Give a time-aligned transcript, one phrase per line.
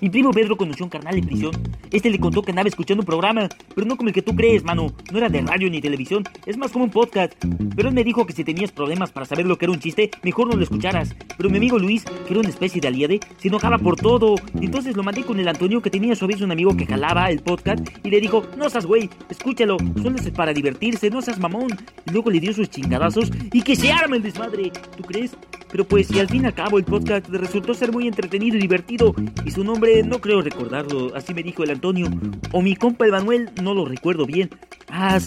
[0.00, 1.52] Mi primo Pedro conoció un carnal en prisión.
[1.90, 4.62] Este le contó que andaba escuchando un programa, pero no como el que tú crees,
[4.62, 4.92] mano.
[5.10, 7.32] No era de radio ni televisión, es más como un podcast.
[7.74, 10.10] Pero él me dijo que si tenías problemas para saber lo que era un chiste,
[10.22, 11.16] mejor no lo escucharas.
[11.36, 14.34] Pero mi amigo Luis, que era una especie de aliade, se enojaba por todo.
[14.60, 17.30] Entonces lo mandé con el Antonio, que tenía a su vez un amigo que jalaba
[17.30, 21.38] el podcast, y le dijo, no seas güey, escúchalo, solo es para divertirse, no seas
[21.38, 21.68] mamón.
[22.06, 24.70] Y luego le dio sus chingadazos y que se arma el desmadre.
[24.96, 25.36] ¿Tú crees?
[25.70, 28.60] Pero pues si al fin y al cabo el podcast resultó ser muy entretenido y
[28.60, 32.08] divertido y su nombre no creo recordarlo, así me dijo el Antonio.
[32.52, 34.50] O mi compa el Manuel, no lo recuerdo bien.
[34.88, 35.18] Ah,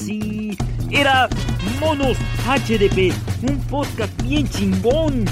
[0.91, 1.29] era
[1.79, 3.13] Monos HDP,
[3.47, 5.25] un podcast bien chingón.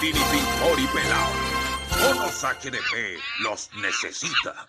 [0.00, 2.14] Pitini Pintor y Pelao.
[2.14, 4.66] Monos HDP los necesita.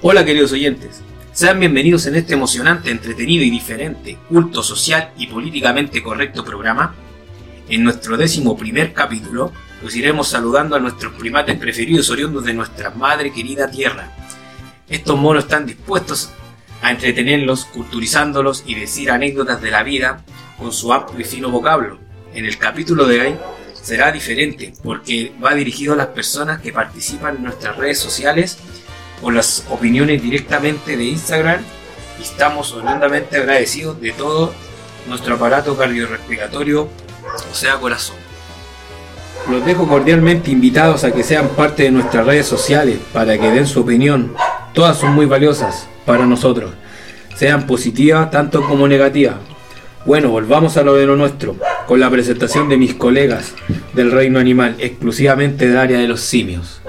[0.00, 6.02] Hola queridos oyentes, sean bienvenidos en este emocionante, entretenido y diferente, culto social y políticamente
[6.02, 6.94] correcto programa.
[7.68, 12.88] En nuestro décimo primer capítulo, los iremos saludando a nuestros primates preferidos oriundos de nuestra
[12.90, 14.10] madre querida tierra.
[14.88, 16.32] Estos monos están dispuestos
[16.82, 20.22] a entretenerlos, culturizándolos y decir anécdotas de la vida
[20.58, 21.98] con su amplio y fino vocablo.
[22.34, 23.34] En el capítulo de hoy
[23.74, 28.58] será diferente porque va dirigido a las personas que participan en nuestras redes sociales
[29.22, 31.60] o las opiniones directamente de Instagram
[32.18, 34.54] y estamos horrendamente agradecidos de todo
[35.08, 36.88] nuestro aparato cardiorrespiratorio,
[37.50, 38.16] o sea, corazón.
[39.50, 43.66] Los dejo cordialmente invitados a que sean parte de nuestras redes sociales para que den
[43.66, 44.34] su opinión.
[44.74, 46.72] Todas son muy valiosas para nosotros,
[47.36, 49.36] sean positivas tanto como negativas.
[50.06, 51.56] Bueno, volvamos a lo de lo nuestro,
[51.86, 53.54] con la presentación de mis colegas
[53.92, 56.80] del reino animal, exclusivamente del área de los simios.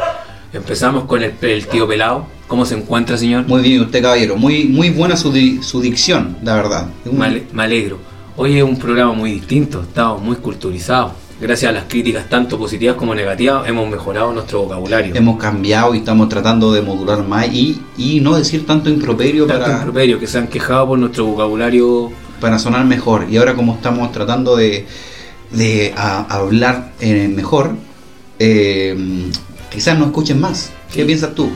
[0.53, 2.27] Empezamos con el, el tío pelado.
[2.47, 3.45] ¿Cómo se encuentra, señor?
[3.47, 4.35] Muy bien, usted caballero.
[4.35, 6.87] Muy, muy buena su, di- su dicción, la verdad.
[7.09, 7.97] Me, ale- me alegro.
[8.35, 11.13] Hoy es un programa muy distinto, estamos muy culturizados.
[11.41, 15.15] Gracias a las críticas tanto positivas como negativas hemos mejorado nuestro vocabulario.
[15.15, 19.63] Hemos cambiado y estamos tratando de modular más y, y no decir tanto improperio Tanto
[19.63, 22.11] para, improperio que se han quejado por nuestro vocabulario.
[22.39, 23.25] para sonar mejor.
[23.29, 24.85] Y ahora como estamos tratando de,
[25.51, 27.71] de a- hablar eh, mejor,
[28.37, 28.95] eh,
[29.71, 30.71] quizás nos escuchen más.
[30.93, 31.05] ¿Qué Sí.
[31.05, 31.49] piensas tú?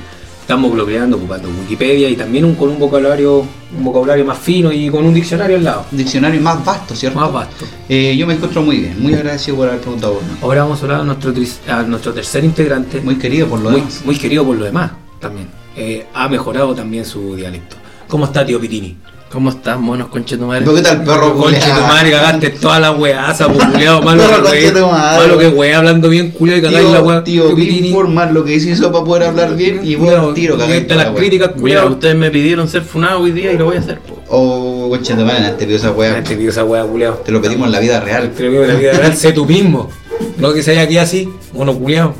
[0.46, 3.40] Estamos bloqueando, ocupando Wikipedia y también un- con un vocabulario,
[3.76, 5.86] un vocabulario más fino y con un diccionario al lado.
[5.92, 7.20] Un diccionario más vasto, ¿cierto?
[7.20, 7.66] Más vasto.
[7.90, 10.30] Eh, yo me encuentro muy bien, muy agradecido por haber preguntado por mí.
[10.44, 13.72] Ahora vamos a hablar a nuestro, tris- a nuestro tercer integrante, Muy querido por lo
[13.72, 14.02] muy, demás.
[14.06, 15.48] muy querido por lo demás también.
[15.76, 17.76] Eh, ha mejorado también su dialecto.
[18.08, 18.96] ¿Cómo está, tío Pitini?
[19.31, 20.69] ¿Cómo estás, monos conchetumares?
[20.69, 21.88] ¿Qué tal, perro Conche tu culiao?
[21.88, 26.09] madre, cagaste toda la weaza, po, culiao, malo Perro que wea, malo que wea, hablando
[26.09, 27.24] bien, culiao, y cagáis la Tío, wea.
[27.24, 27.88] tío, Pitini.
[27.90, 31.50] informar lo que hizo eso para poder hablar bien y vos tiro la las críticas,
[31.58, 31.88] Mira, culiao.
[31.90, 34.22] ustedes me pidieron ser funado hoy día y lo voy a hacer, po.
[34.30, 36.24] Oh, madre, te pidió esa wea.
[36.24, 37.16] Te pido esa wea, culiao.
[37.16, 38.31] Te lo pedimos en la vida real.
[38.31, 39.90] Te lo pido en la vida real, sé tú mismo.
[40.38, 42.14] No que se haya aquí así, mono culiao.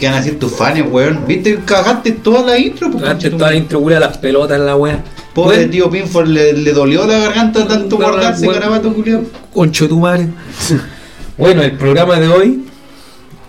[0.00, 1.24] ¿Qué van a decir tus fans, weón?
[1.26, 1.60] ¿Viste?
[1.64, 5.04] Cagaste toda la intro, pues, Cagaste toda la intro, culiao, las pelotas en la wea.
[5.38, 8.60] Pobre Bueno, tío Pinford le, le dolió la garganta tanto guardarse bueno.
[8.60, 9.22] garabato, culiao.
[9.54, 10.26] Concho tu madre.
[11.36, 12.64] Bueno, el programa de hoy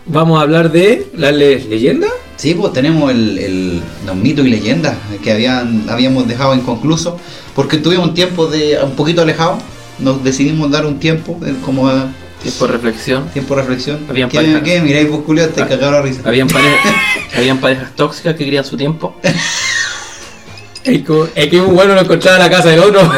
[0.06, 2.12] vamos a hablar de las le- leyendas.
[2.36, 7.16] Sí, pues tenemos el, el- los mitos y leyendas que habían, habíamos dejado inconclusos
[7.56, 9.58] porque tuvimos un tiempo de un poquito alejado.
[9.98, 11.90] Nos decidimos dar un tiempo, eh, como
[12.44, 13.28] Tiempo de reflexión.
[13.34, 14.00] tiempo de reflexión.
[14.08, 14.62] Habían ¿Qué, parejas.
[14.62, 14.80] ¿Qué?
[14.82, 16.22] Miráis vos, culiao, te Ah, cagaron la risa.
[16.24, 16.70] Habían, pare-
[17.36, 19.16] habían parejas tóxicas que querían su tiempo.
[20.84, 21.04] Es
[21.50, 23.02] que, un bueno no encontraba la casa del otro.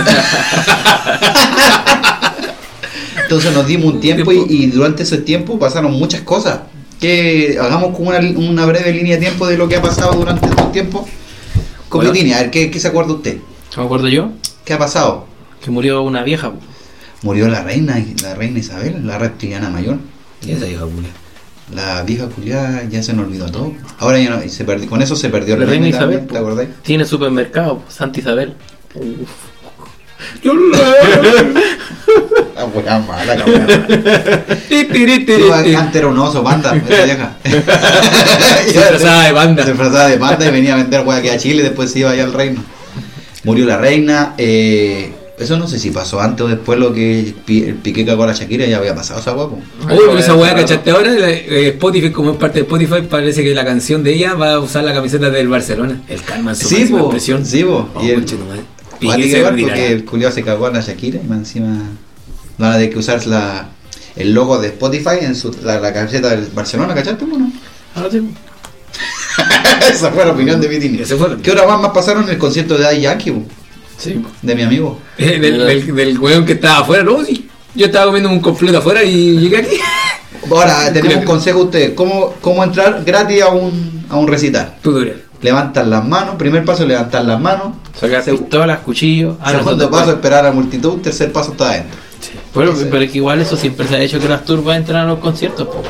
[3.24, 6.62] Entonces nos dimos un tiempo y, y durante ese tiempo pasaron muchas cosas.
[7.00, 10.48] Que hagamos como una, una breve línea de tiempo de lo que ha pasado durante
[10.48, 11.08] estos tiempos.
[11.90, 13.38] Copitini, a ver, ¿qué, qué se acuerda usted?
[13.78, 14.32] ¿Me acuerdo yo?
[14.66, 15.26] ¿Qué ha pasado?
[15.64, 16.52] Que murió una vieja.
[17.22, 19.98] Murió la reina, la reina Isabel, la reptiliana mayor.
[20.42, 21.21] ¿Quién es esa hija, culiao?
[21.74, 23.74] La vieja culiada ya se nos olvidó todo.
[24.00, 26.38] Ahora ya no, y se perdió, con eso se perdió La reina Isabel, también, ¿te
[26.38, 26.70] acordáis?
[26.84, 28.56] Tiene supermercado, Santa Isabel.
[28.96, 29.30] Uf.
[32.86, 35.26] La mala, la Yo, tiri.
[35.76, 37.32] Antes era un oso panda, esa vieja.
[37.44, 39.64] Se disfrazaba de banda.
[39.64, 42.00] Se disfrazaba de panda y venía a vender hueá aquí a Chile y después se
[42.00, 42.62] iba allá al reino.
[43.44, 47.76] Murió la reina, eh, Eso no sé si pasó antes o después lo que el
[47.76, 49.60] Piqué cagó a la Shakira, ya había pasado esa guapo.
[49.88, 51.14] Oye, pero esa weá, ¿cachaste ahora?
[51.18, 54.60] Eh, Spotify, como es parte de Spotify, parece que la canción de ella va a
[54.60, 56.02] usar la camiseta del Barcelona.
[56.08, 57.46] El calma en su Sí, expresión.
[57.46, 57.90] sí, po.
[57.96, 58.26] Oh, Y el-.
[59.00, 61.68] Piqué se porque el culiao se cagó a la Shakira y más encima
[62.60, 63.70] van a tener que usar la,
[64.16, 67.52] el logo de Spotify en su, la, la camiseta del Barcelona, ¿cachaste o no?
[67.96, 68.22] Ahora sí.
[69.92, 71.00] Esa fue la opinión de Vitini.
[71.42, 73.44] ¿Qué hora más, más pasaron en el concierto de Daddy Yankee, po?
[74.02, 74.22] Sí.
[74.42, 75.00] de mi amigo?
[75.18, 77.48] Eh, del, del, del weón que estaba afuera, no, sí.
[77.76, 79.76] Yo estaba comiendo un completo afuera y llegué aquí.
[80.52, 81.92] Ahora, tenemos un consejo a ustedes.
[81.92, 84.76] ¿Cómo, ¿Cómo entrar gratis a un, a un recital?
[84.82, 85.22] Tutorial.
[85.42, 86.36] Levantan las manos.
[86.36, 87.76] Primer paso, levantar las manos.
[88.00, 89.38] Sacar Segu- pistolas, cuchillos.
[89.42, 91.00] Ah, Segundo paso, esperar a la multitud.
[91.02, 91.98] Tercer paso, está adentro.
[92.54, 92.86] Pero, Ese.
[92.86, 95.20] pero es que igual eso siempre se ha hecho que las turbas entran a los
[95.20, 95.68] conciertos.
[95.68, 95.84] po.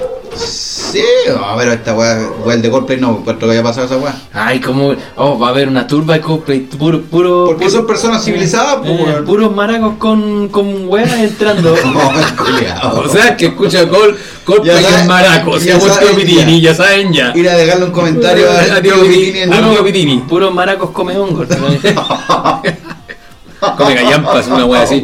[0.91, 3.97] Sí, no, pero esta weá, weá, el de Coldplay no, encuentro que haya pasado esa
[3.97, 4.13] weá.
[4.33, 4.93] Ay, como.
[5.15, 6.59] Oh, va a haber una turba de Coldplay.
[6.61, 7.01] Puro.
[7.01, 9.25] puro Porque puro- son personas civilizadas, pues, eh, weón.
[9.25, 11.75] puros maracos con, con weas entrando.
[11.91, 12.99] No.
[13.01, 16.73] O sea, que escucha Col, Ya Coldplay en Maraco, se ha saben Pitini, ya.
[16.75, 17.31] saben ya.
[17.35, 18.93] Ir a dejarle un comentario a, A tío
[19.83, 21.47] Pitini, a puros maracos come hongos.
[23.77, 25.01] Come gallampas, una wea así.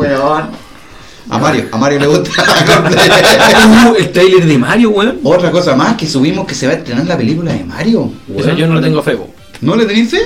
[1.30, 2.30] A Mario, a Mario le gusta.
[3.88, 5.20] Uh, el trailer de Mario, weón.
[5.24, 8.12] Otra cosa más que subimos que se va a estrenar la película de Mario.
[8.36, 9.18] Eso yo no le tengo fe.
[9.62, 10.20] ¿No le tenéis fe?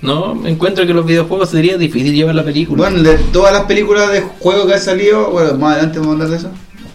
[0.00, 2.88] No, me encuentro que los videojuegos sería difícil llevar la película.
[2.88, 6.14] Bueno, de todas las películas de juego que han salido, bueno, más adelante vamos a
[6.14, 6.50] hablar de eso.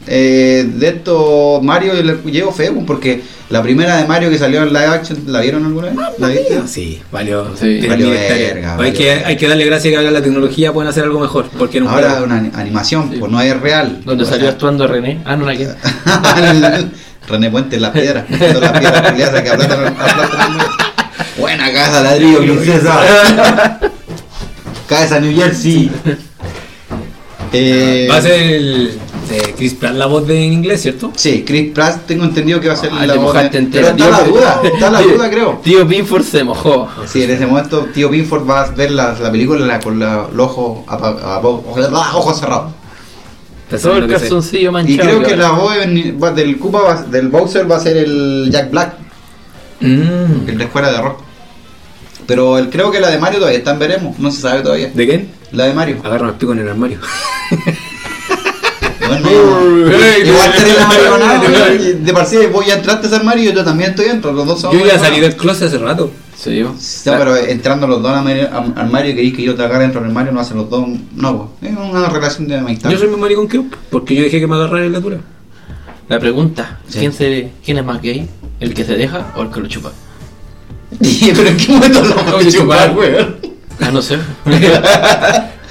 [0.07, 4.63] Eh, de esto, Mario le llevo fe, pues, porque la primera de Mario que salió
[4.63, 5.95] en live action, ¿la vieron alguna vez?
[6.17, 6.61] ¿La viste?
[6.67, 7.55] Sí, valió.
[7.59, 7.85] Sí.
[7.87, 8.09] Valió
[8.79, 11.49] hay, que, hay que darle gracias que ahora la tecnología pueden hacer algo mejor.
[11.57, 14.01] Porque en un Ahora juego- una ani- animación, pues no es real.
[14.05, 15.21] Donde salió sea, actuando René.
[15.25, 15.65] Ah, no, aquí.
[17.27, 19.51] René Puente en las piedras, piedras que.
[21.39, 23.79] Buena casa, ladrillo, princesa.
[24.87, 25.89] Cabeza New Jersey.
[27.53, 28.91] Eh, Va a ser el
[29.33, 31.11] de Chris Pratt la voz de en inglés, ¿cierto?
[31.15, 33.93] Sí, Chris Pratt tengo entendido que va a ser Ah, la voz de- entera.
[33.95, 35.59] Pero está la Tío- duda, está la duda creo.
[35.63, 36.87] Tío Binford se mojó.
[37.07, 40.27] Sí, en ese momento tío Binford va a ver la, la película la- con la-
[40.31, 40.85] el ojo
[42.33, 42.71] cerrados.
[43.71, 44.93] Está Todo el calzoncillo manchado.
[44.93, 47.97] Y creo que la voz en- va- del Koopa, va- del Bowser va a ser
[47.97, 48.93] el Jack Black,
[49.79, 50.47] Mm.
[50.49, 51.19] el de escuela de rock.
[52.27, 54.91] Pero el, creo que la de Mario todavía está en veremos, no se sabe todavía.
[54.93, 55.29] ¿De quién?
[55.51, 55.97] La de Mario.
[56.03, 56.99] Agarra el pico en el armario.
[59.21, 63.63] Bueno, igual tenés la weón, de partida vos ya entraste a ser Mario y yo
[63.63, 66.11] también estoy dentro, los dos somos Yo ya salí del closet hace rato.
[66.37, 66.61] Sí.
[66.61, 66.73] No,
[67.05, 70.01] pero entrando los dos al Mario, al Mario y queréis que yo te agarre dentro
[70.01, 70.87] del Mario, no hacen los dos.
[71.15, 72.89] No, pues, es una relación de amistad.
[72.89, 75.17] Yo soy mi maricón que porque yo dejé que me agarrara en la dura.
[76.09, 76.99] La pregunta: Sí.
[76.99, 78.27] ¿quién, se, ¿quién es más gay?
[78.59, 79.91] ¿El que se deja o el que lo chupa?
[80.99, 82.95] pero en qué momento lo vamos Oye, a chupar.
[82.95, 83.35] weón.
[83.79, 84.17] Ah, no sé.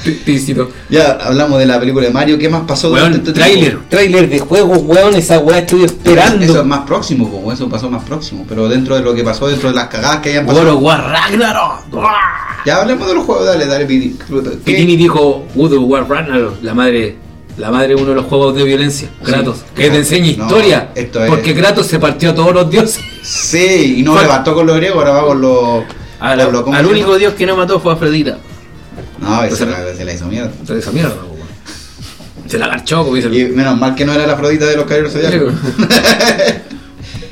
[0.88, 3.40] Ya hablamos de la película de Mario, ¿qué más pasó Weón, durante este
[3.88, 6.44] trailer, de juegos, weón, esa weá estoy esperando.
[6.44, 8.44] Eso es más próximo, po, eso pasó más próximo.
[8.48, 10.78] Pero dentro de lo que pasó, dentro de las cagadas que hayan pasado.
[10.78, 11.82] War Ragnarok.
[12.64, 14.16] Ya hablemos de los juegos, dale, dale, Piti.
[14.64, 17.16] Pitini dijo of War Ragnarok, la madre,
[17.56, 20.90] la madre de uno de los juegos de violencia, Kratos, que te enseña No, historia,
[20.94, 23.00] esto es- porque Kratos se partió a todos los dioses.
[23.22, 25.84] Sí, y no Fue- levantó con los griegos, ahora va con los.
[26.20, 28.38] Al, con los- ¿cómo al se único dios que no mató fue Afrodita.
[29.22, 30.50] No, Se la, se la hizo mierda.
[30.50, 31.32] Entonces esa mierda, weón.
[32.48, 33.52] Se la garchó, como dice Y el...
[33.54, 35.54] menos mal que no era la Afrodita de los caballeros zodiacos.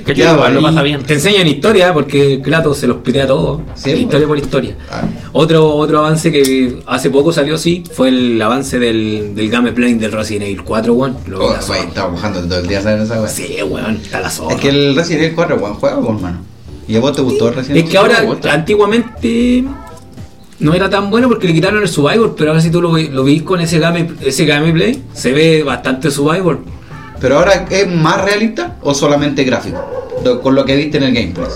[0.05, 1.03] Que igual lo y- pasa bien.
[1.05, 3.63] Te enseñan historia, porque Kratos se los pitea todo.
[3.75, 4.75] Sí, historia por historia.
[4.91, 5.03] Ah.
[5.33, 10.11] Otro, otro avance que hace poco salió, sí, fue el avance del, del gameplay del
[10.11, 11.17] Resident Evil 4, weón.
[11.39, 13.29] Oh, la estaba mojándote todo el día, ¿sabes esa weá?
[13.31, 14.55] Sí, weón, está la zorra.
[14.57, 16.39] Es que el Resident Evil 4 buen juego, pues, hermano.
[16.89, 17.93] ¿Y a vos te gustó el Resident Es Evil?
[17.93, 19.65] que ahora, antiguamente
[20.61, 23.25] no era tan bueno porque le quitaron el Survivor, pero ahora si tú lo, lo
[23.25, 26.59] veis con ese, game, ese gameplay, se ve bastante Survivor.
[27.21, 29.79] Pero ahora es más realista o solamente gráfico,
[30.25, 31.47] Lo- con lo que viste en el gameplay.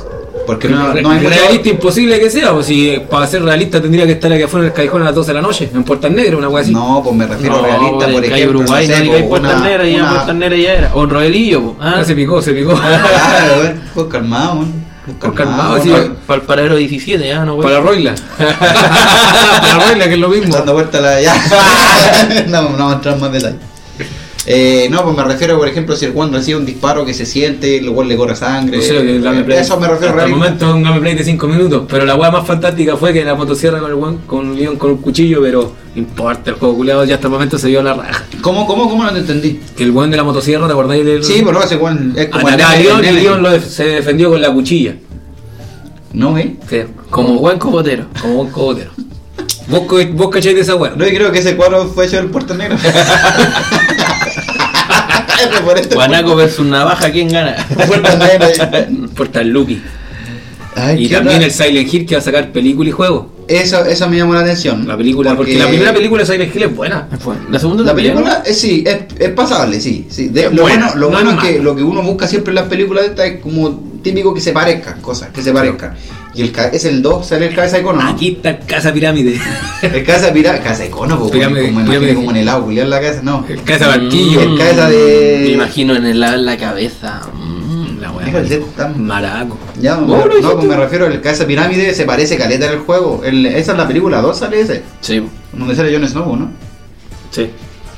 [0.46, 3.80] Porque no, Re- no hay mucho- realista imposible que sea, pues si para ser realista
[3.80, 5.84] tendría que estar aquí afuera en el callejón a las 12 de la noche, en
[5.84, 6.70] Puertas Negras, una wea así.
[6.72, 8.58] No, pues me refiero a No, realista, por ejemplo.
[8.60, 10.94] Uruguay, no no sé, po, Puertas una- Negras, ya una- Puertas Negras ya era.
[10.94, 11.76] O en Roelillo, po.
[11.80, 12.74] Ah, Ah, se picó, se picó.
[12.78, 14.64] Claro, güey, pues calmado.
[15.34, 15.92] Calmado, sí.
[16.26, 17.68] Para el paradero 17, ah, no, güey.
[17.68, 18.14] Para Roila.
[18.38, 20.54] Para Roila, que es lo mismo.
[20.54, 21.34] Dando vuelta la ya.
[22.48, 23.60] no, no vamos a entrar en más detalles.
[24.46, 27.24] Eh, no, pues me refiero, por ejemplo, si el Juan recibe un disparo que se
[27.24, 28.76] siente, luego le corre sangre.
[28.76, 29.58] No sé, el gameplay.
[29.58, 32.30] Eso me refiero Hasta el momento es un gameplay de 5 minutos, pero la weá
[32.30, 35.40] más fantástica fue que la motosierra con el weón, con el león con un cuchillo,
[35.40, 38.22] pero importa, el juego culiado ya hasta el momento se vio la raja.
[38.42, 39.60] ¿Cómo, cómo, cómo no te entendí?
[39.74, 42.46] Que el weón de la motosierra, ¿te acordáis del Sí, pero ese Juan es como
[42.48, 43.22] el Atacaba a nene- León el y nene.
[43.22, 44.94] León lo def- se defendió con la cuchilla.
[46.12, 46.54] No, ¿eh?
[46.68, 48.04] Sí, Como buen cobotero.
[48.20, 48.90] como buen cobotero.
[49.68, 49.82] ¿Vos,
[50.12, 50.92] vos cacháis de esa weá?
[50.94, 52.76] No, y creo que ese cuadro fue hecho del Puerto Negro.
[55.64, 57.56] Por este Guanaco versus Navaja, ¿quién gana?
[57.76, 59.08] Negro.
[59.16, 59.82] Portal Lucky.
[60.76, 61.46] Ay, Y ¿qué también onda?
[61.46, 63.32] el Silent Hill que va a sacar película y juego.
[63.46, 64.88] Eso, eso me llamó la atención.
[64.88, 67.08] La película, porque, la primera película de Silent Hill es buena.
[67.50, 68.12] La segunda La también.
[68.14, 70.06] película, eh, sí, es, es pasable, sí.
[70.08, 70.28] sí.
[70.28, 72.26] De- Es lo buena, bueno, lo no bueno es es que lo que uno busca
[72.26, 75.52] siempre en las películas de estas es como típico que se parezcan, cosas, que se
[75.52, 75.94] parezcan.
[76.34, 78.08] Y el ca- es el 2, sale el cabeza de icono, ¿no?
[78.08, 79.38] Aquí está Casa Pirámide.
[79.82, 82.14] El cabeza pirata, cabeza de icono, pues, Pirámide, como, en- pirámide.
[82.14, 83.44] como en el agua, en la cabeza, no.
[83.48, 84.40] El Casa Barquillo.
[84.40, 85.40] El cabeza de.
[85.44, 87.20] Me imagino en el lado en la cabeza.
[87.32, 88.00] Mm.
[88.00, 88.26] La weá.
[88.26, 89.56] Deja el dedo tan- Maraco.
[89.80, 90.42] Ya, no, dijiste.
[90.54, 93.22] pues me refiero al cabeza pirámide, se parece caleta en el juego.
[93.24, 94.82] El- esa es la película 2, sale ese.
[95.00, 95.22] Sí.
[95.52, 96.50] Donde sale Jon Snow, ¿no?
[97.30, 97.48] Sí.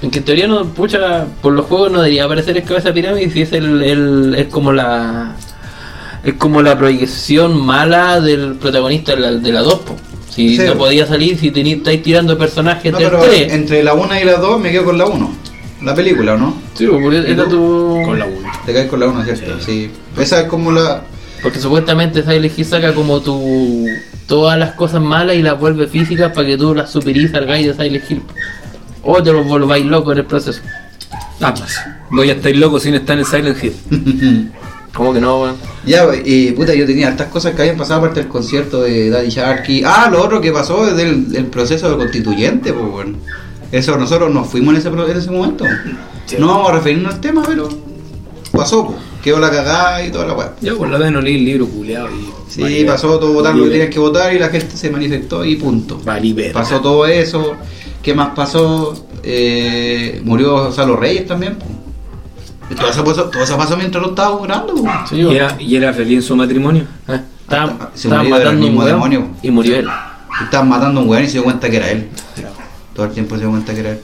[0.02, 3.30] En que en teoría no, pucha, por los juegos no debería aparecer el cabeza pirámide
[3.30, 5.34] si es el, el- es como la
[6.26, 9.96] es como la proyección mala del protagonista de la, de la 2 po.
[10.30, 10.62] Si Sí.
[10.66, 13.52] no podía salir, si tení- estáis tirando personajes No, del pero 3.
[13.52, 15.30] entre la 1 y la 2 me quedo con la 1.
[15.82, 16.56] La película, ¿o no?
[16.74, 18.02] Sí, porque era tu...
[18.04, 18.48] Con la 1.
[18.66, 19.60] Te caes con la 1, ¿cierto?
[19.60, 19.90] Sí.
[20.18, 21.02] Esa es como la.
[21.42, 23.86] Porque supuestamente Silent Hill saca como tu
[24.26, 27.64] todas las cosas malas y las vuelve físicas para que tú las superís al guy
[27.64, 28.22] de Silent Hill.
[29.02, 30.60] O te los volváis locos en el proceso.
[31.40, 31.78] Ambas.
[32.10, 33.72] Voy a estar loco sin estar en Silent Hill.
[34.96, 35.56] ¿Cómo que no, weón?
[35.84, 39.28] Ya, y puta, yo tenía hartas cosas que habían pasado aparte del concierto de Daddy
[39.28, 39.82] Sharky.
[39.84, 43.18] Ah, lo otro que pasó es del, del proceso de constituyente, pues bueno.
[43.72, 45.64] Eso, nosotros nos fuimos en ese, pro- en ese momento.
[46.26, 46.36] Sí.
[46.38, 47.68] No vamos a referirnos al tema, pero
[48.52, 48.98] pasó, pues.
[49.22, 50.52] Quedó la cagada y toda la weá.
[50.62, 52.30] Yo por la vez no leí el libro culeado y.
[52.48, 55.56] Sí, pasó todo votar lo que tenías que votar y la gente se manifestó y
[55.56, 56.00] punto.
[56.04, 56.52] Ver.
[56.52, 57.54] Pasó todo eso.
[58.02, 59.06] ¿Qué más pasó?
[59.24, 61.56] Eh, murió Salo Reyes también.
[61.56, 61.66] po.
[62.74, 64.08] Todo eso, pasó, todo eso pasó mientras lo
[64.74, 64.84] po.
[65.08, 66.84] Sí, ¿Y era, ¿Y era feliz en su matrimonio?
[67.06, 69.28] Estaban Ah, se del matando un demonio.
[69.42, 69.88] y murió él.
[70.42, 72.08] Estaban matando a un weón y se dio cuenta que era él.
[72.94, 74.00] Todo el tiempo se dio cuenta que era él.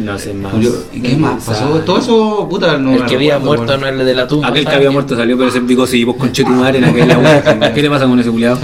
[0.00, 0.52] No sé más.
[0.54, 0.72] Murió.
[0.92, 1.66] ¿Y qué más pasó?
[1.84, 4.48] Todo eso, puta, no el que había muerto no es el de la tumba.
[4.48, 7.72] Aquel que había muerto salió, pero ese pico y vos con Chetumare en aquella.
[7.74, 8.58] ¿Qué le pasa con ese culiado?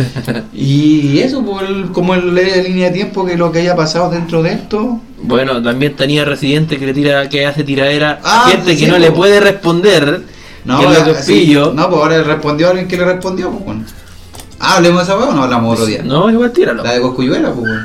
[0.55, 4.11] Y eso, por el- como el, la línea de tiempo que lo que haya pasado
[4.11, 5.01] dentro de esto.
[5.23, 8.95] Bueno, también tenía Residente que le tira, que hace tiradera Ah, gente sí, que no
[8.95, 9.01] po.
[9.01, 10.23] le puede responder.
[10.65, 11.73] No, que así- pillo.
[11.75, 13.85] no, pues ahora respondió a alguien que le respondió, pues bueno.
[14.59, 16.03] Ah, hablemos de esa weá o no hablamos otro día.
[16.03, 16.83] No, igual tíralo.
[16.83, 17.83] La de Coscuyuela, pues bueno.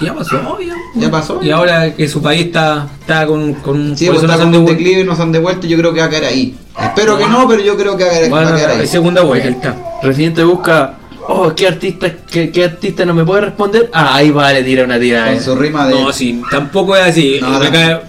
[0.00, 0.74] Ya pasó, ya.
[0.94, 1.40] Ya pasó.
[1.42, 4.32] Y ahora que su país está, está con, con Sí, por pues eso está se
[4.32, 4.72] han con un devuelto.
[4.72, 6.54] declive y nos han devuelto, yo creo que va a caer ahí.
[6.80, 8.86] Espero que no, pero yo creo que va a caer, va Bueno, a ahí.
[8.86, 9.76] segunda vuelta.
[10.02, 10.94] Residente busca.
[11.28, 13.88] Oh, ¿qué artista, qué, qué artista no me puede responder?
[13.92, 15.32] Ah, ahí va, le tira una tirada.
[15.32, 15.94] Con su rima de.
[15.94, 17.38] No, sí, tampoco es así.
[17.40, 17.70] No, Me no.
[17.72, 18.00] cae-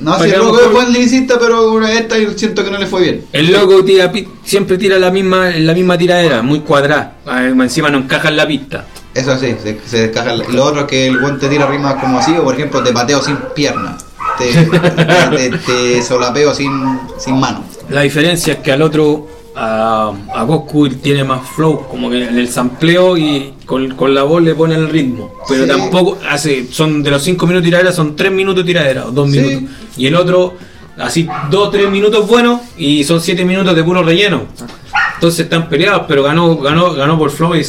[0.00, 2.70] No, Para si el loco es buen lyricista, pero una de estas yo siento que
[2.72, 3.24] no le fue bien.
[3.32, 4.10] El loco tira,
[4.44, 7.14] siempre tira la misma, la misma tiradera, muy cuadrada.
[7.24, 8.84] Ah, Encima no encaja en la pista.
[9.14, 10.34] Eso sí, se, se descaja.
[10.34, 12.92] Lo otro es que el buen te tira rimas como así, o por ejemplo, te
[12.92, 13.96] pateo sin pierna.
[14.38, 14.78] Te, te,
[15.50, 16.72] te- te solapeo sin,
[17.18, 17.62] sin mano.
[17.90, 22.36] La diferencia es que al otro, a, a Goku tiene más flow, como que en
[22.38, 25.32] el sampleo y con, con la voz le pone el ritmo.
[25.48, 25.70] Pero Sí.
[25.70, 29.10] tampoco hace, son de los 5 minutos de tiradera, son 3 minutos de tiradera, o
[29.12, 29.38] 2 Sí.
[29.40, 29.70] minutos.
[29.96, 30.54] Y el otro,
[30.98, 34.42] así 2 3 minutos buenos y son 7 minutos de puro relleno.
[35.14, 37.64] Entonces están peleados, pero ganó, ganó, ganó por flow y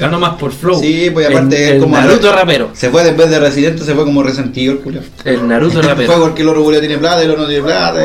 [0.00, 0.80] ganó más por flow.
[0.80, 1.96] Sí, pues El, aparte el como.
[1.96, 2.70] Naruto rapero.
[2.72, 5.00] Se fue después de Residente, se fue como resentido el culo.
[5.24, 6.14] El Naruto Fue rapero.
[6.20, 8.00] porque el otro culo tiene plata, el otro no tiene plata.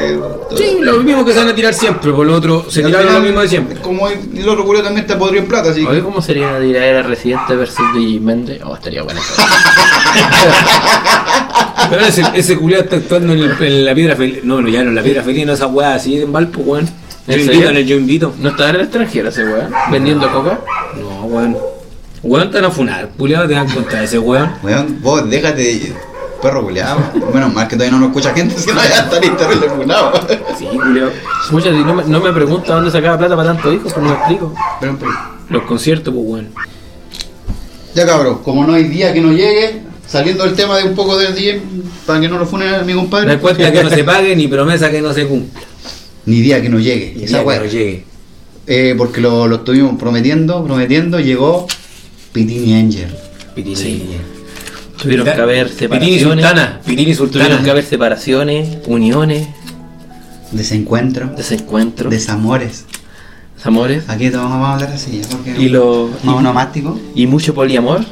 [0.50, 0.58] todo.
[0.58, 3.20] Sí, lo mismo que se van a tirar siempre, por lo otro se tiraron lo
[3.22, 3.78] mismo de siempre.
[3.82, 6.60] Como el, el otro culo también está podrido en plata, así Oye, ¿cómo sería una
[6.60, 8.60] tiradera Residente versus Digimende?
[8.64, 9.22] Oh, estaría bueno.
[11.90, 14.40] Pero ese, ese culiado está actuando en, el- en la piedra feliz.
[14.44, 16.86] No, no, ya no, en la piedra feliz, no esa weá así en Valpo, weón.
[17.28, 18.34] Yo ¿En invito en el yo invito.
[18.40, 19.70] ¿No está en el extranjero ese weón?
[19.92, 20.60] ¿Vendiendo coca?
[21.00, 21.58] No, weón.
[22.26, 24.50] Weón, te van a funar, culiado, te dan contra ese weón.
[24.64, 25.94] Weón, vos déjate de
[26.42, 27.00] perro culeado.
[27.34, 30.12] Menos mal que todavía no nos escucha gente, si no ya estaría terrible funado.
[30.58, 31.12] Sí, culiado.
[31.52, 34.16] Muchas no me, no me pregunta dónde sacaba plata para tantos hijos, pero no me
[34.18, 34.54] explico.
[34.80, 35.12] Pero, pero-
[35.50, 36.50] Los conciertos, pues, weón.
[37.94, 41.18] Ya cabrón, como no hay día que no llegue, saliendo del tema de un poco
[41.18, 41.60] del día,
[42.06, 43.38] para que no lo funen a mi No hay compadre.
[43.40, 45.62] cuenta que no se pague ni promesa que no se cumpla.
[46.26, 47.14] Ni día que no llegue.
[47.18, 47.60] Y Esa weá.
[47.60, 48.04] no llegue.
[48.68, 51.68] Eh, porque lo, lo estuvimos prometiendo, prometiendo, llegó
[52.36, 53.08] Pitini Angel.
[53.56, 53.76] Pitini.
[53.78, 54.04] Sí.
[55.02, 56.22] Tuvieron que haber Pitini separaciones.
[56.22, 56.82] Sultana.
[56.86, 59.48] Pitini Tuvieron que haber separaciones, uniones,
[60.52, 62.84] Desencuentro, desencuentros, desamores.
[63.64, 67.00] amores Aquí vamos a hablar así, ya, porque y lo más onomástico.
[67.16, 68.04] y, mucho poliamor.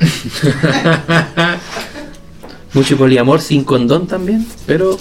[2.72, 4.96] mucho poliamor sin condón también, pero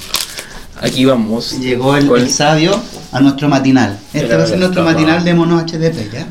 [0.81, 1.59] aquí vamos.
[1.59, 2.81] Llegó el, el sabio
[3.11, 3.99] a nuestro matinal.
[4.11, 6.25] Este va a ser nuestro matinal de mono HDP, ¿ya?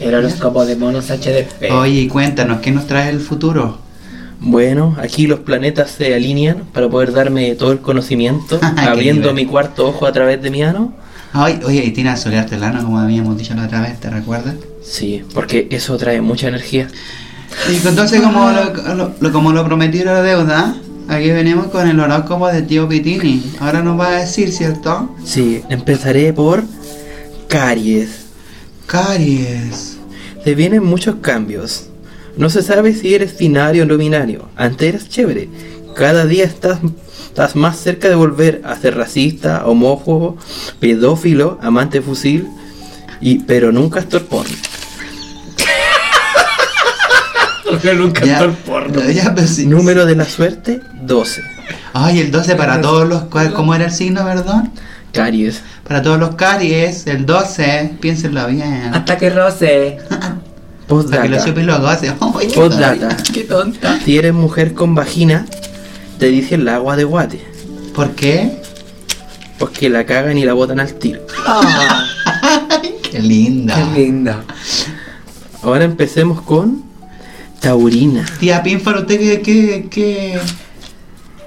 [0.00, 1.70] El horóscopo de monos HDP.
[1.72, 3.78] Oye, cuéntanos, ¿qué nos trae el futuro?
[4.40, 9.88] Bueno, aquí los planetas se alinean para poder darme todo el conocimiento, abriendo mi cuarto
[9.88, 10.92] ojo a través de mi ano.
[11.32, 14.10] Ay, oye, y tiene a solearte el ano, como habíamos dicho la otra vez, ¿te
[14.10, 14.54] recuerdas?
[14.82, 16.88] Sí, porque eso trae mucha energía.
[17.72, 20.74] Y entonces, como lo, lo- lo- como lo prometí la deuda,
[21.08, 23.42] aquí venimos con el horóscopo de tío Pitini.
[23.60, 25.14] Ahora nos va a decir, ¿cierto?
[25.24, 26.64] Sí, empezaré por
[27.48, 28.23] caries.
[28.86, 29.96] Caries.
[30.44, 31.88] Te vienen muchos cambios.
[32.36, 34.48] No se sabe si eres binario o no binario.
[34.56, 35.48] Antes eras chévere.
[35.96, 36.78] Cada día estás,
[37.24, 40.36] estás más cerca de volver a ser racista, homófobo,
[40.80, 42.48] pedófilo, amante fusil,
[43.20, 44.54] y, pero nunca actor porno.
[47.96, 49.66] nunca Ya, ya, pues, sí.
[49.66, 51.42] Número de la suerte, 12.
[51.92, 53.22] Ay, el 12 para todos los...
[53.24, 54.72] ¿cuál- ¿Cómo era el signo, perdón?
[55.14, 55.62] Caries.
[55.86, 58.90] Para todos los caries, el 12, piénsenlo bien.
[58.92, 59.98] Hasta que roce.
[60.08, 61.44] Para que lo Postdata.
[61.44, 62.08] chupe y lo goce.
[62.20, 63.16] Ay, qué Postdata.
[63.32, 63.98] Qué tonta.
[64.04, 65.46] Si eres mujer con vagina,
[66.18, 67.42] te dice el agua de guate.
[67.94, 68.60] ¿Por qué?
[69.58, 71.22] Porque la cagan y la botan al tiro.
[73.10, 73.76] Qué linda.
[73.76, 74.44] qué linda.
[75.62, 76.82] Ahora empecemos con
[77.60, 78.26] Taurina.
[78.40, 80.38] Tía Pinfar, ¿usted qué, qué, qué,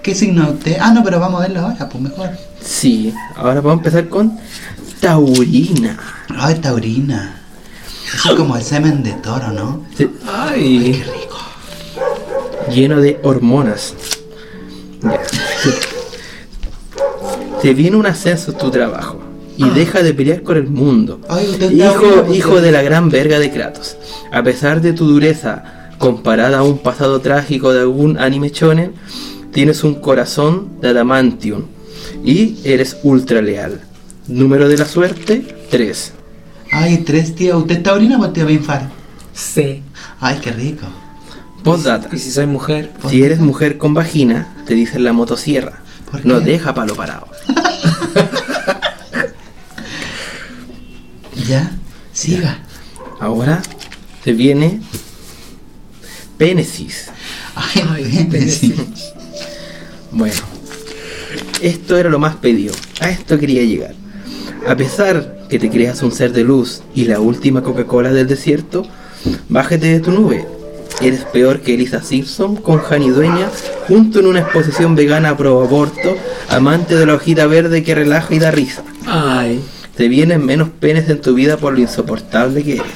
[0.02, 0.78] qué signo usted?
[0.80, 2.30] Ah, no, pero vamos a verlo ahora, pues mejor.
[2.68, 4.38] Sí, ahora vamos a empezar con
[5.00, 5.98] Taurina.
[6.38, 7.42] Ay, taurina.
[8.14, 9.86] Eso es como el semen de toro, ¿no?
[10.28, 10.92] Ay.
[10.92, 11.38] Qué rico.
[12.70, 13.94] lleno de hormonas.
[15.02, 15.22] Ya.
[17.62, 19.22] Te viene un ascenso en tu trabajo
[19.56, 21.22] y deja de pelear con el mundo.
[21.30, 23.96] Ay, usted está Hijo, hijo de la gran verga de Kratos.
[24.32, 28.94] A pesar de tu dureza comparada a un pasado trágico de algún anime shonen,
[29.52, 31.77] tienes un corazón de adamantium
[32.28, 33.80] y eres ultra leal.
[34.28, 36.12] Número de la suerte, 3.
[36.74, 37.56] Ay, tres tías.
[37.56, 38.90] ¿Usted es taurina o tía Pinfar?
[39.34, 39.82] Sí.
[40.20, 40.86] Ay, qué rico.
[41.64, 42.14] Postdata.
[42.14, 42.92] Y si soy mujer.
[43.10, 45.80] Si eres mujer con vagina, te dicen la motosierra.
[46.12, 46.28] ¿Por qué?
[46.28, 47.30] No deja palo parado.
[51.48, 51.72] ¿Ya?
[52.12, 52.60] Siga.
[53.22, 53.62] Ahora
[54.26, 54.82] te viene
[56.38, 57.08] Pénesis.
[57.56, 58.76] Ay, sí.
[60.12, 60.57] Bueno,
[61.62, 62.74] esto era lo más pedido.
[63.00, 63.94] A esto quería llegar.
[64.68, 68.86] A pesar que te creas un ser de luz y la última Coca-Cola del desierto,
[69.50, 70.46] bájate de tu nube.
[71.02, 73.50] Eres peor que Elisa Simpson con Jani Dueña
[73.88, 76.18] junto en una exposición vegana pro aborto,
[76.50, 78.84] amante de la hojita verde que relaja y da risa.
[79.06, 79.62] Ay.
[79.96, 82.92] Te vienen menos penes en tu vida por lo insoportable que eres.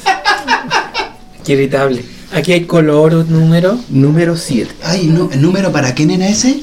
[1.43, 2.03] Qué irritable.
[2.33, 3.77] Aquí hay color número.
[3.89, 4.71] Número 7.
[4.83, 6.61] Ay, no, ¿el número para quién era ese?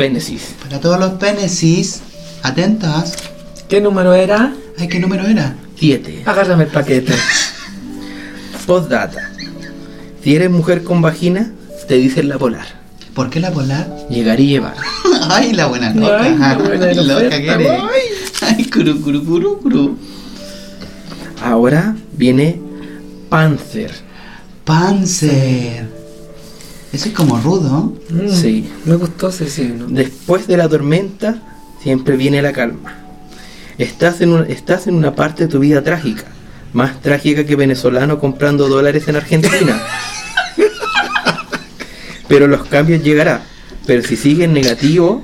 [0.00, 0.54] Pénesis.
[0.62, 2.00] Para todos los penesis.
[2.42, 3.12] Atentas.
[3.68, 4.54] ¿Qué número era?
[4.78, 5.56] Ay, ¿qué número era?
[5.76, 6.22] 7.
[6.24, 7.12] Agárrame el paquete.
[8.66, 9.30] Postdata.
[10.24, 11.52] Si eres mujer con vagina,
[11.86, 12.64] te dicen la polar.
[13.12, 13.94] ¿Por qué la polar?
[14.08, 14.74] Llegar y llevar.
[15.28, 16.22] Ay, la buena loca.
[16.22, 17.70] Ay, la buena Ay, loca que eres.
[18.40, 19.98] Ay, curu, curu, curu, curu.
[21.44, 22.58] Ahora viene
[23.28, 23.90] Panzer.
[24.64, 25.99] Panzer.
[26.92, 27.94] Ese es como rudo.
[28.10, 28.68] Mm, Sí.
[28.84, 29.86] Me gustó ese signo.
[29.88, 31.40] Después de la tormenta,
[31.82, 32.96] siempre viene la calma.
[33.78, 36.24] Estás en, un- estás en una parte de tu vida trágica.
[36.72, 39.80] Más trágica que venezolano comprando dólares en Argentina.
[42.28, 43.40] Pero los cambios llegarán.
[43.86, 45.22] Pero si sigues negativo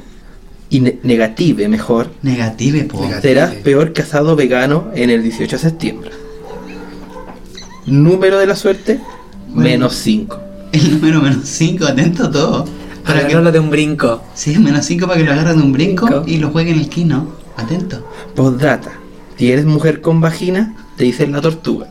[0.70, 3.00] y ne- negative mejor, Negative, po.
[3.02, 3.22] Negative.
[3.22, 6.11] serás peor que asado vegano en el 18 de septiembre.
[7.87, 8.98] Número de la suerte,
[9.48, 9.62] Bueno.
[9.62, 10.40] menos 5.
[10.77, 12.65] El número menos 5, atento a todo.
[13.05, 14.23] Para que, Agarrarlo de un brinco.
[14.35, 16.25] sí, menos 5 para que lo agarren de un brinco, Brinco.
[16.27, 17.29] y lo jueguen en el kino.
[17.57, 18.05] Atento.
[18.35, 18.93] Postdata.
[19.39, 21.87] Si eres mujer con vagina, te dicen la tortuga.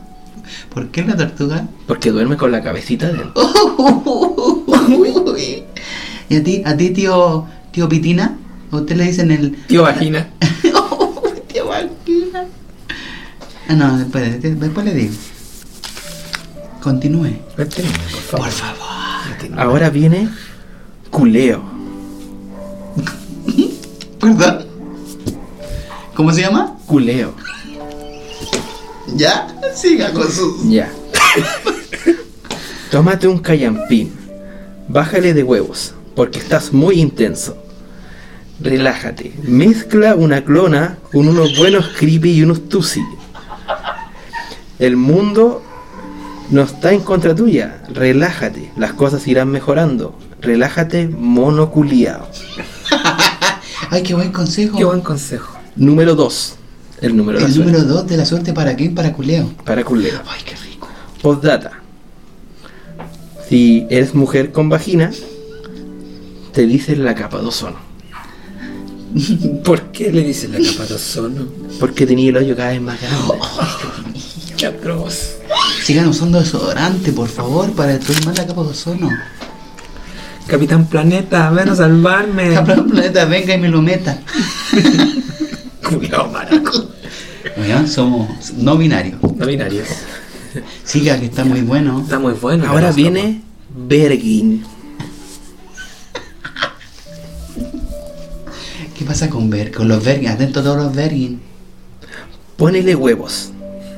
[0.72, 1.66] ¿Por qué la tortuga?
[1.86, 3.32] Porque duerme con la cabecita dentro.
[4.88, 5.64] Uy.
[6.28, 8.36] ¿Y a ti, a ti tío, tío Pitina?
[8.70, 9.56] ¿A usted le dicen el...
[9.66, 10.28] Tío vagina.
[11.52, 12.44] tío Valkyra.
[13.68, 15.14] Ah, no, después, después le digo.
[16.86, 17.34] Continúe.
[17.56, 18.46] Continúe, por favor.
[18.46, 19.28] Por favor.
[19.28, 19.60] Continúe.
[19.60, 20.28] Ahora viene
[21.10, 21.64] culeo.
[24.20, 24.66] ¿Perdón?
[26.14, 26.76] ¿Cómo se llama?
[26.86, 27.34] Culeo.
[29.16, 30.62] Ya, siga con sus...
[30.70, 30.88] Ya.
[32.92, 34.12] Tómate un callampín.
[34.86, 37.58] Bájale de huevos, porque estás muy intenso.
[38.60, 39.32] Relájate.
[39.42, 43.02] Mezcla una clona con unos buenos creepy y unos tusi.
[44.78, 45.65] El mundo
[46.50, 47.82] no está en contra tuya.
[47.92, 48.70] Relájate.
[48.76, 50.16] Las cosas irán mejorando.
[50.40, 52.28] Relájate, mono culiao.
[53.90, 54.76] Ay, qué buen consejo.
[54.78, 55.56] Qué buen consejo.
[55.76, 56.56] Número 2.
[57.02, 57.72] El número de la El suerte.
[57.72, 58.94] número 2 de la suerte para quién?
[58.94, 59.50] Para Culeo.
[59.64, 60.20] Para culeo.
[60.26, 60.88] Ay, qué rico.
[61.20, 61.72] Postdata.
[63.48, 65.10] Si eres mujer con vagina,
[66.52, 67.76] te dicen la capa de ozono.
[69.64, 71.46] ¿Por qué le dicen la capa de ozono?
[71.80, 73.34] Porque tenía el hoyo cada vez más grande.
[74.56, 75.36] ¡Qué atroz!
[75.86, 79.08] Sigan usando desodorante, por favor, para destruir más la capa de ozono.
[80.48, 82.54] Capitán Planeta, ven a salvarme.
[82.54, 84.20] Cabrón, planeta, venga y me lo meta.
[85.88, 86.88] Cuidado, maraco.
[87.56, 89.22] Oigan, somos no binarios.
[89.22, 89.86] No binarios.
[90.82, 92.00] Siga, que está muy bueno.
[92.00, 92.66] Está muy bueno.
[92.66, 94.64] Ahora viene Bergin.
[98.98, 100.30] ¿Qué pasa con ver, con los Vergin?
[100.30, 101.40] Atento a todos los Vergin.
[102.56, 103.52] Ponele huevos.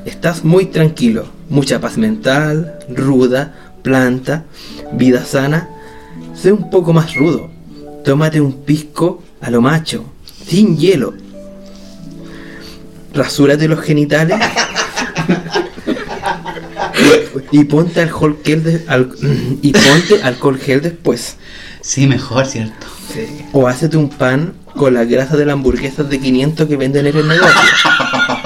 [0.05, 1.38] Estás muy tranquilo.
[1.49, 4.45] Mucha paz mental, ruda, planta,
[4.93, 5.69] vida sana.
[6.35, 7.51] Sé un poco más rudo.
[8.05, 10.05] Tómate un pisco a lo macho,
[10.47, 11.15] sin hielo.
[13.15, 14.39] Rasúrate los genitales.
[17.53, 19.11] y ponte alcohol gel de- al-
[19.63, 21.37] y ponte alcohol gel después.
[21.81, 22.87] Sí, mejor, ¿cierto?
[23.53, 27.17] O hacete un pan con la grasa de la hamburguesa de 500 que venden en
[27.17, 27.55] el negocio.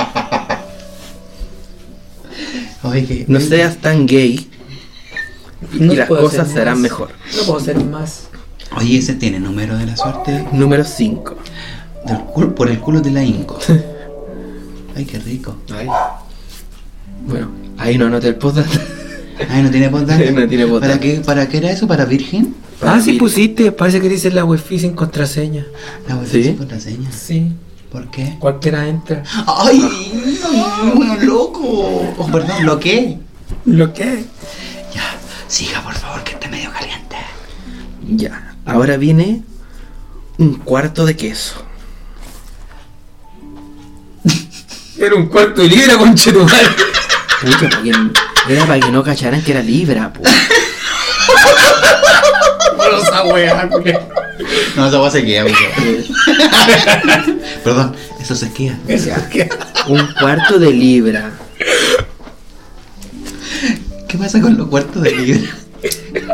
[2.92, 4.48] Que- No seas tan gay
[5.72, 6.83] No y las cosas serán más.
[6.83, 7.11] mejor.
[7.37, 8.28] No puedo hacer más.
[8.76, 11.37] Oye, ese tiene número de la suerte Número 5.
[12.07, 13.59] del culo- por el culo de la Inco.
[14.96, 15.57] Ay, qué rico.
[15.74, 15.87] Ay.
[17.26, 18.68] Bueno, ahí no anoté el postdata.
[19.48, 20.31] Ay, no tiene postdata.
[20.31, 20.94] No tiene postdata.
[20.94, 21.87] ¿Para qué, ¿Para qué era eso?
[21.87, 22.55] ¿Para virgen?
[22.83, 23.72] Ah, sí pusiste.
[23.72, 25.64] Parece que dice la wifi sin contraseña.
[26.09, 26.38] La a ¿Sí?
[26.38, 27.11] decir contraseña.
[27.12, 27.52] Sí.
[27.92, 28.37] ¿Por qué?
[28.38, 29.22] Cualquiera entra.
[29.46, 30.40] ¡Ay!
[30.94, 32.14] ¡Bueno, loco!
[32.16, 33.18] Oh, perdón, ¿lo qué?
[33.66, 34.24] ¿Lo qué?
[34.94, 35.14] Ya,
[35.46, 37.16] siga por favor, que está medio caliente.
[38.09, 39.42] Ya, ahora viene
[40.38, 41.62] un cuarto de queso.
[44.98, 46.74] Era un cuarto de libra, conchetumar.
[47.42, 47.90] Pucha, para que,
[48.48, 50.22] era para que no cacharan que era libra, po.
[53.02, 53.68] esa wea,
[54.76, 55.56] No, esa se queda, amigo.
[57.64, 58.78] Perdón, eso se queda.
[59.88, 61.32] Un cuarto de libra.
[64.08, 65.50] ¿Qué pasa con los cuartos de libra?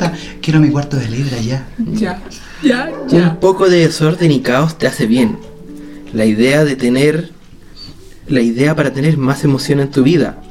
[0.00, 1.66] Ah, Quiero mi cuarto de libra ya.
[1.78, 2.22] Ya,
[2.62, 3.40] ya, Un ya.
[3.40, 5.38] poco de desorden y caos te hace bien.
[6.12, 7.30] La idea de tener.
[8.28, 10.42] La idea para tener más emoción en tu vida.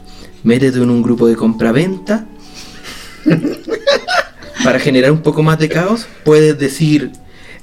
[0.43, 2.25] Métete en un grupo de compraventa.
[4.63, 7.11] para generar un poco más de caos, puedes decir: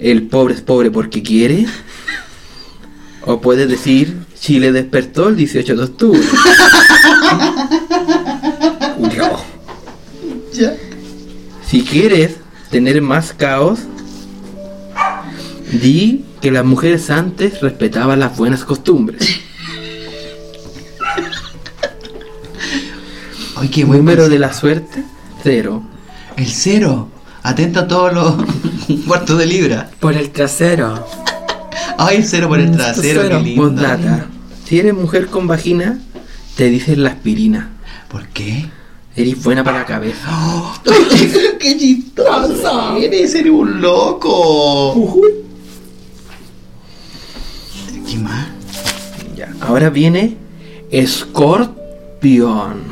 [0.05, 1.65] El pobre es pobre porque quiere.
[3.25, 6.21] O puedes decir: Chile despertó el 18 de octubre.
[10.53, 10.77] Ya.
[11.67, 12.37] Si quieres
[12.71, 13.81] tener más caos,
[15.73, 19.41] di que las mujeres antes respetaban las buenas costumbres.
[23.57, 25.03] Ay, qué buen Número de la suerte,
[25.43, 25.83] cero.
[26.37, 27.14] El cero.
[27.45, 28.35] Atento a todos los
[29.07, 29.91] cuartos de libra.
[30.01, 31.07] Por el trasero.
[31.99, 33.37] Ay, el cero por el Mm, trasero, cero.
[33.39, 33.63] qué lindo.
[33.63, 34.27] Postdata.
[34.67, 36.01] Si eres mujer con vagina,
[36.57, 37.71] te dicen la aspirina.
[38.09, 38.67] ¿Por qué?
[39.15, 40.27] Eres buena para la cabeza.
[40.33, 40.75] ¡Oh!
[41.61, 42.97] ¡Qué chistoso!
[42.97, 45.21] Eres, eres un loco.
[48.11, 48.49] ¿Qué más?
[49.37, 49.53] Ya.
[49.61, 50.37] Ahora viene
[50.91, 52.83] escorpión.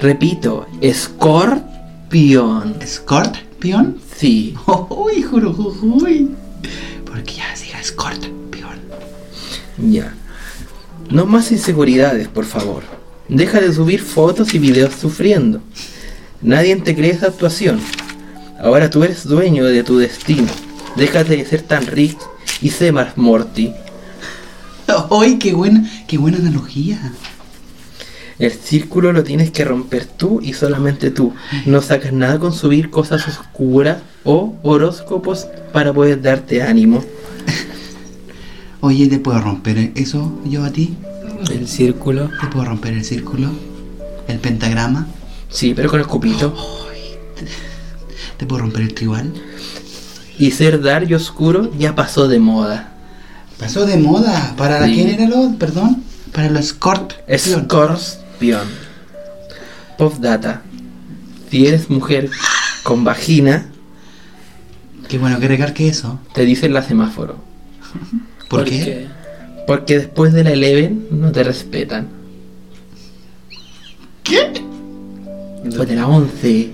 [0.00, 1.68] Repito, escorpión.
[2.86, 3.98] ¿Scorpion?
[4.16, 4.54] Sí.
[4.88, 6.30] ¡Uy, jurujujuy!
[7.04, 8.78] Porque ya siga Scorpion.
[9.78, 10.14] Ya.
[11.10, 12.82] No más inseguridades, por favor.
[13.28, 15.60] Deja de subir fotos y videos sufriendo.
[16.40, 17.78] Nadie te cree esa actuación.
[18.58, 20.48] Ahora tú eres dueño de tu destino.
[20.96, 22.18] Déjate de ser tan Rick
[22.62, 23.72] y sé más Morty.
[25.10, 27.12] ¡Ay, qué buena, qué buena analogía!
[28.38, 31.34] El círculo lo tienes que romper tú y solamente tú.
[31.66, 37.02] No sacas nada con subir cosas oscuras o horóscopos para poder darte ánimo.
[38.80, 40.96] Oye, ¿te puedo romper eso yo a ti?
[41.50, 42.30] El círculo.
[42.40, 43.50] ¿Te puedo romper el círculo?
[44.28, 45.08] ¿El pentagrama?
[45.50, 46.54] Sí, pero con escupito.
[48.36, 49.32] ¿Te puedo romper el tribal?
[50.38, 52.92] Y ser dark y oscuro ya pasó de moda.
[53.58, 54.54] Pasó de moda.
[54.56, 54.94] ¿Para Sí.
[54.94, 55.56] quién era lo?
[55.58, 56.04] Perdón.
[56.32, 57.20] Para los Scorpion.
[59.96, 60.62] Postdata.
[61.50, 62.30] Si eres mujer
[62.84, 63.66] con vagina,
[65.08, 66.20] Qué bueno que recargue eso.
[66.34, 67.36] te dicen la semáforo.
[68.48, 69.08] ¿Por, qué?
[69.66, 72.08] Porque después de la Eleven no te respetan.
[74.22, 74.52] ¿Qué?
[75.64, 76.72] Después de la 11.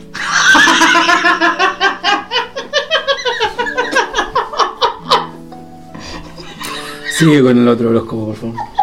[7.17, 8.74] Sigue con el otro horóscopo, por favor.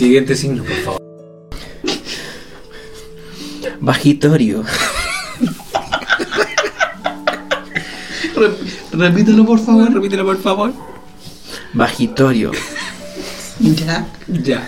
[0.00, 1.00] Siguiente signo, por favor.
[3.80, 4.64] Bajitorio.
[8.34, 8.58] Rep-
[8.92, 9.92] repítelo, por favor.
[9.92, 10.72] Repítelo, por favor.
[11.74, 12.50] Bajitorio.
[13.60, 14.06] Ya.
[14.26, 14.66] Ya.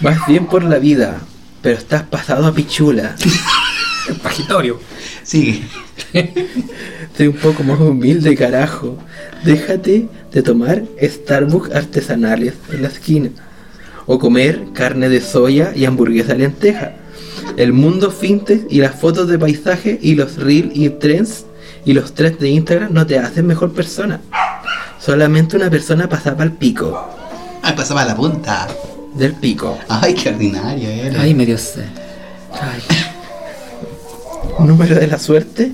[0.00, 1.20] Vas bien por la vida,
[1.60, 3.16] pero estás pasado a pichula.
[4.22, 4.80] Pagitorio.
[5.22, 5.62] Sigue.
[7.18, 8.96] Sé un poco más humilde, carajo.
[9.44, 13.30] Déjate de tomar Starbucks artesanales en la esquina.
[14.06, 16.94] O comer carne de soya y hamburguesa lenteja.
[17.56, 21.44] El mundo fintech y las fotos de paisaje y los reels y trends
[21.84, 24.20] y los trends de Instagram no te hacen mejor persona.
[24.98, 27.08] Solamente una persona pasaba al pico.
[27.62, 28.68] Ay, pasaba la punta.
[29.14, 29.78] Del pico.
[29.88, 31.22] Ay, qué ordinario era.
[31.22, 31.84] Ay, medio sé.
[32.52, 32.82] Ay.
[34.60, 35.72] Número de la suerte.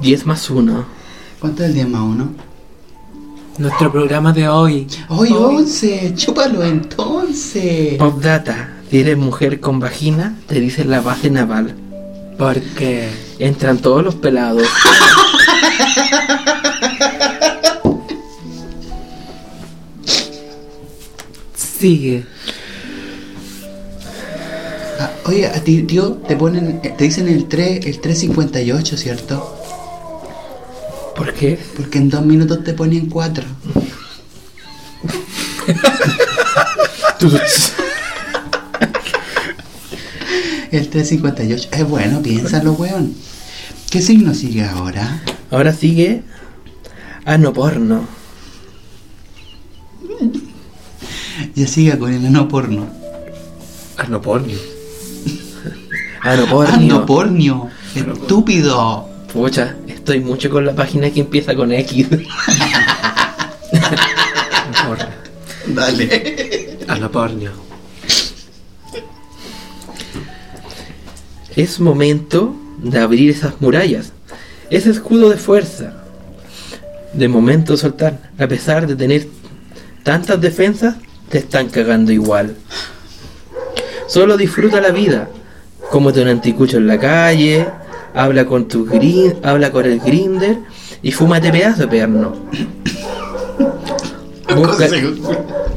[0.00, 0.86] 10 más 1.
[1.40, 2.49] ¿Cuánto es el 10 más 1?
[3.60, 4.86] Nuestro programa de hoy.
[5.08, 6.14] Hoy 11.
[6.16, 7.98] Chúpalo entonces.
[7.98, 8.70] Popdata.
[8.90, 11.74] Si eres mujer con vagina, te dicen la base naval.
[12.38, 13.10] Porque.
[13.38, 14.66] Entran todos los pelados.
[21.54, 22.24] Sigue.
[24.98, 29.59] Ah, oye, a ti, tío, te ponen, te dicen el 3, el 358, ¿cierto?
[31.20, 31.58] ¿Por qué?
[31.76, 33.44] Porque en dos minutos te ponen 4.
[40.70, 41.68] El 358.
[41.72, 43.14] Es bueno, piénsalo, weón.
[43.90, 45.22] ¿Qué signo sigue ahora?
[45.50, 46.22] Ahora sigue
[47.26, 48.08] ano porno.
[51.54, 52.88] Ya siga con el ano porno.
[53.98, 54.56] Arnopornio.
[56.22, 56.74] Ano porno.
[56.74, 57.68] Ano pornio.
[57.94, 59.09] Estúpido.
[59.32, 62.08] Pucha, estoy mucho con la página que empieza con X.
[65.68, 66.78] Dale.
[66.88, 67.52] Arnopornio.
[71.54, 74.12] Es momento de abrir esas murallas.
[74.68, 75.92] Ese escudo de fuerza.
[77.12, 78.30] De momento soltar.
[78.38, 79.28] A pesar de tener
[80.02, 80.96] tantas defensas,
[81.28, 82.56] te están cagando igual.
[84.08, 85.28] Solo disfruta la vida.
[85.90, 87.68] Cómete un anticucho en la calle.
[88.14, 90.58] Habla con tu grin, habla con el grinder
[91.02, 92.32] y fúmate pedazo de perno.
[94.56, 94.88] Busca-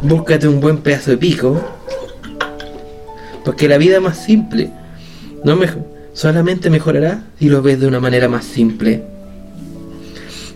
[0.02, 1.62] búscate un buen pedazo de pico.
[3.46, 4.72] Porque la vida es más simple.
[5.43, 9.04] No mejo- solamente mejorará si lo ves de una manera más simple.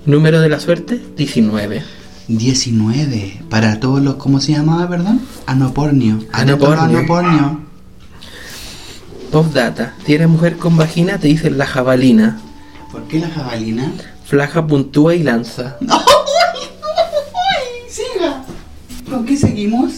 [0.06, 1.84] Número de la suerte, 19.
[2.30, 3.42] 19.
[3.50, 4.16] Para todos los.
[4.16, 5.22] ¿Cómo se llamaba, perdón?
[5.46, 6.20] Anopornio.
[6.32, 6.98] Anopornio.
[7.00, 7.62] Anopornio.
[9.32, 9.94] Postdata.
[10.06, 12.40] Si eres mujer con vagina, te dicen la jabalina.
[12.92, 13.92] ¿Por qué la jabalina?
[14.26, 15.78] Flaja, puntúa y lanza.
[17.90, 18.44] ¡Siga!
[19.10, 19.94] ¿Con qué seguimos?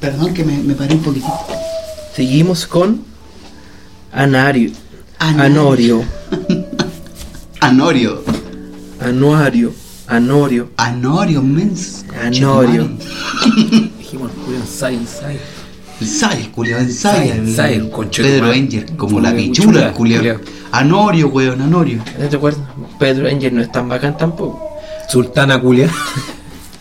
[0.00, 1.32] Perdón que me, me paré un poquitito.
[2.14, 3.04] Seguimos con
[4.12, 4.72] Anario.
[5.18, 5.44] Anario.
[5.44, 6.04] Anorio.
[7.60, 8.22] Anorio.
[9.00, 9.72] Anuario.
[10.06, 10.70] Anorio.
[10.76, 12.04] Anorio, mens.
[12.20, 12.84] Anorio.
[13.98, 15.57] Dijimos, Julián, Science, Science.
[16.00, 17.22] Ensaya, culiao, ensaya.
[17.22, 18.52] Ensaya, ensaya, el concho de tu Pedro.
[18.52, 20.20] Angel, como la la pichula, culiao.
[20.20, 20.40] culiao.
[20.72, 22.02] Anorio, weón, Anorio.
[22.18, 22.62] ¿No te acuerdas?
[22.98, 24.62] Pedro Angel no es tan bacán tampoco.
[25.08, 25.90] Sultana Culia.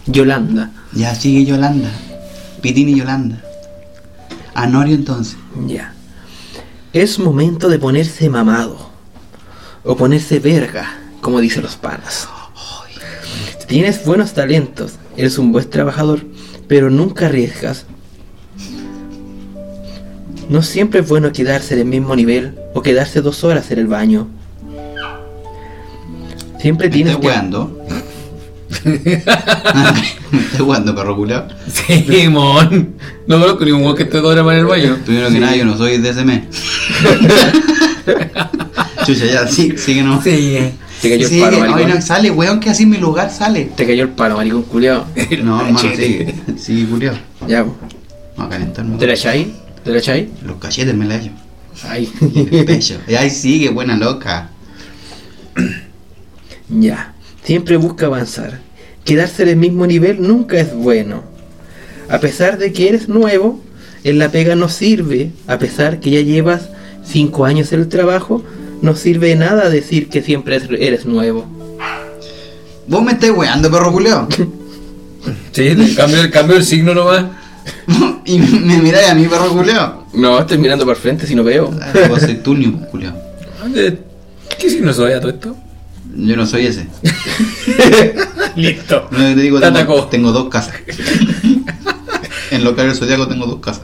[0.06, 0.72] Yolanda.
[0.94, 1.90] Ya sigue Yolanda.
[2.62, 3.42] Pitín y Yolanda.
[4.54, 5.38] Anorio entonces.
[5.66, 5.94] Ya.
[6.94, 8.90] Es momento de ponerse mamado.
[9.84, 12.28] O ponerse verga, como dicen los panas.
[13.68, 16.26] Tienes buenos talentos, eres un buen trabajador,
[16.68, 17.86] pero nunca arriesgas.
[20.50, 23.88] No siempre es bueno quedarse en el mismo nivel o quedarse dos horas en el
[23.88, 24.28] baño.
[26.60, 27.28] Siempre ¿Me tienes estás que...
[28.90, 29.14] ¿Me
[30.40, 31.48] estás weando, perro culiao?
[31.72, 32.96] Sí, mon.
[33.28, 34.98] No conozco ningún weón que esté dos horas en el baño.
[35.06, 36.42] Primero que nada, yo no soy de ese mes.
[39.06, 40.22] Chucha, ya, sí, sigue no.
[40.22, 40.58] Sí.
[41.02, 41.90] Te cayó el Sigue, maricón.
[41.90, 43.66] no, sale, weón, que así en mi lugar sale.
[43.76, 45.06] Te cayó el palo, maricón culiao.
[45.44, 46.34] No, hermano, sigue.
[46.58, 47.16] Sigue, culiao.
[47.48, 47.62] Ya.
[47.64, 47.78] Vamos
[48.38, 48.98] a calentarme.
[48.98, 49.48] ¿te la echáis?
[49.88, 50.28] ¿Te la echáis?
[50.46, 51.32] Los cachetes me la hallo.
[51.84, 52.12] Ay.
[52.52, 52.98] El pecho.
[53.08, 54.50] Y ahí sigue, buena loca.
[56.70, 58.60] Ya, siempre busca avanzar.
[59.06, 61.24] Quedarse en el mismo nivel nunca es bueno.
[62.10, 63.62] A pesar de que eres nuevo,
[64.04, 65.32] en la pega no sirve.
[65.48, 66.68] A pesar que ya llevas
[67.06, 68.44] 5 años en el trabajo,
[68.82, 71.46] no sirve de nada decir que siempre es- eres nuevo.
[72.86, 74.28] Vos me estás weando, perro culiao.
[75.54, 77.26] Sí, cambio, cambio el signo nomás.
[78.26, 80.08] y me, miráis a mí, perro culiao.
[80.14, 81.72] No, estoy mirando para el frente si no veo.
[81.82, 83.14] Ah, Vos sois tunio, culiao.
[83.62, 84.00] ¿Dónde-
[84.60, 85.56] ¿Qué signo soy a todo esto?
[86.16, 86.88] Yo no soy ese.
[88.56, 89.08] Listo.
[89.12, 89.72] No te digo, Te
[90.10, 90.74] tengo, dos casas.
[92.50, 93.84] En lo que del zodiaco tengo dos casas.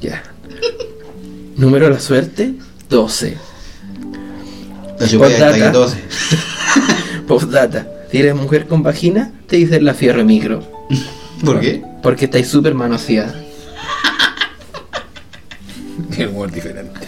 [0.00, 0.22] Ya.
[1.56, 2.54] Número de la suerte,
[2.88, 3.36] 12.
[4.98, 5.78] La chupalla está ahí Postdata.
[5.78, 5.96] 12.
[7.28, 7.86] Postdata.
[8.10, 10.62] Si eres mujer con vagina, te dicen la fierro micro.
[11.44, 11.82] ¿Por qué?
[12.02, 13.34] Porque estáis súper manoseada.
[16.14, 17.00] Qué humor diferente.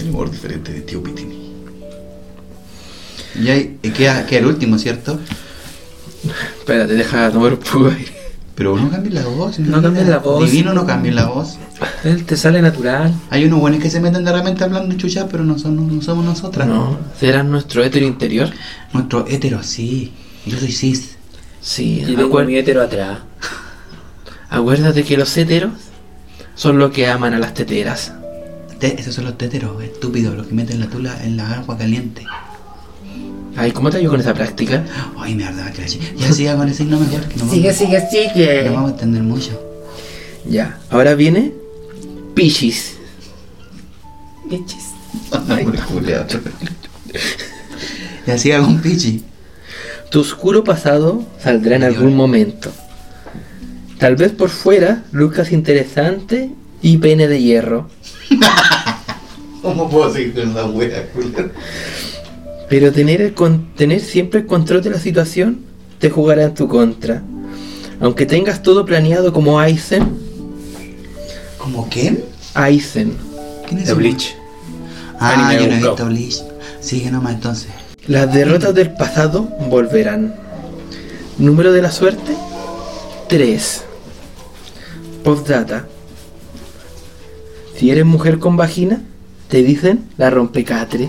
[0.00, 1.40] El humor diferente de tío Pitini.
[3.40, 5.18] Y ahí eh, queda, queda el último, ¿cierto?
[6.58, 8.12] Espérate, deja tomar un poco de aire.
[8.54, 9.58] Pero no cambies la voz.
[9.58, 9.82] No mira.
[9.82, 10.50] cambies la voz.
[10.50, 11.56] Divino no cambie la voz.
[12.04, 13.14] Él te sale natural.
[13.30, 16.24] Hay unos buenos que se meten de repente hablando chucha, pero no, son, no somos
[16.24, 16.66] nosotras.
[16.68, 18.50] No, ¿será nuestro hétero interior?
[18.92, 20.12] Nuestro hétero, sí.
[20.44, 21.16] Yo soy cis.
[21.60, 23.18] Sí, Y tengo mi hétero atrás.
[24.50, 25.72] acuérdate que los héteros
[26.54, 28.12] son los que aman a las teteras.
[28.78, 32.26] Te- esos son los téteros, estúpidos, los que meten la tula en la agua caliente.
[33.56, 34.84] Ay, ¿cómo te ayudo con esa práctica?
[35.18, 37.26] Ay, mierda, que Ya siga con el signo mejor.
[37.28, 38.64] Que no Sigue, sigue, sigue.
[38.66, 39.60] No vamos a entender mucho.
[40.46, 41.52] Ya, ahora viene
[42.34, 42.94] Pichis.
[44.48, 44.84] Bichis.
[45.48, 46.24] Ay, culiao.
[48.26, 49.24] Ya siga con Pichi.
[50.10, 52.70] Tu oscuro pasado saldrá en algún momento.
[53.98, 56.50] Tal vez por fuera luzcas interesante
[56.82, 57.88] y pene de hierro.
[59.62, 61.06] ¿Cómo puedo seguir con la wea?
[62.68, 65.60] Pero tener, el con- tener siempre el control de la situación
[65.98, 67.22] te jugará en tu contra.
[68.00, 70.08] Aunque tengas todo planeado como Aizen,
[71.58, 72.24] ¿Cómo quién?
[72.54, 73.12] Aizen,
[73.68, 73.94] ¿Quién es De ese?
[74.00, 74.34] Bleach.
[75.18, 76.42] Ah, Anime yo no he visto Bleach.
[76.80, 77.70] Sigue nomás entonces.
[78.10, 80.34] Las derrotas del pasado volverán.
[81.38, 82.36] Número de la suerte
[83.28, 83.82] 3.
[85.22, 85.86] Postdata.
[87.76, 89.00] Si eres mujer con vagina,
[89.48, 91.08] te dicen la rompecatre.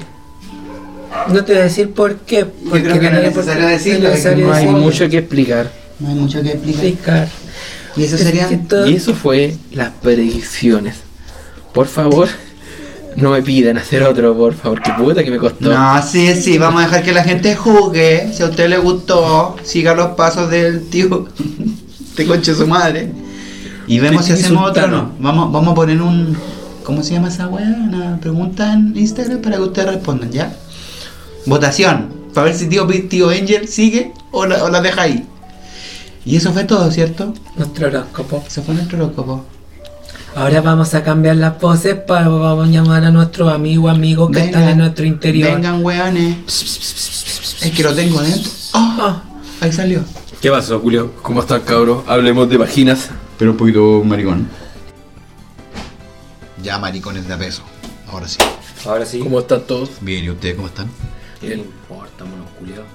[1.30, 2.46] No te voy a decir por qué.
[2.46, 4.72] Porque creo que no es necesario decirlo, no hay decirlo.
[4.78, 5.72] mucho que explicar.
[6.00, 6.86] No hay mucho que explicar.
[6.86, 7.28] explicar.
[7.96, 8.18] Y eso
[8.70, 10.98] todo- Y eso fue las predicciones.
[11.74, 12.30] Por favor,
[13.16, 15.70] no me pidan hacer otro, por favor, que puta que me costó.
[15.70, 18.32] No, sí, sí, vamos a dejar que la gente juzgue.
[18.34, 21.28] Si a usted le gustó, siga los pasos del tío.
[22.16, 23.12] Te conche su madre.
[23.88, 25.12] Y vemos si hacemos otro o no.
[25.20, 26.38] Vamos, vamos a poner un.
[26.84, 27.68] ¿Cómo se llama esa weá?
[27.68, 30.56] Una pregunta en Instagram para que ustedes respondan, ¿ya?
[31.46, 32.10] Votación.
[32.34, 35.28] Para ver si tío, tío Angel sigue o la, o la deja ahí.
[36.26, 37.34] Y eso fue todo, ¿cierto?
[37.58, 38.44] Nuestro horóscopo.
[38.46, 39.46] Eso fue nuestro horóscopo.
[40.36, 44.46] Ahora vamos a cambiar las poses para vamos a llamar a nuestros amigos, amigos que
[44.46, 45.56] están en nuestro interior.
[45.56, 46.38] Vengan, weones.
[46.48, 48.50] Es que lo tengo dentro.
[48.74, 49.24] Oh, Ah,
[49.60, 50.04] ahí salió.
[50.42, 51.14] ¿Qué pasó, Julio?
[51.22, 52.04] ¿Cómo están, cabros?
[52.08, 53.10] Hablemos de vaginas.
[53.38, 54.48] Pero un poquito maricón.
[56.64, 57.64] Ya maricones de a peso.
[58.12, 58.38] Ahora sí.
[58.86, 59.20] Ahora sí.
[59.20, 59.90] ¿Cómo están todos?
[60.02, 60.88] Bien, ¿y ustedes cómo están?
[61.40, 62.86] ¿Qué le importa, monos culiados?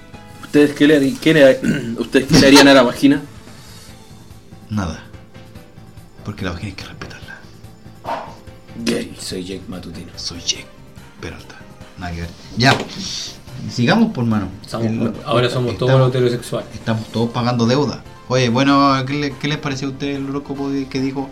[0.42, 1.60] ¿Ustedes qué le, harí- qué le-
[2.00, 3.22] ¿Ustedes qué le harían a la vagina?
[4.70, 5.02] Nada.
[6.24, 6.95] Porque la vagina hay que.
[8.84, 9.16] Gay.
[9.18, 10.10] Soy Jake Matutino.
[10.16, 10.66] Soy Jake
[11.20, 11.54] Peralta.
[11.98, 12.30] Nada que ver.
[12.56, 12.76] Ya.
[13.70, 14.48] Sigamos por mano.
[14.66, 16.68] Somos- El- ahora somos estamos- todos heterosexuales.
[16.74, 18.02] Estamos todos pagando deuda.
[18.28, 21.30] Oye, bueno, ¿qué, le- qué les pareció a ustedes el horóscopo que dijo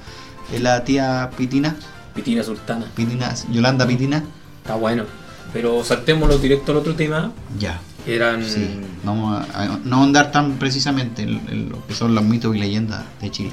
[0.53, 1.77] eh, la tía Pitina?
[2.15, 2.87] Pitina Sultana.
[2.95, 4.23] Pitina, Yolanda Pitina.
[4.63, 5.05] Está bueno.
[5.53, 7.33] Pero saltémoslo directo al otro tema.
[7.59, 7.81] Ya.
[8.07, 8.45] Eran.
[8.45, 8.81] Sí.
[9.05, 12.59] Vamos a, a no andar tan precisamente en, en lo que son los mitos y
[12.59, 13.53] leyendas de Chile.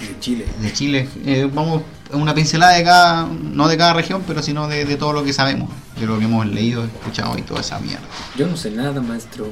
[0.00, 0.46] de Chile.
[0.60, 1.08] de Chile.
[1.26, 1.82] Eh, vamos
[2.22, 5.32] una pincelada de cada, no de cada región, pero sino de, de todo lo que
[5.32, 8.04] sabemos, de lo que hemos leído, escuchado y toda esa mierda.
[8.36, 9.48] Yo no sé nada, maestro.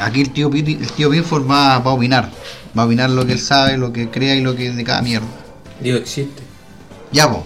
[0.00, 2.30] Aquí el tío, el tío Binford va, va a opinar,
[2.78, 5.02] va a opinar lo que él sabe, lo que crea y lo que de cada
[5.02, 5.26] mierda.
[5.80, 6.42] Dios existe.
[7.12, 7.44] Ya, vos.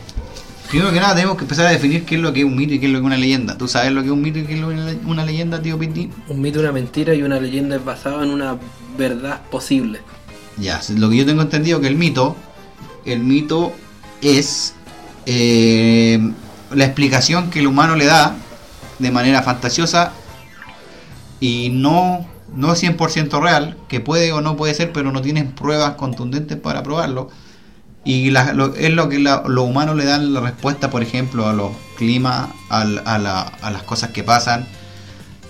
[0.68, 2.74] Primero que nada tenemos que empezar a definir qué es lo que es un mito
[2.74, 3.56] y qué es lo que es una leyenda.
[3.56, 4.98] ¿Tú sabes lo que es un mito y qué es lo que es una le-
[5.06, 6.10] una leyenda, tío Piti?
[6.28, 8.56] Un mito, una mentira y una leyenda es basada en una
[8.98, 10.00] verdad posible.
[10.56, 12.34] Ya, lo que yo tengo entendido que el mito,
[13.04, 13.72] el mito
[14.24, 14.74] es
[15.26, 16.18] eh,
[16.72, 18.34] la explicación que el humano le da
[18.98, 20.12] de manera fantasiosa
[21.40, 25.94] y no, no 100% real, que puede o no puede ser, pero no tienen pruebas
[25.94, 27.28] contundentes para probarlo.
[28.04, 31.46] Y la- lo- es lo que la- los humanos le dan la respuesta, por ejemplo,
[31.48, 34.66] a los climas, a, la- a las cosas que pasan,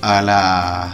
[0.03, 0.93] a la...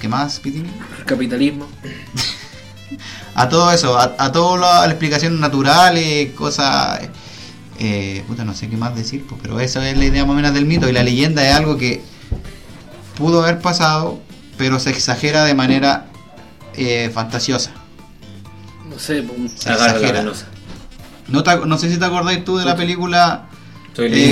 [0.00, 0.70] ¿Qué más, Pitini?
[1.06, 1.66] Capitalismo.
[3.34, 7.00] a todo eso, a, a todas las explicaciones naturales, cosas.
[7.78, 10.36] Eh, puta, no sé qué más decir, pues, pero esa es la idea más o
[10.36, 10.88] menos del mito.
[10.88, 12.02] Y la leyenda es algo que
[13.16, 14.20] pudo haber pasado,
[14.58, 16.06] pero se exagera de manera
[16.74, 17.70] eh, fantasiosa.
[18.88, 20.22] No sé, pues, Se la exagera.
[21.28, 23.46] No, te ac- no sé si te acordáis tú de la película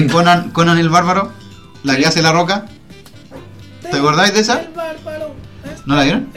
[0.05, 0.07] eh.
[0.11, 1.33] Conan, Conan el Bárbaro,
[1.85, 2.67] la que hace la roca.
[3.81, 4.61] ¿Te acordáis de esa?
[5.89, 6.29] ¿No la vieron?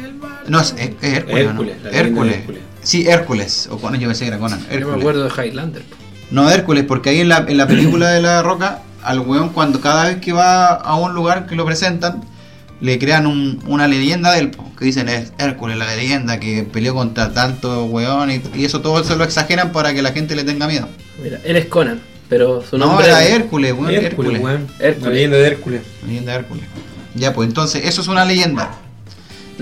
[0.48, 1.46] No, es, es- es Hércules.
[1.46, 2.36] Hércules, la Hércules.
[2.38, 2.62] Hércules.
[2.84, 3.68] Sí, Hércules.
[3.70, 4.60] O Conan, yo pensé que era Conan.
[4.62, 4.98] Yo me Hércules.
[5.00, 5.84] acuerdo de Highlander.
[6.32, 9.82] No, Hércules, porque ahí en la, en la película de La Roca, al weón cuando
[9.82, 12.24] cada vez que va a un lugar que lo presentan,
[12.80, 16.64] le crean un- una leyenda de él, po, que dicen es Hércules, la leyenda que
[16.64, 20.34] peleó contra tanto weón y, y eso todo se lo exageran para que la gente
[20.38, 20.88] le tenga miedo.
[21.22, 22.00] Mira, él es Conan,
[22.30, 24.42] pero su No, era es- Hércules, weón, Hércules, Hércules.
[24.42, 24.68] weón.
[24.80, 25.04] Hércules.
[25.08, 25.82] La leyenda de Hércules.
[26.08, 26.64] Leyenda de Hércules.
[27.16, 28.72] Ya, pues entonces, eso es una leyenda.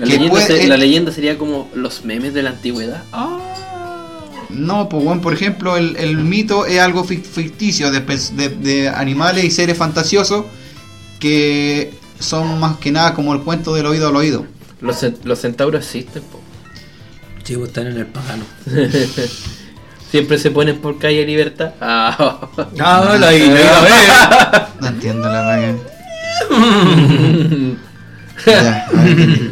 [0.00, 3.02] La, que leyenda puede- se- eh, la leyenda sería como los memes de la antigüedad.
[4.50, 8.48] No, pues bueno, por ejemplo, el, el mito es algo fic- ficticio de, pers- de-
[8.48, 10.44] de animales y seres fantasiosos
[11.20, 14.46] que son más que nada como el cuento del oído al oído.
[14.80, 16.40] Los, cen- los centauros existen, po.
[17.44, 18.44] Chicos, están en el pagano.
[20.10, 21.72] Siempre se ponen por calle libertad.
[21.80, 22.48] Ah,
[22.80, 24.62] Ah, la iba a ver.
[24.80, 25.76] No entiendo la verdad.
[28.46, 29.49] Ya, a ver, entendí.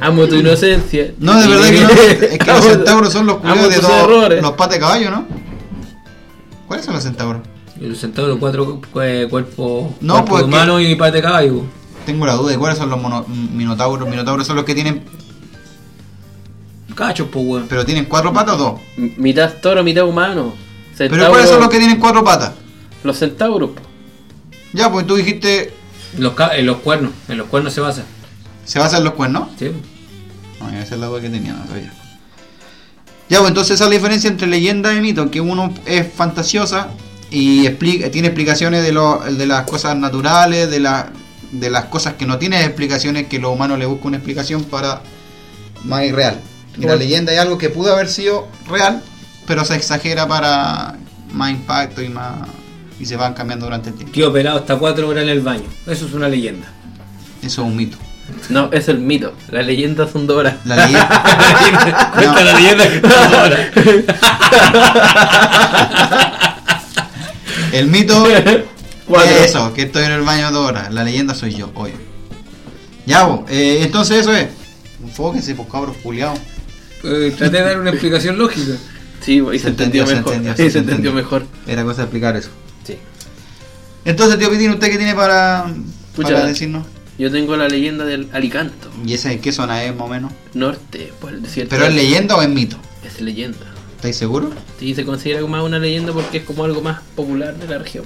[0.00, 1.12] Amo tu inocencia.
[1.18, 1.88] no, de verdad que no.
[2.32, 5.26] Es que los centauros son los culiados de todos los patas de caballo, ¿no?
[6.66, 7.42] ¿Cuáles son los centauros?
[7.80, 11.62] El centauro, cuatro eh, cuerpos No, cuerpo pues, humano y pata de caballo.
[12.04, 14.08] Tengo la duda de cuáles son los mono- minotauros.
[14.08, 15.04] Minotauros son los que tienen,
[16.94, 17.66] Cachos, pues, weón.
[17.68, 18.80] pero tienen cuatro patas o dos.
[18.96, 20.54] M- Mitad toro, mitad humano.
[20.96, 22.52] Pero Centauro- ¿cuáles son los que tienen cuatro patas?
[23.04, 23.82] Los centauros, po.
[24.72, 25.72] Ya, pues tú dijiste,
[26.18, 28.04] Los, ca- en los cuernos, en los cuernos se basa.
[28.68, 29.48] ¿Se basan los cuernos?
[29.58, 29.72] Sí.
[30.60, 31.92] No, esa es la duda que tenía, no sabía.
[33.30, 36.88] Ya, pues entonces esa es la diferencia entre leyenda y mito, que uno es fantasiosa
[37.30, 41.10] y explica, tiene explicaciones de, lo, de las cosas naturales, de, la,
[41.50, 45.00] de las cosas que no tienen explicaciones, que los humanos le buscan una explicación para
[45.84, 46.38] más irreal.
[46.76, 49.02] Y la leyenda es algo que pudo haber sido real,
[49.46, 50.96] pero se exagera para
[51.32, 52.48] más impacto y más
[53.00, 54.12] y se van cambiando durante el tiempo.
[54.12, 55.64] Tío pelado hasta cuatro horas en el baño.
[55.86, 56.66] Eso es una leyenda.
[57.42, 57.96] Eso es un mito.
[58.50, 59.32] No, es el mito.
[59.50, 60.58] Las leyendas son de ahora.
[60.64, 62.12] La leyenda...
[62.14, 63.70] Cuenta la leyenda que está ahora.
[67.72, 68.24] El mito
[69.06, 69.30] Cuatro.
[69.30, 70.92] es eso, que estoy en el baño dos horas.
[70.92, 71.92] La leyenda soy yo, hoy.
[73.06, 74.48] Ya, bo, eh, entonces eso es.
[75.02, 76.38] Enfóquense, pues cabros culiados.
[77.04, 78.74] Eh, traté de dar una explicación lógica.
[79.20, 80.32] Sí, y se, Se entendió, entendió, se mejor.
[80.34, 81.12] entendió, Sí, se se entendió entendió.
[81.14, 81.46] mejor.
[81.66, 82.50] Era cosa de explicar eso.
[82.84, 82.98] Sí.
[84.04, 85.66] Entonces, tío Pitín, ¿usted qué tiene para,
[86.14, 86.28] Pucha.
[86.34, 86.86] para decirnos?
[87.18, 88.90] Yo tengo la leyenda del Alicanto.
[89.04, 90.32] ¿Y esa en qué zona es, más o menos?
[90.54, 91.70] Norte, por el desierto.
[91.74, 92.76] ¿Pero es leyenda o es mito?
[93.04, 93.58] Es leyenda.
[93.96, 94.50] ¿Estáis seguros?
[94.78, 98.04] Sí, se considera como una leyenda porque es como algo más popular de la región.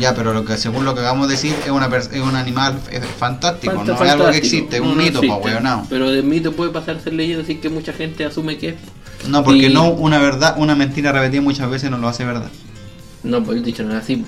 [0.00, 2.80] Ya, pero lo que según lo que acabamos de decir es, una es un animal
[2.90, 5.36] es fantástico, Fanta- no es algo que existe, es No, un no mito, existe.
[5.40, 5.86] pa' weonao.
[5.90, 8.74] Pero de mito puede pasar a ser leyenda, así que mucha gente asume que es.
[9.28, 12.48] No, porque Y- no una verdad, una mentira repetida muchas veces no lo hace verdad.
[13.22, 14.24] No, pues dicho no es así.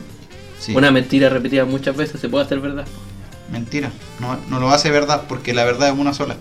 [0.61, 0.75] Sí.
[0.77, 2.85] Una mentira repetida muchas veces se puede hacer verdad.
[3.51, 3.91] Mentira,
[4.21, 6.37] no, no lo hace verdad porque la verdad es una sola.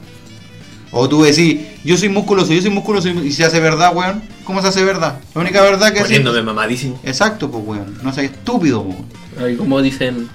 [0.92, 4.24] O tú decís, yo soy musculoso, yo soy musculoso y se hace verdad, weón.
[4.46, 5.20] ¿Cómo se hace verdad?
[5.34, 6.46] La única verdad que Poniéndome es.
[6.46, 7.00] mamadísimo.
[7.04, 7.98] Exacto, pues weón.
[8.02, 9.06] No seas estúpido, weón.
[9.40, 10.30] Ahí como dicen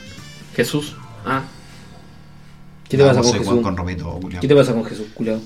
[0.54, 0.94] Jesús.
[1.24, 1.42] Ah,
[2.88, 3.52] ¿Qué te Ah, pasa con soy Jesús?
[3.54, 4.40] weón con.
[4.40, 5.40] ¿Qué te pasa con Jesús, culiado?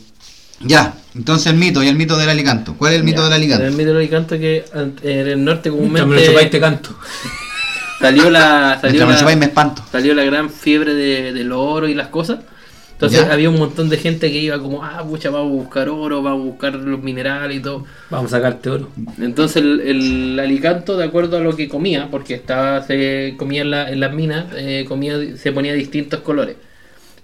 [0.60, 2.74] Ya, entonces el mito y el mito del alicanto.
[2.78, 3.24] ¿Cuál es el mito ya.
[3.24, 3.64] del alicanto?
[3.66, 4.96] El mito del Alicanto que en
[5.28, 6.96] el norte Me lo chupáis comúnmente te canto.
[8.00, 9.82] Salió la salió la, chupáis me espanto.
[9.90, 12.40] salió la gran fiebre de, del oro y las cosas.
[12.92, 13.32] Entonces Ya.
[13.32, 16.42] había un montón de gente que iba como, ah, pucha, vamos a buscar oro, vamos
[16.42, 17.84] a buscar los minerales y todo.
[18.08, 18.88] Vamos a sacarte oro.
[19.20, 23.70] Entonces el, el alicanto, de acuerdo a lo que comía, porque estaba se comía en,
[23.72, 26.56] la- en las minas, eh, comía, se ponía distintos colores.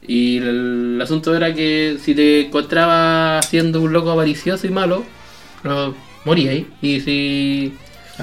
[0.07, 5.05] Y el, asunto era que si te encontraba siendo un loco avaricioso y malo,
[5.62, 5.95] no,
[6.25, 6.66] moría ahí.
[6.83, 7.75] Y si,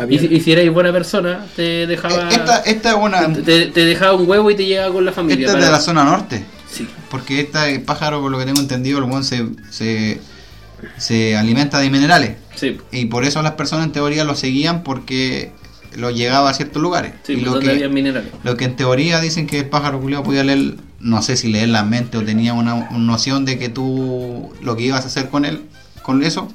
[0.09, 3.33] y, si, y si erais buena persona, te dejaba Eh, Esta, esta es una.
[3.33, 5.47] te, te dejaba un huevo y te llegaba con la familia.
[5.47, 6.43] Esta es de la zona norte.
[6.71, 6.87] Sí.
[7.09, 10.19] Porque este pájaro, por lo que tengo entendido, el weón se, se,
[10.97, 12.35] se alimenta de minerales.
[12.55, 15.51] Sí, Y por eso las personas en teoría lo seguían porque
[15.95, 17.13] lo llegaba a ciertos lugares.
[17.23, 18.31] sí, y lo que, había minerales.
[18.43, 21.69] lo que en teoría dicen que el pájaro culiao podía leer, no sé si leer
[21.69, 25.29] la mente o tenía una, una noción de que tú lo que ibas a hacer
[25.29, 25.61] con él,
[26.01, 26.51] con eso.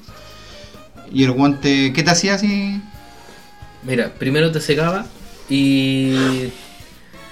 [1.12, 2.80] Y el guante, ¿qué te hacía así?
[3.84, 5.06] Mira, primero te secaba
[5.48, 6.14] y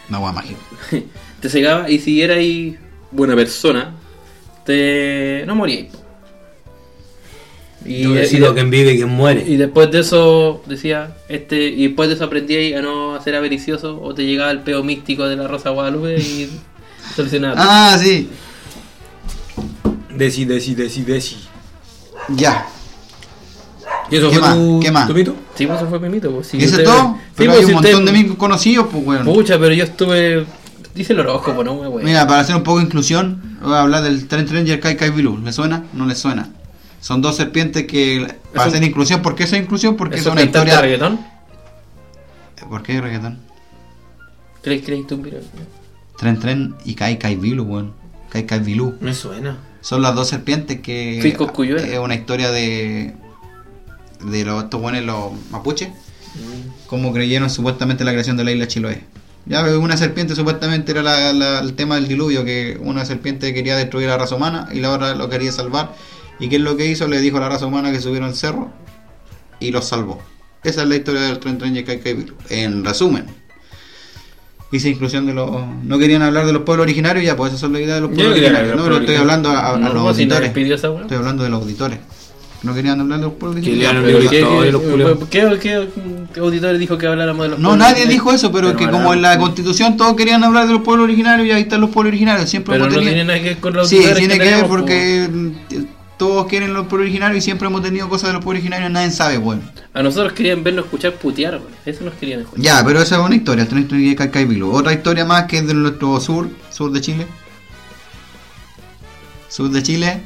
[0.09, 0.59] Una agua mágica.
[1.40, 2.38] te cegaba y si eras
[3.11, 3.94] buena persona,
[4.64, 5.92] te no moríais.
[5.92, 5.98] po.
[7.86, 9.42] Y, Yo y decido de- quién vive y quién muere.
[9.46, 14.01] y después de eso decía, este, y después de eso aprendíais a no ser avaricioso
[14.03, 16.51] o te llegaba el peo místico de la Rosa Guadalupe y
[17.16, 17.55] solucionaba.
[17.57, 18.28] Ah, sí.
[20.14, 21.36] Deci, deci, deci, deci.
[22.36, 22.66] Ya.
[24.11, 24.55] ¿Y eso ¿Qué fue más?
[24.57, 25.07] tu, ¿Qué más?
[25.09, 25.35] tu mito?
[25.55, 26.31] Sí, pues eso fue mi mito.
[26.31, 27.15] Pues, si ¿Y eso es usted- todo?
[27.15, 29.25] Sí, Pero pues, hay si un usted- montón de amigos conocidos, pues, weón.
[29.25, 30.47] Pucha, pero yo estuve
[30.93, 32.05] Dice el horóscopo, ¿no, güey?
[32.05, 34.81] Mira, para hacer un poco de inclusión, voy a hablar del Tren Tren y el
[34.81, 35.39] Kai Kai Bilu.
[35.39, 35.85] ¿Le suena?
[35.93, 36.51] No le suena.
[37.01, 39.23] Son dos serpientes que para Eso- hacer inclusión.
[39.23, 39.97] ¿Por qué esa inclusión?
[39.97, 40.75] Porque es ¿Eso una historia.
[40.77, 41.21] de reggaetón?
[42.69, 43.39] ¿Por qué reggaetón?
[44.63, 45.39] ¿Crees crees tú, mira?
[46.19, 47.93] Tren Tren y Kai Kai Bilu, weón.
[48.29, 48.95] Kai Kai Bilu.
[49.01, 49.59] Me suena.
[49.81, 51.21] Son las dos serpientes que.
[51.23, 51.87] Fisco Cuyuela.
[51.87, 53.15] Es una historia de.
[54.23, 55.89] De los, estos buenos, los mapuches.
[56.87, 59.03] Como creyeron supuestamente en la creación de la isla Chiloé.
[59.47, 63.77] Ya una serpiente supuestamente era la- la- el tema del diluvio, que una serpiente quería
[63.77, 65.95] destruir a la raza humana y la otra lo quería salvar.
[66.39, 67.09] ¿Y qué es lo que hizo?
[67.09, 68.71] Le dijo a la raza humana que subieron al cerro
[69.59, 70.23] y los salvó.
[70.62, 71.85] Esa es la historia del Tren Tren.
[72.51, 73.27] En resumen.
[74.73, 75.51] Hice inclusión de los...
[75.83, 78.11] No querían hablar de los pueblos originarios, ya, pues esas son las ideas de los
[78.11, 78.77] pueblos originarios.
[78.77, 80.03] No, pero estoy hablando a, a- a No, los
[80.37, 80.51] auditores.
[80.51, 81.01] esa.
[81.03, 81.99] Estoy hablando de los auditores.
[82.63, 85.19] No querían hablar de los pueblos ¿Qué, libro de los qué, culeros.
[85.31, 85.89] qué, qué,
[86.35, 88.13] qué auditor dijo que habláramos de los No, pueblos nadie originarios?
[88.25, 91.05] dijo eso, pero, Pero que como en la constitución todos querían hablar de los pueblos
[91.05, 92.51] originarios y ahí están los pueblos originarios.
[92.51, 94.67] Siempre Pero hemos no tenido- tiene nada que ver con los Sí, tiene que ver
[94.67, 95.31] porque
[96.19, 98.93] todos quieren los pueblos originarios y siempre hemos tenido cosas de los pueblos originarios y
[98.93, 99.63] nadie sabe, bueno.
[99.95, 101.71] A nosotros querían vernos escuchar putear, güey.
[101.87, 102.63] Eso nos querían escuchar.
[102.63, 104.71] Ya, pero esa es una historia, el tren de Cacay Bilu.
[104.71, 107.27] Otra historia más que es de nuestro sur, sur de Chile.
[109.49, 110.21] Sur de Chile,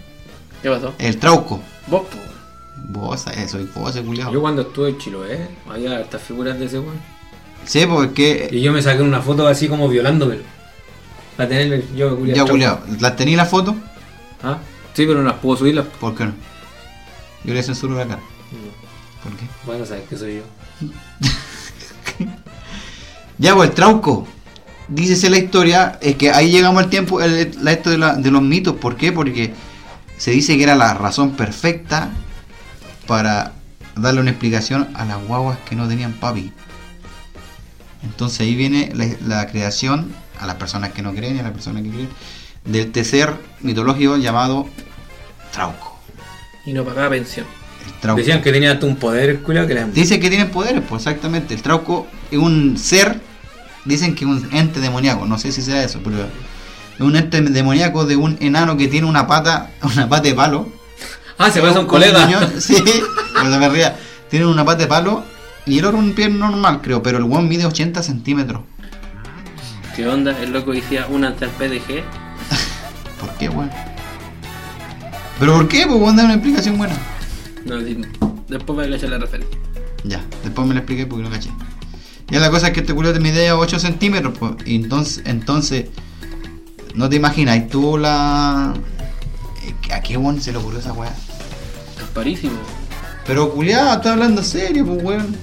[0.62, 0.92] ¿Qué pasó?
[0.98, 1.62] el Trauco.
[1.86, 2.02] Vos,
[2.92, 3.00] po.
[3.00, 4.32] Vos, eso, y vos, ese culiao.
[4.32, 7.00] Yo cuando estuve en Chiloé, había estas figuras de ese weón.
[7.64, 10.42] Sí, porque Y yo me saqué una foto así como violándomelo.
[11.36, 12.48] Para tener yo culiao, ya chau.
[12.48, 13.74] culiao, ¿las tenía la foto?
[14.42, 14.58] ¿Ah?
[14.92, 15.74] Sí, pero no las puedo subir.
[15.74, 15.86] Las...
[15.86, 16.32] ¿Por qué no?
[17.44, 18.20] Yo le censuro la cara.
[19.22, 19.46] ¿Por qué?
[19.66, 20.42] Bueno, sabes que soy yo.
[23.38, 24.26] Ya, pues el Trauco.
[24.86, 28.30] Dícese la historia, es que ahí llegamos al tiempo, el, la- esto de, la- de
[28.30, 28.76] los mitos.
[28.76, 29.12] ¿Por qué?
[29.12, 29.52] Porque
[30.18, 32.10] se dice que era la razón perfecta
[33.06, 33.52] para
[33.96, 36.52] darle una explicación a las guaguas que no tenían papi.
[38.02, 41.52] Entonces ahí viene la, la creación, a las personas que no creen y a las
[41.52, 42.08] personas que creen,
[42.64, 44.66] del tercer mitológico llamado
[45.52, 45.98] Trauco.
[46.66, 47.46] Y no pagaba pensión.
[47.86, 48.18] El Trauco.
[48.18, 49.86] Decían que tenía hasta un poder el culiao que era...
[49.86, 51.54] Dice que tienen poderes, pues exactamente.
[51.54, 53.20] El Trauco es un ser,
[53.84, 57.40] dicen que es un ente demoníaco, no sé si será eso, pero es un ente
[57.40, 60.68] demoníaco de un enano que tiene una pata, una pata de palo.
[61.38, 62.28] Ah, se pasa un Con colega.
[62.58, 62.76] Sí,
[63.34, 63.96] pero se me ría.
[64.30, 65.24] Tiene una pata de palo
[65.66, 68.62] y el otro un pie normal, creo, pero el one mide 80 centímetros.
[69.96, 70.36] ¿Qué onda?
[70.40, 72.02] El loco decía una ante el PDG.
[73.20, 73.70] ¿Por qué, weón?
[75.38, 75.86] ¿Pero por qué?
[75.86, 76.96] Pues weón, da una explicación buena.
[77.64, 79.58] No, después voy a echar la referencia.
[80.04, 81.50] Ya, después me lo expliqué porque no caché.
[82.28, 84.52] Ya la cosa es que este culo te mide 8 centímetros, pues.
[84.66, 85.86] Y entonces, entonces,
[86.94, 88.74] no te imaginas, y tú la.
[89.92, 91.10] ¿A qué weón se le ocurrió esa weá?
[91.10, 92.58] Es parísimo.
[93.26, 95.36] Pero culiado, estás hablando serio, pues weón.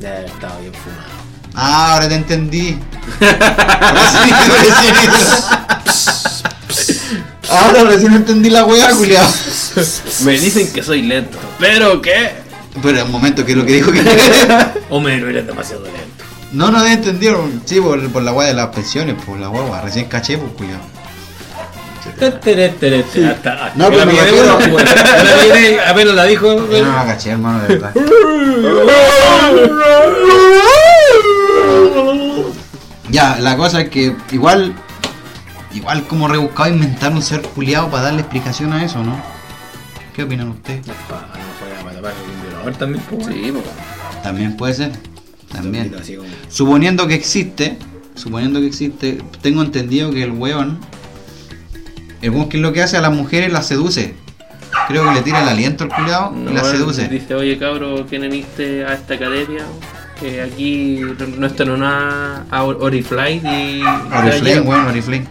[0.00, 1.18] Ya estaba bien fumado.
[1.54, 2.78] Ah, ahora te entendí.
[3.20, 3.92] Ahora
[4.62, 4.96] recién-
[7.50, 9.28] Ahora recién entendí la weá, culiado.
[10.24, 11.38] Me dicen que soy lento.
[11.58, 12.30] ¿Pero qué?
[12.82, 14.00] Pero un momento, que es lo que dijo que.
[14.90, 16.24] Hombre, no eres demasiado lento.
[16.52, 17.62] No, no entendieron.
[17.64, 19.80] Sí, por, por la weá de las pensiones, por la guagua.
[19.80, 20.80] Recién caché, pues culiado.
[23.24, 26.54] Hasta- hasta No, pero me refiero- bueno, bueno, la pillé, apenas la dijo.
[26.54, 26.66] No
[26.96, 27.92] la caché, hermano, de verdad.
[33.10, 34.74] Ya, la cosa es que igual,
[35.74, 39.18] igual como rebuscado inventar un ser culiado para darle explicación a eso, ¿no?
[40.14, 40.86] ¿Qué opinan ustedes?
[40.86, 40.94] No
[42.78, 43.02] también.
[43.24, 43.52] Sí.
[44.22, 44.92] También puede ser,
[45.52, 45.90] también.
[46.50, 47.78] Suponiendo que existe,
[48.14, 50.78] suponiendo que existe, tengo entendido que el weón,
[52.22, 54.14] el weón que es lo que hace a las mujeres las seduce.
[54.86, 57.08] Creo que le tira el aliento al culiado y las seduce.
[57.08, 59.64] Dice, oye cabro, ¿quién viniste a esta academia?
[60.20, 61.00] Que aquí
[61.36, 63.82] no están una a Oriflame y...
[64.12, 65.26] Oriflame, weón, Oriflame.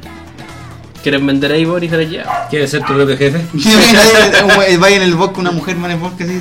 [1.04, 2.48] ¿Quieren vender ahí Boris de allá?
[2.50, 3.40] ¿Quieres ser tu propio jefe?
[4.80, 6.40] Vaya en el bosque una mujer, man, en el bosque así.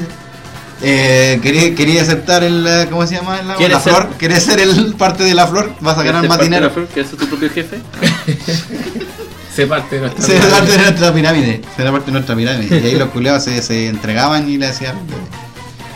[0.82, 2.66] Eh, quería, quería aceptar el.
[2.66, 3.40] eh, ¿Cómo se llama?
[3.42, 4.08] La, ¿Quieres la ser- flor.
[4.18, 5.72] ¿Querés ser el parte de la flor?
[5.80, 6.66] Vas a ganar ¿Quieres más ser parte de dinero.
[6.66, 6.86] la flor?
[6.92, 7.78] ¿Quieres ser tu propio jefe?
[9.56, 11.62] Se parte de nuestra Será parte de nuestra pirámide.
[11.74, 12.78] Será parte de nuestra pirámide.
[12.78, 14.98] Y ahí los culeados se, se entregaban y le hacían.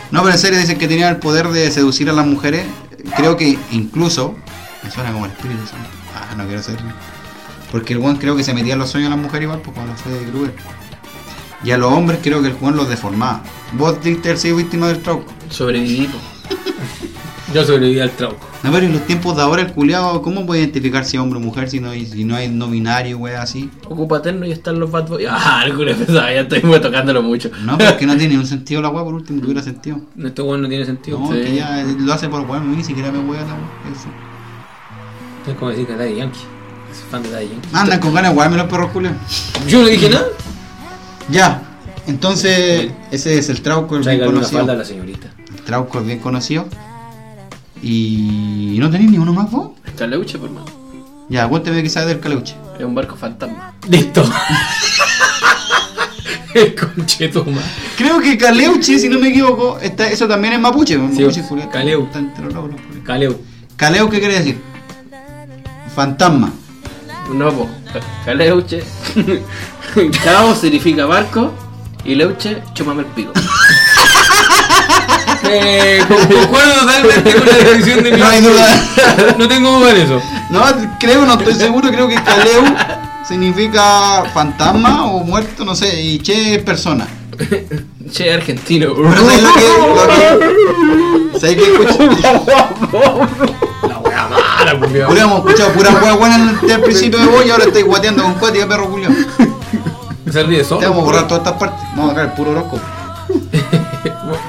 [0.09, 2.65] No, pero en serio dicen que tenía el poder de seducir a las mujeres.
[3.15, 4.35] Creo que incluso.
[4.81, 5.61] Me suena como el espíritu.
[6.15, 6.63] Ah, no quiero.
[7.71, 9.75] Porque el Juan creo que se metía en los sueños de las mujeres igual, pues
[9.75, 10.55] cuando fue de Kruger.
[11.63, 13.43] Y a los hombres creo que el Juan los deformaba.
[13.73, 15.31] Vos diste sido víctima del trauco.
[15.51, 16.09] Sobreviví.
[17.53, 18.47] Yo sobreviví al trauco.
[18.63, 21.37] No, pero en los tiempos de ahora el culiado, ¿cómo puede identificar si es hombre
[21.39, 23.69] o mujer si no hay, si no hay no binario, wea así?
[23.89, 25.27] Ocupa terno y están los bad boys.
[25.29, 27.49] Ah, alguna pensaba, ya estoy tocándolo mucho.
[27.63, 29.99] No, pero es que no tiene ningún sentido la wea, por último, tuviera sentido.
[30.23, 31.19] Este weón no tiene sentido.
[31.19, 31.41] No, Sí.
[31.41, 33.91] que ya lo hace por weón, ni siquiera me wea la wea.
[33.91, 34.07] Eso.
[35.51, 36.39] Es como decir que está de Yankee.
[36.93, 37.69] Soy fan de Daddy Yankee.
[37.73, 39.17] Andan con ganas de guardarme los perros culiados.
[39.67, 40.25] Yo no dije nada.
[41.29, 41.63] Ya.
[42.07, 44.75] Entonces, ese es el Trauco, el bien falda a conocido.
[44.75, 45.27] la señorita.
[45.55, 46.67] El Trauco, el bien conocido.
[47.81, 48.77] Y.
[48.79, 49.71] ¿No tenéis ni uno más vos?
[49.97, 50.65] Caleuche, por mano.
[51.29, 52.55] Ya, cuénteme que sabe del caleuche.
[52.77, 53.73] Es un barco fantasma.
[53.87, 54.23] Listo.
[56.53, 57.61] El conchetoma.
[57.97, 60.97] Creo que Caleuche, si no me equivoco, está, eso también es mapuche.
[60.97, 61.69] mapuche culiao.
[61.69, 62.03] Caleu.
[62.03, 63.03] Está entre los lobos, los culiao.
[63.05, 63.41] Caleu.
[63.77, 64.61] Caleu, ¿qué quiere decir?
[65.95, 66.51] Fantasma.
[67.33, 67.69] No, po.
[68.25, 68.83] Caleuche.
[70.23, 71.53] Cao significa barco.
[72.03, 73.31] Y leuche, chúmame el pico.
[75.43, 78.83] Eh, con- concuerdo totalmente con la definición de mi No hay duda.
[79.37, 80.21] No tengo duda en eso.
[80.49, 80.63] No,
[80.99, 82.63] creo, no estoy seguro, creo que Caleu
[83.27, 87.07] significa fantasma o muerto, no sé, y Che es persona.
[88.11, 88.93] Che, argentino.
[88.93, 89.95] Pero ¿sabes lo que, lo
[91.31, 91.71] que- ¿Sabes qué?
[93.87, 95.07] La wea mala, culiao.
[95.07, 97.85] Culiao, hemos escuchado pura hueá buena en el, al principio de vos y ahora estáis
[97.85, 99.11] guateando con cuática, perro culiao.
[100.31, 100.79] Se ríe solo.
[100.81, 101.79] Te vamos a borrar todas estas partes.
[101.95, 102.81] Vamos a dejar el puro horóscopo.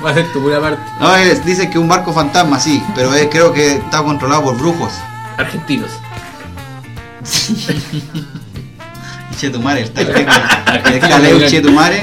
[0.05, 0.83] Va a ser tu pura parte.
[1.01, 4.59] No, es, dice que un barco fantasma, sí, pero es, creo que está controlado por
[4.59, 4.93] brujos.
[5.39, 5.91] Argentinos.
[9.31, 10.33] Y Chetumare, está el teco.
[10.93, 12.03] El Caleu Chetumare.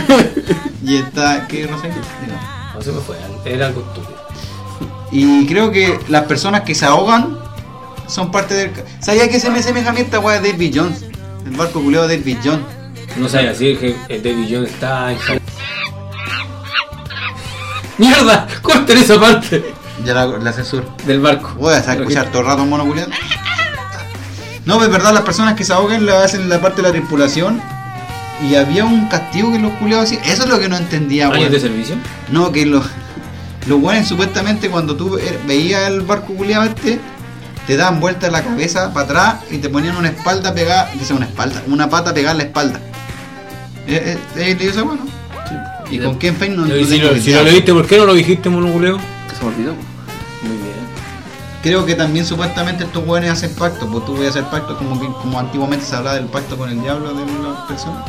[0.83, 1.47] Y está.
[1.47, 1.87] ¿Qué no sé?
[1.87, 2.37] Digo.
[2.73, 3.17] No se me fue.
[3.45, 4.19] Era algo estúpido.
[5.11, 7.37] Y creo que las personas que se ahogan
[8.07, 8.71] son parte del.
[8.99, 11.05] ¿Sabía que se me asemeja a mí esta weá de David Jones?
[11.45, 12.65] El barco culeado de David Jones.
[13.17, 15.17] No sabía decir que el David Jones está en
[17.99, 18.47] ¡Mierda!
[18.61, 19.73] ¡Corten esa parte!
[20.03, 20.85] Ya la, la censura.
[21.05, 21.53] Del barco.
[21.57, 23.11] Voy a escuchar todo el rato mono culeado.
[24.65, 26.91] No, pues es verdad, las personas que se ahogan la hacen la parte de la
[26.91, 27.61] tripulación.
[28.49, 30.23] Y había un castigo que los culeados hacían.
[30.23, 31.95] Eso es lo que no entendía, ¿Años de servicio?
[32.31, 32.85] No, que los,
[33.67, 36.99] los buenos supuestamente cuando tú er- veías el barco culiado este,
[37.67, 41.25] te daban vuelta la cabeza para atrás y te ponían una espalda pegada, dice una
[41.25, 42.79] espalda, una pata pegada en la espalda.
[43.87, 45.01] ¿Eh, eh, eh, ¿le dio esa bueno?
[45.89, 47.85] ¿Y Y con quién Fein no, no Y si, lo, si no lo viste, ¿por
[47.87, 48.97] qué no lo dijiste, monoculeo?
[49.37, 49.73] Se me olvidó.
[50.43, 50.79] Muy bien.
[51.63, 55.07] Creo que también supuestamente estos buenos hacen pacto, pues tú podías hacer pacto como, que-
[55.21, 58.05] como antiguamente se hablaba del pacto con el diablo de las personas.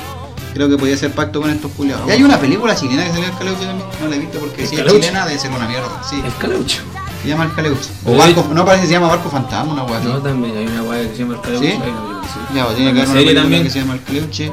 [0.54, 2.08] Creo que podía hacer pacto con estos culiados.
[2.08, 4.62] Y hay una película chilena que salió el Caleuche también, no la he visto porque
[4.62, 6.20] ¿El si es chilena debe ser una mierda, sí.
[6.24, 6.82] El caleucho.
[7.22, 7.90] Se llama el Caleuche.
[8.04, 10.08] O barco, no parece que se llama barco fantasma, una weá así.
[10.08, 11.66] No, también hay una guay que se llama el caleucho.
[11.68, 11.74] ¿Sí?
[11.76, 11.84] Una
[12.24, 12.54] sí.
[12.54, 13.62] Ya, pues, tiene que Una haber una serie película también.
[13.64, 14.52] que se llama El Caleuche.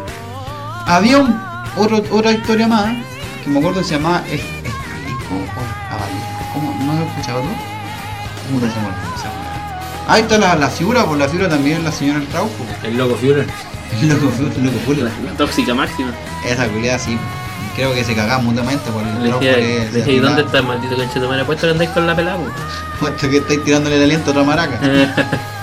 [0.86, 1.40] Había un,
[1.78, 2.96] otro, otra historia más
[3.48, 6.28] que me acuerdo se llamaba Es- Estelico o Abalico.
[6.54, 6.76] ¿Cómo?
[6.86, 7.48] ¿No lo he escuchado tú?
[8.56, 10.08] Olvidó esa weá.
[10.10, 12.66] Ahí está la, la figura, pues la figura también la señora El Trauco.
[12.84, 13.46] El loco Führer.
[14.02, 15.12] El loco, el loco Fuller.
[15.26, 16.12] La tóxica máxima.
[16.46, 17.18] Esa culiada sí.
[17.76, 20.96] Creo que se cagaba mutuamente por el Le Trauco le ¿y dónde está el maldito
[20.98, 21.30] canchito?
[21.30, 22.46] Me puesto que andáis con la pelada, po?"
[23.02, 24.80] Puesto que estáis tirándole el aliento a otra maraca.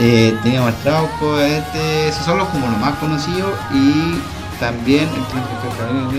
[0.00, 4.16] Eh, teníamos al Trauco, este, esos son los como los más conocidos y
[4.68, 5.08] también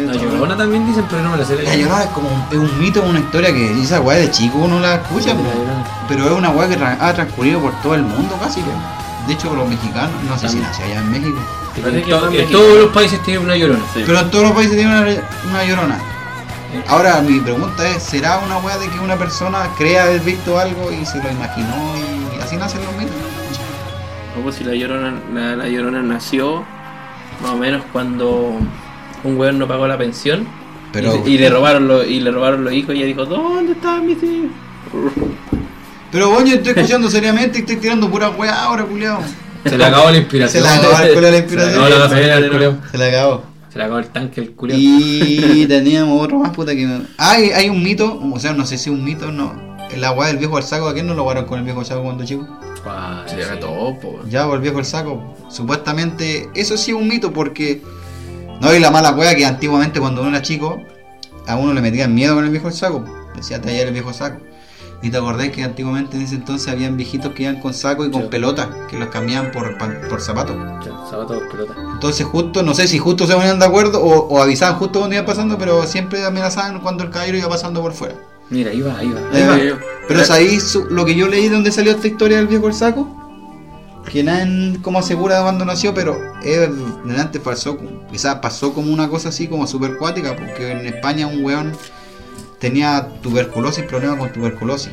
[0.07, 1.61] La Llorona también dicen, pero no me la sé.
[1.63, 4.57] La Llorona es como un, es un mito, una historia que esa weá de chico
[4.59, 5.39] uno la escucha, La
[6.07, 8.61] pero es una weá que ha transcurrido por todo el mundo casi.
[9.27, 11.37] De hecho, los mexicanos, no sé si nació allá en México,
[11.77, 13.83] En, to- todos los países tienen una llorona.
[13.93, 14.03] Sí.
[14.05, 15.09] pero en todos los países tienen una,
[15.49, 15.97] una Llorona.
[16.87, 20.91] Ahora, mi pregunta es, ¿será una weá de que una persona crea haber visto algo
[20.91, 21.73] y se lo imaginó
[22.37, 23.15] y así nacen los mitos?
[24.43, 26.63] Pues si la llorona, la, la llorona nació
[27.41, 28.57] más o menos cuando
[29.23, 30.45] un weón no pagó la pensión
[30.91, 33.73] Pero, y, y le robaron los, y le robaron los hijos y ella dijo, ¿dónde
[33.73, 34.51] están mis hijos?
[36.11, 39.19] pero bueno, yo estoy escuchando seriamente y estoy tirando pura weá ahora, culiao.
[39.65, 40.63] Se le acabó la Se inspiración.
[40.63, 41.73] la acabó el culo la Se le inspiración.
[41.83, 42.35] acabó la gasolina.
[42.91, 43.43] Se la acabó.
[43.71, 44.77] Se le acabó el tanque el culeo.
[44.79, 46.87] Y teníamos otro más puta que.
[47.17, 49.53] Hay, hay un mito, o sea, no sé si un mito o no.
[49.91, 51.85] El agua del viejo al saco, ¿a quién no lo guardaron con el viejo al
[51.85, 52.45] saco cuando chico?
[52.85, 53.49] Ah, Se sí.
[53.59, 54.19] todo, po.
[54.27, 55.35] Ya, pues, el viejo al saco.
[55.49, 57.81] Supuestamente, eso sí es un mito porque.
[58.61, 60.81] No hay la mala wea que antiguamente cuando uno era chico,
[61.45, 63.03] a uno le metían miedo con el viejo al saco.
[63.35, 64.39] Decía tallar el viejo saco.
[65.01, 68.11] Y te acordás que antiguamente en ese entonces habían viejitos que iban con saco y
[68.11, 68.27] con Sí.
[68.29, 69.77] pelotas, que los cambiaban por,
[70.09, 70.55] por zapatos.
[70.83, 71.73] Ya, Zapatos, pelota.
[71.93, 75.15] Entonces justo, no sé si justo se ponían de acuerdo o, o avisaban justo cuando
[75.15, 78.15] iba pasando, pero siempre amenazaban cuando el caballero iba pasando por fuera.
[78.49, 79.19] Mira, ahí va, ahí va.
[79.33, 79.55] Ahí va.
[80.07, 82.73] Pero ¿sabéis su- lo que yo leí de donde salió esta historia del viejo el
[82.73, 83.21] saco?
[84.11, 86.69] Que nadie como asegura de cuándo nació, pero es,
[87.05, 91.43] delante como- quizás pasó como una cosa así como super cuática, porque en España un
[91.43, 91.73] weón
[92.59, 94.91] tenía tuberculosis, problemas con tuberculosis.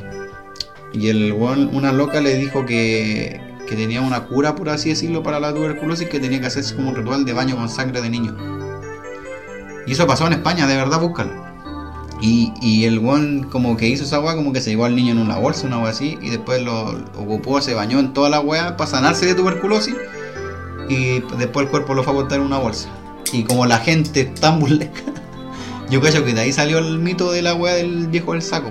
[0.94, 3.38] Y el weón, una loca le dijo que,
[3.68, 6.88] que tenía una cura, por así decirlo, para la tuberculosis, que tenía que hacerse como
[6.88, 8.34] un ritual de baño con sangre de niño.
[9.86, 11.51] Y eso pasó en España, de verdad, búscalo.
[12.25, 15.11] Y, y el weón como que hizo esa weá, como que se llevó al niño
[15.12, 18.31] en una bolsa, una weá así, y después lo, lo ocupó, se bañó en toda
[18.31, 19.97] la weá para sanarse de tuberculosis.
[20.89, 22.89] y después el cuerpo lo fue a botar en una bolsa.
[23.33, 25.01] Y como la gente es tan burlesca,
[25.91, 28.70] yo creo que de ahí salió el mito de la weá del viejo del saco.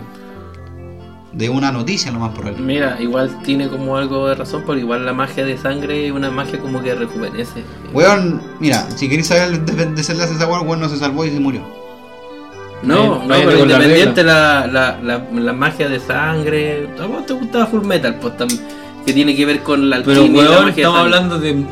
[1.33, 2.61] De una noticia, lo más probable.
[2.61, 6.29] Mira, igual tiene como algo de razón, pero igual la magia de sangre es una
[6.29, 7.63] magia como que rejuvenece.
[7.93, 10.97] Weón, mira, si queréis saber el de- desenlace de esa weá, el weón no se
[10.97, 11.61] salvó y se murió.
[12.83, 16.89] No, no, pero independiente la, la, la, la magia de sangre.
[16.99, 18.15] ¿A vos te gustaba Full Metal?
[18.15, 18.59] Pues tam-
[19.05, 21.63] que tiene que ver con la Pero alquimia la weón, de estamos hablando de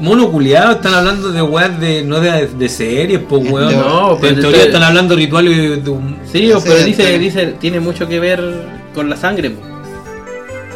[0.00, 3.72] mono culiado, están hablando de weas de, no de, de series, pues weón.
[3.78, 6.18] No, pero en te teoría están hablando de rituales de, de un...
[6.30, 8.40] Sí, o- pero dice, dice, tiene mucho que ver
[8.94, 9.50] con la sangre.
[9.50, 9.60] po.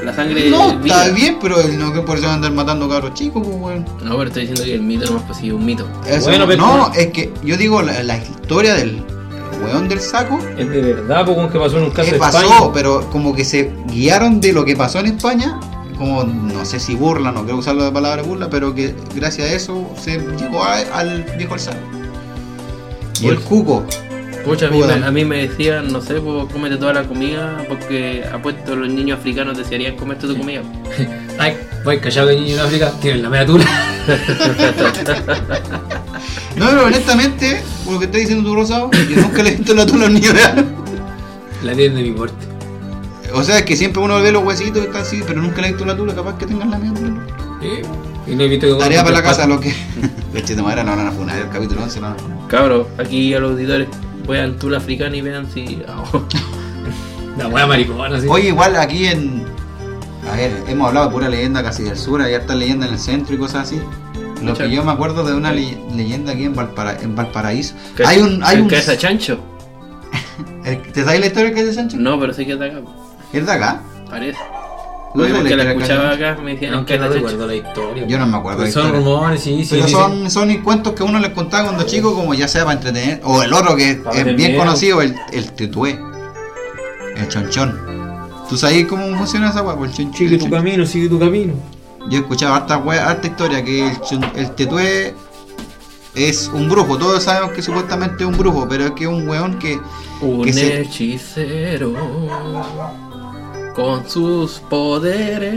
[0.05, 0.49] La sangre.
[0.51, 3.57] No, está bien, pero no que por eso van a andar matando cabros chicos, pues
[3.61, 3.85] weón.
[4.05, 5.89] No, pero estoy diciendo que el mito no es posible, un mito.
[6.07, 9.03] Eso Bueno, no, pero- no, es que yo digo la, la historia del
[9.65, 10.39] weón del saco.
[10.57, 12.39] Es de verdad, pues que pasó en un caso ¿Qué de pasó?
[12.41, 12.71] España.
[12.75, 15.59] Pero como que se guiaron de lo que pasó en España,
[15.97, 19.53] como no sé si burla, no quiero usar la palabra burla, pero que gracias a
[19.53, 21.79] eso se llegó a- al viejo el saco.
[23.21, 23.85] Y el cuco,
[24.49, 24.97] Pucha, a mí, Puta.
[24.97, 28.89] me, a mí me decían, no sé, pues cómete toda la comida porque apuesto los
[28.89, 30.63] niños africanos desearían comerte tu comida.
[31.39, 33.65] Ay, voy callado de niño en África, tienen la media tula.
[36.57, 39.75] no, pero honestamente, por lo que está diciendo tu rosado, yo nunca le he visto
[39.75, 40.85] la tula a un niño de algo.
[41.63, 42.47] La tienen de mi porte.
[43.35, 45.69] O sea, es que siempre uno ve los huesitos y está así, pero nunca le
[45.69, 47.27] he visto la tula, capaz que tengan la mía tula.
[47.61, 47.69] ¿Sí?
[48.33, 49.75] Y no he visto que Tarea para la casa, lo que.
[50.33, 52.39] Leche de madera no van a funar, el capítulo 11 no van a funar.
[52.49, 53.89] Cabros, aquí a los auditores,
[54.29, 55.83] vean tula africana y vean si.
[57.39, 58.27] La wea maricona, sí.
[58.29, 59.45] Oye, igual aquí en.
[60.31, 62.99] A ver, hemos hablado de pura leyenda casi del sur, hay harta leyenda en el
[62.99, 63.81] centro y cosas así.
[64.43, 67.75] Lo que yo me acuerdo de una le- leyenda aquí en, Valpara- en Valparaíso.
[68.05, 68.43] Hay un.
[68.45, 69.39] Hay ¿El un cabeza chancho?
[70.93, 71.97] ¿Te sabes la historia que es de Sancho?
[71.99, 72.81] No, pero sé que es de acá,
[73.33, 73.81] ¿Es de acá?
[74.11, 74.39] parece.
[75.15, 75.25] ¿No
[75.57, 78.07] la escuchaba acá, me decían no cabeza recuerdo la historia.
[78.07, 78.61] Yo no me acuerdo.
[78.61, 79.69] Pues la son rumores, sí, sí.
[79.71, 82.77] Pero dicen- son, son cuentos que uno les contaba cuando chico, como ya sea para
[82.79, 83.21] entretener.
[83.25, 84.59] O el otro que Para es bien miedo.
[84.59, 85.99] conocido, el, el tetué.
[87.17, 87.79] El chonchón.
[88.49, 89.75] ¿Tú sabes cómo funciona esa hueá?
[89.85, 90.15] El chonchón.
[90.15, 91.55] Sigue tu camino, sigue tu camino.
[92.11, 95.15] Yo he escuchado harta, wea- harta historia que el, chon- el tetué
[96.15, 96.97] es un brujo.
[96.97, 99.79] Todos sabemos que supuestamente es un brujo, pero es que es un weón que.
[100.21, 101.93] Un que se- hechicero
[103.79, 105.55] con sus poderes.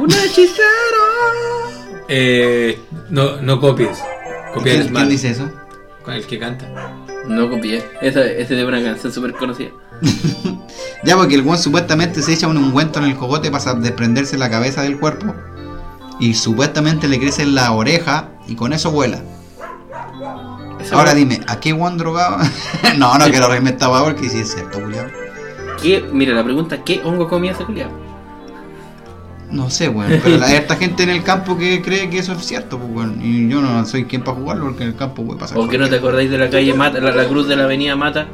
[0.00, 1.04] Un hechicero.
[2.08, 2.76] Eh,
[3.08, 3.98] no, no copies.
[4.52, 5.48] Copiar ¿Quién, es quién dice eso?
[6.04, 6.66] Con el que canta.
[7.28, 7.84] No copié.
[8.02, 9.70] Esa, esa es de una canción súper conocida.
[11.04, 14.50] Ya, porque el weón supuestamente se echa un ungüento en el cogote para desprenderse la
[14.50, 15.32] cabeza del cuerpo.
[16.18, 19.22] Y supuestamente le crece en la oreja y con eso vuela.
[20.90, 22.42] Ahora dime, ¿a qué weón drogaba?
[22.98, 25.25] no, no quiero reírme esta weá porque sí es cierto, culiao.
[25.82, 26.04] ¿Qué?
[26.12, 27.64] Mira, la pregunta, ¿qué hongo comía ese?
[29.50, 32.44] No sé, weón, pero hay harta gente en el campo que cree que eso es
[32.44, 33.20] cierto, pues, weón.
[33.22, 35.56] Y yo no soy quien para jugarlo porque en el campo puede pasar.
[35.58, 37.94] ¿O que no te acordáis de la calle Mata, la, la cruz de la avenida
[37.94, 38.26] Mata?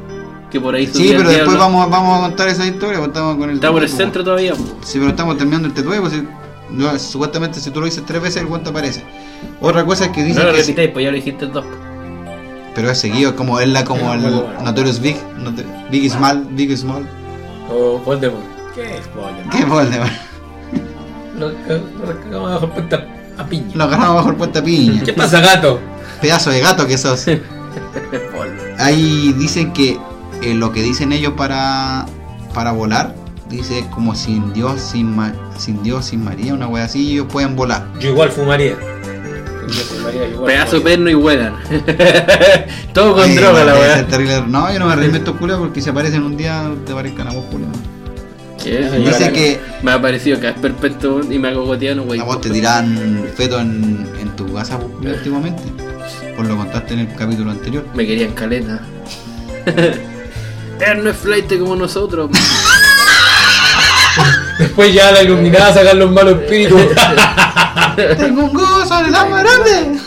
[0.49, 3.49] Que por ahí Sí, pero después vamos, vamos a contar esa historia, porque estamos con
[3.49, 4.53] el por el centro todavía.
[4.55, 4.63] po.
[4.83, 6.23] Sí, pero estamos terminando el tetué, pues, si-
[6.71, 9.03] no, supuestamente si tú lo dices tres veces el cuento aparece.
[9.61, 11.65] Otra cosa es que No dicen lo que es- repitáis, pues ya lo dijiste dos.
[12.75, 14.61] pero es seguido, como es la como el bueno, bueno.
[14.63, 15.15] Notorious Big,
[15.91, 17.07] Big Small, Big Small.
[17.73, 18.43] O Voldemort.
[18.75, 19.51] ¿Qué es Voldemort?
[19.55, 20.11] ¿Qué Voldemort?
[21.39, 21.51] Lo
[22.21, 22.95] cagamos bajo el puente
[23.37, 23.71] a piña.
[23.75, 25.03] Lo agarramos bajo el puente a piña.
[25.03, 25.79] ¿Qué pasa, gato?
[26.21, 27.25] Pedazo de gato que sos.
[28.77, 29.99] Ahí dicen que
[30.41, 32.05] eh, lo que dicen ellos para,
[32.53, 33.15] para volar,
[33.49, 37.55] dice como sin Dios, sin, Ma- sin Dios, sin María, una wea así, ellos pueden
[37.55, 37.85] volar.
[37.99, 38.75] Yo igual fumaría.
[40.45, 41.55] Pedazo perno y huelan.
[42.93, 44.43] Todo con Ay, droga la terrible.
[44.47, 47.45] No, yo no me estos culiados porque si aparecen un día te parezcan a vos.
[48.63, 48.79] ¿Qué?
[48.79, 52.19] Dice que Me ha parecido que es perpetuo y me hago goteano, güey.
[52.19, 55.63] a vos te tiran feto en, en tu casa últimamente.
[56.35, 57.85] Por lo contaste en el capítulo anterior.
[57.93, 58.79] Me querían caleta.
[59.65, 62.29] Él no es flight como nosotros.
[64.59, 66.79] Después ya la iluminada sacar los malos espíritus.
[67.95, 69.99] Tengo un gozo en el alma grande.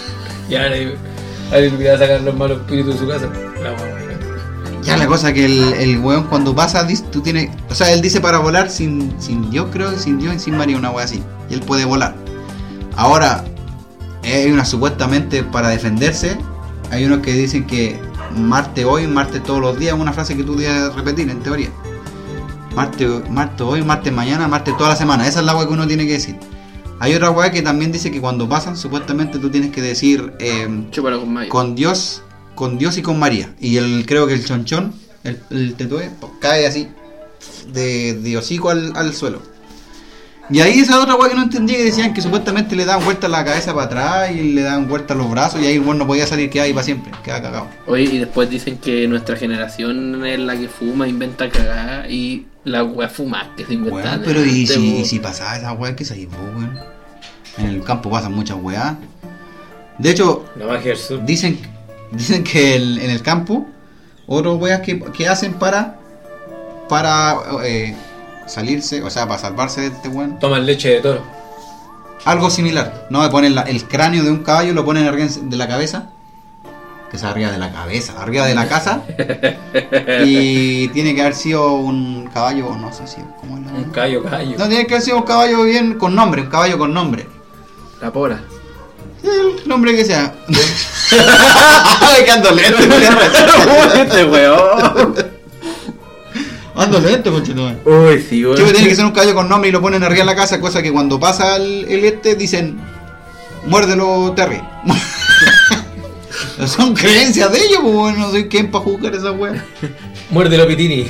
[0.48, 0.66] ya
[1.58, 3.28] iluminada sacar los malos espíritus de su casa.
[3.62, 4.06] La mamá.
[4.86, 7.50] Ya la cosa que el, el weón cuando pasa, tú tienes.
[7.68, 10.76] O sea, él dice para volar sin, sin Dios, creo, sin Dios y sin María,
[10.76, 11.24] una wea así.
[11.50, 12.14] Y él puede volar.
[12.94, 13.44] Ahora,
[14.22, 16.38] hay una supuestamente para defenderse.
[16.92, 17.98] Hay unos que dicen que
[18.36, 21.70] Marte hoy, Marte todos los días, una frase que tú debes repetir en teoría.
[22.76, 25.26] Marte, Marte hoy, Marte mañana, Marte toda la semana.
[25.26, 26.38] Esa es la wea que uno tiene que decir.
[26.98, 30.32] Hay otra wea que también dice que cuando pasan, supuestamente tú tienes que decir.
[30.90, 32.22] Chúpalo con Dios,
[32.54, 33.54] con Dios y con María.
[33.60, 34.94] Y el, creo que el chonchón,
[35.24, 36.88] el, el tetué, pues, cae así,
[37.72, 39.42] de, de hocico al, al suelo.
[40.48, 43.26] Y ahí esa otra weá que no entendía que decían que supuestamente le daban vuelta
[43.26, 46.24] la cabeza para atrás y le daban vuelta los brazos y ahí weón no podía
[46.24, 47.66] salir, queda ahí para siempre, queda cagado.
[47.86, 52.82] Oye, y después dicen que nuestra generación es la que fuma, inventa cagada y la
[52.84, 54.10] wea fuma que se inventa.
[54.10, 56.78] Weón, pero y si, y si pasaba esa weá, que se ahí, weón?
[57.58, 58.94] En el campo pasan muchas weas.
[59.98, 61.24] De hecho, La magia del sur.
[61.24, 61.58] dicen,
[62.12, 63.66] dicen que el- en el campo,
[64.26, 65.96] otras weas que, que hacen para,
[66.88, 67.94] para eh,
[68.46, 70.38] salirse, o sea, para salvarse de este weón.
[70.38, 71.22] Toman leche de toro.
[72.24, 73.28] Algo similar, ¿no?
[73.30, 75.06] Ponen la- el cráneo de un caballo, lo ponen
[75.50, 76.10] de la cabeza.
[77.10, 79.02] Que es arriba de la cabeza, arriba de la casa.
[80.24, 83.18] y tiene que haber sido un caballo, no sé si.
[83.40, 84.58] ¿Cómo es la Un callo, callo.
[84.58, 87.26] No, tiene que haber sido un caballo bien con nombre, un caballo con nombre.
[88.00, 88.40] La pora.
[89.22, 90.34] El nombre que sea.
[92.00, 95.14] Ay, que ando lento, este weón.
[96.74, 97.78] Ando lento, conchetumare.
[97.84, 98.56] Uy, sí, weón.
[98.56, 100.60] Chico, tiene que ser un caballo con nombre y lo ponen arriba de la casa,
[100.60, 102.78] cosa que cuando pasa el, el este dicen,
[103.66, 104.60] muérdelo Terry.
[106.66, 109.64] Son creencias de ellos, pues bueno, no soy quien para juzgar esa wea.
[110.30, 111.06] Muérdelo, Pitini.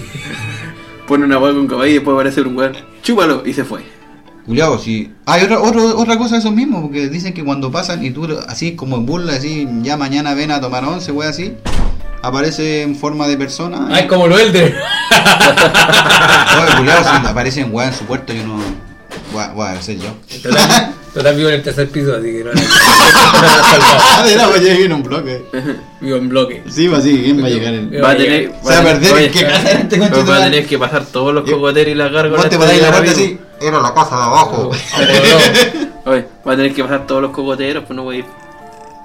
[1.06, 2.76] Pone una weá con un caballo y después aparece un weón.
[3.02, 3.80] Chúpalo y se fue.
[4.44, 5.12] Juliado, sí.
[5.26, 8.28] Hay otra, otro- otra cosa de eso mismo, porque dicen que cuando pasan y tú,
[8.48, 11.54] así como en burla, así, ya mañana ven a tomar once, wea así,
[12.22, 13.88] aparece en forma de persona.
[13.90, 14.74] Ay, como lo Elder.
[16.62, 18.58] Oye, culiao, si aparece en weá en su puerto, yo no.
[19.36, 20.08] Voy a, voy a ser yo.
[20.42, 24.94] Total, total vivo en el tercer piso, así que no Ah, mira, pues llegué en
[24.94, 25.44] un bloque.
[26.00, 26.62] Vivo en bloque.
[26.70, 28.02] Sí, pues sí, ¿quién va a llegar en.?
[28.02, 28.50] Va a tener.
[28.64, 30.44] Se va a perder oye, en qué casa era este Va a conchetumare.
[30.44, 32.44] tener que pasar todos los cocoteros y las gárgolas.
[32.44, 33.38] Vos te ponéis la puerta así.
[33.60, 34.70] Era la casa de abajo.
[36.06, 38.24] Oye, va a tener que pasar todos los cocoteros, pues no voy a ir.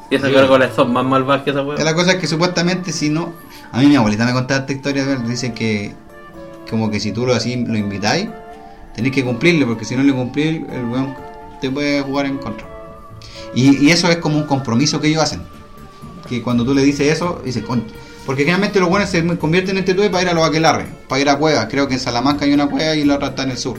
[0.10, 1.84] Y esas gárgolas son más malvadas que esa Que weá.
[1.84, 3.34] La cosa es que supuestamente si no.
[3.74, 5.94] A mí mi abuelita me contaba esta historia, dice que.
[6.70, 8.30] Como que si tú lo así lo invitáis,
[8.96, 11.16] tenéis que cumplirle, porque si no le cumplís, el weón
[11.60, 12.68] te puede jugar en contra.
[13.54, 15.42] Y, y eso es como un compromiso que ellos hacen.
[16.28, 17.84] Que cuando tú le dices eso, dice, coño.
[18.26, 21.30] Porque generalmente los buenos se convierten en tetúes para ir a los aquelarres, para ir
[21.30, 21.68] a cuevas.
[21.70, 23.78] Creo que en Salamanca hay una cueva y la otra está en el sur.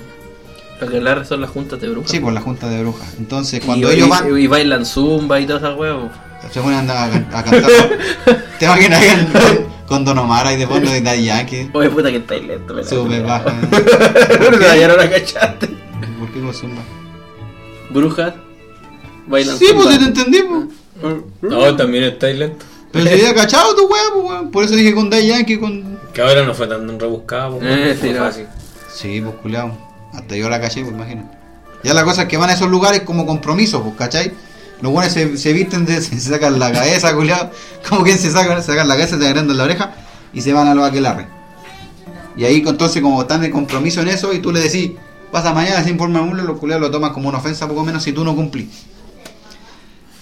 [0.81, 2.11] Lo que la son las juntas de brujas.
[2.11, 3.15] Sí, por la junta de brujas.
[3.19, 4.37] Entonces, cuando y, ellos van.
[4.37, 5.97] y bailan zumba y todas esas weas.
[6.51, 7.07] Se ponen a, a-
[7.39, 7.71] a cantar.
[8.59, 9.01] ¿Te imaginas
[9.93, 11.71] con, Don Omar ahí de fondo de Daddy Yankee?
[11.73, 13.55] Oye, puta que estáis lento, me Sube, baja.
[13.71, 15.69] Pero ya no la cachaste.
[16.19, 16.83] ¿Por qué con zumba?
[17.91, 18.35] Brujas
[19.27, 19.83] bailan Sí, zumba.
[19.85, 21.15] pues si te entendí, pues.
[21.43, 22.65] No, también estáis lento.
[22.91, 24.51] Pero se había cachado tu weá, pues weón.
[24.51, 25.99] Por eso dije con Daddy Yankee, con.
[26.13, 27.59] Que ahora no fue tan rebuscado.
[27.59, 28.25] pues, Eh, fue sí, no.
[28.25, 28.47] fácil.
[28.95, 29.77] Sí, pues culiao.
[30.13, 31.31] Hasta yo la caché, pues imagino.
[31.83, 34.33] Ya la cosa es que van a esos lugares como compromiso, pues, ¿cachai?
[34.83, 37.51] Los buenos se, se visten, de, se sacan la cabeza, culiao.
[37.89, 39.95] Como que se sacan, se sacan la cabeza, se agrandan la oreja
[40.35, 41.27] y se van a los aquelarres.
[42.37, 44.93] Y ahí entonces como están de compromiso en eso y tú le decís,
[45.31, 48.13] pasa mañana sin forma alguna, los culiados lo toman como una ofensa poco menos si
[48.13, 48.69] tú no cumplís.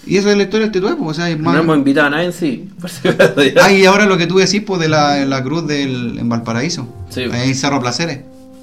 [0.07, 2.11] Y eso es la historia del tetué, pues, o sea, es No hemos invitado a
[2.11, 2.69] nadie en sí.
[3.63, 6.89] Ah, y ahora lo que tú decís, pues, de la, la cruz del, en Valparaíso.
[7.11, 7.25] Sí.
[7.31, 8.21] Ahí en Cerro Placeres.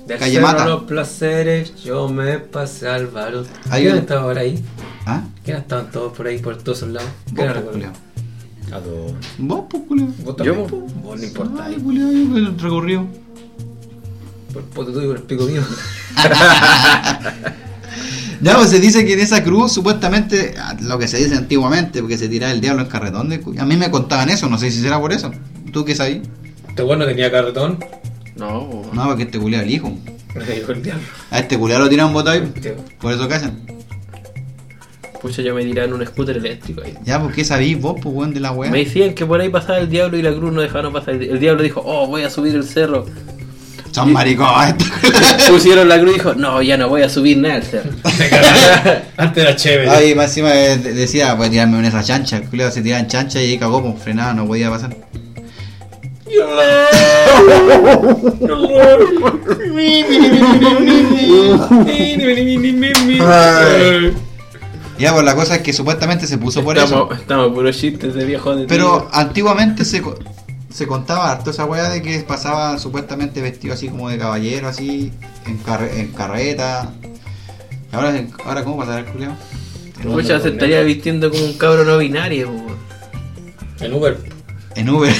[0.08, 0.66] Del Calle Mata.
[0.66, 3.46] los placeres, yo me pasé al barón.
[3.70, 4.64] Hay ¿Quién un- estaba por ahí?
[5.06, 5.24] ¿Ah?
[5.44, 7.10] ¿Quién estaban todos por ahí, por todos lados?
[7.10, 7.72] Vos, ¿Quién pues, recuerdo?
[7.72, 7.94] culiao.
[8.72, 9.14] A todos.
[9.38, 10.08] Vos, pues, culiao.
[10.08, 10.78] Vos Yo, también, po.
[11.04, 11.66] vos no importa.
[11.66, 13.06] Ay, culiao, yo el recorrido.
[14.54, 15.62] Por el poto tuyo y por el pico mío.
[18.40, 22.20] Ya, pues se dice que en esa cruz, supuestamente, lo que se dice antiguamente, porque
[22.20, 23.30] se tiraba el diablo en carretón.
[23.30, 25.32] de a mí me contaban eso, no sé si será por eso.
[25.74, 26.20] ¿Tú qué sabes?
[26.70, 27.80] Este bueno tenía carretón.
[28.38, 28.84] No.
[28.94, 29.92] No, porque este culiao es el hijo.
[30.36, 31.04] Le dijo el diablo.
[31.32, 32.52] A este culiao lo tiran botado ahí,
[33.00, 33.60] por eso callan.
[35.22, 36.94] pucha, yo me tiraba en un scooter eléctrico ahí.
[37.04, 38.70] Ya, pues, ¿qué sabéis vos, pues, weón, de la weá?
[38.70, 41.16] Me decían que por ahí pasaba el diablo y la cruz no dejaron pasar.
[41.16, 43.06] El el diablo dijo, oh, voy a subir el cerro.
[43.92, 44.76] Son maricones.
[45.50, 47.90] Pusieron la cruz y dijo, no, ya no voy a subir nada al cerro.
[49.18, 49.90] Antes era chévere.
[49.90, 52.38] Ay, más encima eh, de- decía, voy a tirarme en esa chancha.
[52.38, 54.96] El culiao se tiraba en chancha y ahí cagó, pues frenaba, no podía pasar.
[65.00, 66.86] Ya, pues la cosa es que supuestamente se puso por eso.
[66.86, 70.18] estamos, estamos puros chistes de viejo de Pero antiguamente se, co-
[70.72, 75.12] se contaba harto esa weá de que pasaba supuestamente vestido así como de caballero, así,
[75.46, 76.92] en, carre- en carreta.
[77.92, 79.34] Y Ahora, ahora ¿cómo pasará el culiao?
[80.04, 82.50] Pucha, se estaría vistiendo como un cabro no binario.
[83.80, 84.18] En Uber.
[84.78, 85.14] En Uber.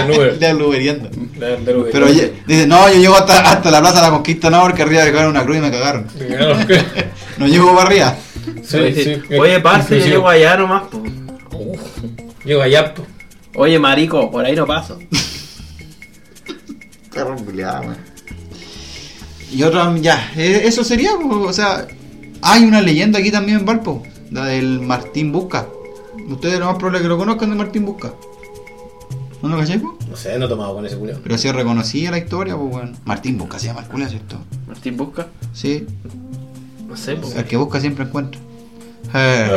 [0.00, 0.36] En Uber.
[0.40, 1.10] Le uberiendo.
[1.10, 1.90] Uber.
[1.92, 4.82] Pero oye, dice, no, yo llego hasta, hasta la plaza de la Conquista, no, porque
[4.82, 6.06] arriba dejaron una cruz y me cagaron.
[7.36, 8.16] No llego para arriba.
[8.62, 9.36] Sí, Oye, sí.
[9.36, 10.84] Oye, parce, yo llego allá nomás.
[10.84, 11.02] po.
[12.44, 13.04] Llego allá, po.
[13.56, 15.00] Oye, marico, por ahí no paso.
[19.50, 21.88] Y otra, ya, eh, eso sería, po, o sea,
[22.40, 25.66] hay una leyenda aquí también en Valpo, la del Martín Busca.
[26.28, 28.12] Ustedes lo más probable que lo conozcan de Martín Busca.
[29.42, 29.96] ¿No lo caché, po?
[30.08, 31.18] No sé, no he tomado con ese culiao.
[31.22, 32.92] Pero si reconocía la historia, pues bueno.
[33.04, 34.36] Martín Busca se llama el culo, ¿cierto?
[34.66, 35.26] Martín busca.
[35.52, 35.86] Sí,
[36.88, 37.30] No sé, po.
[37.36, 38.40] el que busca siempre encuentra.
[39.16, 39.48] Eh.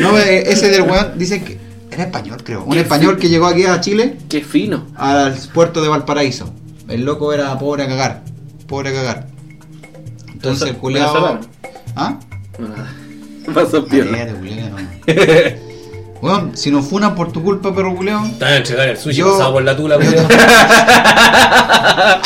[0.00, 1.58] No, eh, ese del weón, dicen que
[1.90, 2.64] era español, creo.
[2.64, 4.86] Un español que llegó aquí a Chile, Qué fino.
[4.96, 6.50] al puerto de Valparaíso.
[6.88, 8.22] El loco era pobre a cagar.
[8.66, 9.26] Pobre a cagar.
[10.32, 11.40] Entonces el culiao.
[11.94, 12.18] ¿Ah?
[12.58, 12.90] No, nada.
[13.54, 13.86] Pasó.
[16.22, 17.96] Weón, si nos funan por tu culpa, perro.
[17.98, 20.28] Te van a entregar el sushi Yo- pasado por la tula, culiao.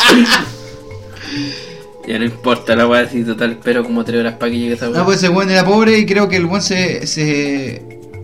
[2.07, 4.89] Ya no importa la weá, si total espero como tres horas para que llegue esa
[4.89, 4.99] weá.
[4.99, 7.81] No, pues ese weón era pobre y creo que el weón se, se.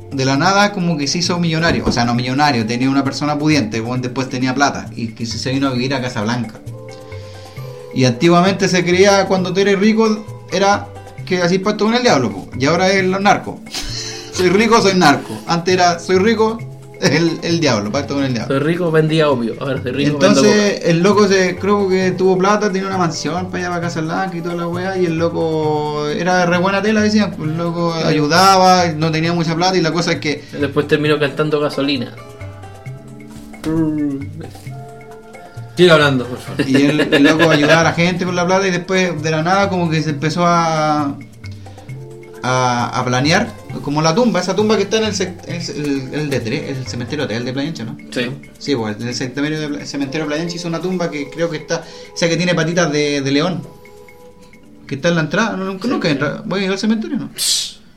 [0.09, 1.83] De la nada, como que se hizo millonario.
[1.85, 3.75] O sea, no millonario, tenía una persona pudiente.
[3.77, 6.61] El weón después tenía plata y que se vino a vivir a Casablanca.
[7.93, 10.87] Y antiguamente se creía cuando tú eres rico, era
[11.25, 12.31] que así pacto con el diablo.
[12.31, 12.49] po.
[12.57, 13.59] Y ahora es el narco.
[14.33, 15.37] soy rico, soy narco.
[15.47, 16.57] Antes era soy rico,
[17.01, 18.55] el, el diablo, pacto con el diablo.
[18.55, 19.55] Soy rico, vendía obvio.
[19.59, 23.47] Ahora soy rico, vendo Entonces el loco se creo que tuvo plata, tenía una mansión
[23.47, 26.81] para allá para Casablanca y toda la weá y el loco era de re buena
[26.81, 30.43] tela decían, pues el loco ayudaba, no tenía mucha plata y la cosa es que.
[30.59, 32.13] Después terminó cantando gasolina.
[35.75, 36.67] Sigue hablando, por favor.
[36.67, 39.41] y el, el loco ayudaba a la gente con la plata y después de la
[39.41, 41.15] nada como que se empezó a
[42.45, 43.47] a, a planear
[43.81, 45.13] como la tumba, esa tumba que está en el,
[45.47, 47.97] el, el, el de el cementerio hotel de Playa Ancha, ¿no?
[48.11, 48.29] Sí.
[48.59, 51.83] Sí, pues en el cementerio de, Pla- cementerio hizo una tumba que creo que está,
[52.15, 53.63] esa que tiene patitas de, de león.
[54.85, 56.41] Que está en la entrada, no, nunca, nunca entra.
[56.45, 57.29] ¿Voy a ir al cementerio no?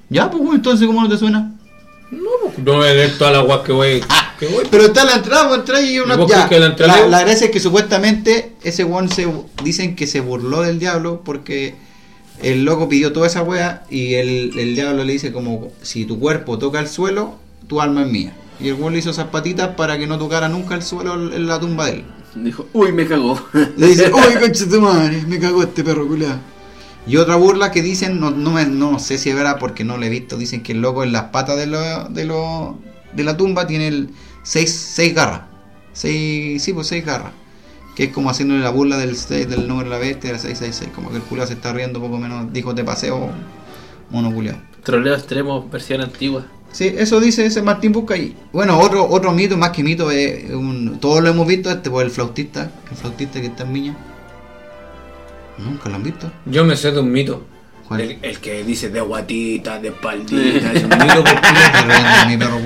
[0.08, 1.52] Ya, pues bueno, entonces ¿cómo no te suena?
[2.56, 4.02] No voy a leer todas las guas que voy.
[4.38, 4.64] Que voy.
[4.70, 6.48] Pero está en la entrada, pues entra y una ¿Y vos ya.
[6.48, 9.26] que la entrada la, la gracia es que supuestamente ese one se
[9.64, 11.74] dicen que se burló del diablo porque
[12.42, 16.18] el loco pidió toda esa wea y el, el diablo le dice como si tu
[16.18, 18.34] cuerpo toca el suelo, tu alma es mía.
[18.60, 21.46] Y el one le hizo esas patitas para que no tocara nunca el suelo en
[21.46, 22.04] la tumba de él.
[22.36, 23.40] Dijo, uy, me cagó.
[23.78, 26.38] Le dice, uy, concha tu madre, me cagó este perro culiado.
[27.06, 29.96] Y otra burla que dicen, no, no, me- no sé si es verdad porque no
[29.96, 32.78] lo he visto, dicen que el loco en las patas de, lo, de, lo,
[33.16, 34.10] de la tumba tiene el
[34.42, 35.42] seis, seis garras.
[35.92, 37.32] Seis, sí, pues seis garras.
[37.96, 40.90] Que es como haciéndole la burla del, seis- del número de la bestia, del 666.
[40.94, 43.30] Como que el culiado se está riendo poco menos, dijo de paseo,
[44.10, 44.58] mono culiado.
[44.84, 46.46] Troleo extremo, versión antigua.
[46.72, 48.36] Sí, eso dice ese Martín Buscay.
[48.52, 52.04] Bueno, otro otro mito, más que mito, es un, todos lo hemos visto, este, pues
[52.04, 53.96] el flautista, el flautista que está en Viña.
[55.58, 56.30] Nunca lo han visto.
[56.44, 57.46] Yo me sé de un mito.
[57.86, 58.00] ¿Cuál?
[58.00, 60.72] El, el que dice de guatita, de espaldita.
[60.74, 62.58] es un de mi perro.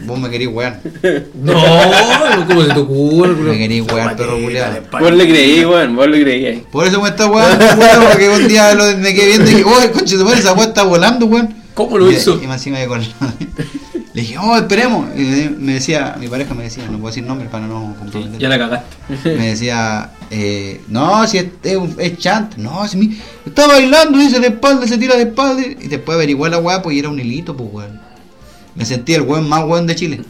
[0.00, 0.80] Vos me querís wear.
[1.34, 1.54] No,
[2.46, 3.34] ¿cómo se te ocurre?
[3.34, 4.80] Me querís De perro espaldita.
[5.00, 6.64] Vos le creí, weón, vos le creí.
[6.70, 7.58] Por eso me está weón,
[8.08, 10.66] porque un día lo, me quedé viendo y dije, oh, conche tu madre, esa weá
[10.66, 11.57] está volando, weón.
[11.78, 12.42] ¿Cómo lo Y- hizo?
[12.42, 13.00] Y más encima de con
[14.14, 15.06] Le dije, oh, esperemos.
[15.16, 18.36] Y me decía, mi pareja me decía, no puedo decir nombre para no comprometer.
[18.40, 18.96] Ya la cagaste.
[19.36, 23.16] me decía, eh, no, si es, es, un- es chant, no, si mi,
[23.46, 26.96] está bailando, dice de espalda, se tira de espalda, y después averigué la weá, pues
[26.96, 28.00] y era un hilito, pues weón.
[28.74, 30.20] Me sentí el weón más weón de Chile.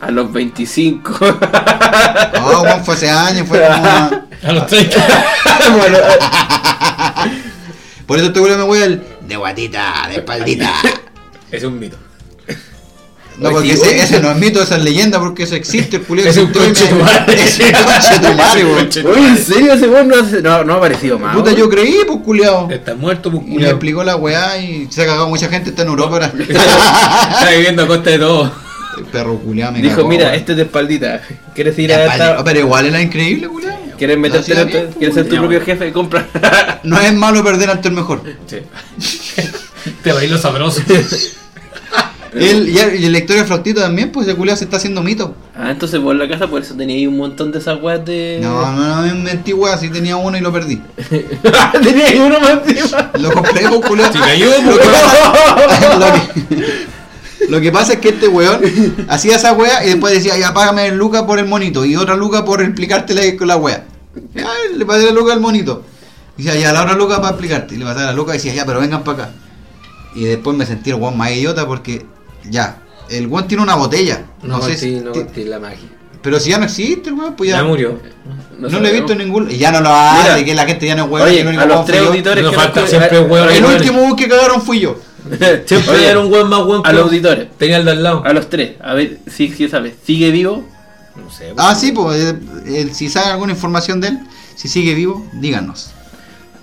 [0.00, 1.18] A los 25.
[2.40, 4.96] No, weón, fue hace años, fue como una- A los 30.
[5.76, 5.98] bueno,
[8.06, 10.72] Por eso este weón me voy al de guatita, de espaldita.
[11.50, 11.96] Es un mito.
[13.38, 16.28] No, porque ese, ese no es mito, esa es leyenda, porque eso existe, el culiao
[16.28, 17.42] Es un existió y me- conchetumare.
[17.42, 17.58] Es
[19.00, 19.16] un weón.
[19.18, 21.34] Oye, ¿en serio ese weón no, hace- no, no ha aparecido más?
[21.34, 22.70] Puta, yo creí, pues culiao.
[22.70, 23.70] Está muerto, pues, Y me culiao.
[23.72, 26.32] explicó la weá y se ha cagado mucha gente, está en Europa ahora.
[26.38, 28.52] Está viviendo a costa de todo.
[29.00, 31.20] El perro culiao me Dijo, cagó, mira, este es de espaldita.
[31.54, 32.44] ¿Quieres ir a vale, esta?
[32.44, 33.78] Pero igual era increíble, culiao.
[33.98, 35.92] ¿Quieres meterte en bien, ¿Quieres ser tu propio jefe?
[35.92, 36.26] Compra.
[36.82, 38.22] No es malo perder ante el mejor.
[38.46, 38.58] Sí.
[40.02, 40.80] Te bailo sabroso.
[42.32, 45.02] Él, y, el- y la historia de Flautito también, pues ese culiao se está haciendo
[45.02, 45.34] mito.
[45.56, 48.38] ah, entonces en la casa por eso teníais un montón de esas weas de.
[48.40, 50.80] No, no, no me mentí, weá, sí tenía uno y lo perdí.
[51.82, 53.10] teníais uno más encima.
[53.18, 54.12] Lo compré, pues culiao.
[54.12, 56.86] Si cayó, Lo que pasa- lo que-
[57.48, 58.60] Lo que pasa es que este weón
[59.08, 62.16] hacía esa wea y después decía, ya págame el luca por el monito y otra
[62.16, 63.86] luca por explicarte la, con la wea.
[64.34, 65.82] Ya, le pasé la luca al monito.
[66.36, 67.74] Y decía, ya la otra luca para explicarte.
[67.74, 69.32] Y le pasaba la luca y decía, ya, pero vengan para acá.
[70.14, 72.04] Y después me sentí el weón más idiota porque,
[72.48, 74.24] ya, el weón tiene una botella.
[74.42, 75.00] No, No, sé sí, si.
[75.00, 75.12] no
[75.50, 75.88] la magia.
[76.22, 77.56] pero si ya no existe el weón, pues ya.
[77.58, 77.98] Ya murió.
[78.58, 79.50] No, lo he visto en ningún.
[79.50, 80.44] Y ya no lo hace, Mira.
[80.44, 81.28] que la gente ya no es weón.
[81.28, 83.50] Oye, el único a los weón tres auditores que falta nos- siempre hueón.
[83.50, 84.96] El último weón que cagaron fui yo.
[85.66, 87.48] Siempre Oye, era un weón más weón a los auditores.
[87.58, 88.22] Tenía el de al lado.
[88.24, 88.72] A los tres.
[88.82, 89.94] A ver si si sabes.
[90.04, 90.68] ¿Sigue vivo?
[91.16, 91.52] No sé.
[91.56, 94.18] Ah, sí, pues, eh, eh, si saben alguna información de él.
[94.56, 95.90] si sigue vivo, díganos.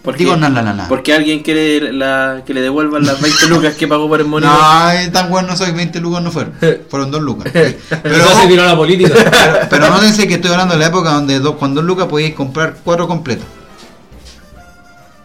[0.08, 0.88] ¿Por Digo, na, na, na, na.
[0.88, 4.55] Porque alguien quiere la, que le devuelvan las 20 lucas que pagó por el monitor.
[4.55, 6.53] No, eh, tan bueno no soy, 20 lucas no fueron.
[6.89, 7.51] Fueron 2 lucas.
[7.53, 9.14] Pero, Pero se tiró la política.
[9.14, 12.36] pero, pero nótense que estoy hablando de la época donde dos, con 2 lucas podíais
[12.36, 13.45] comprar 4 completos.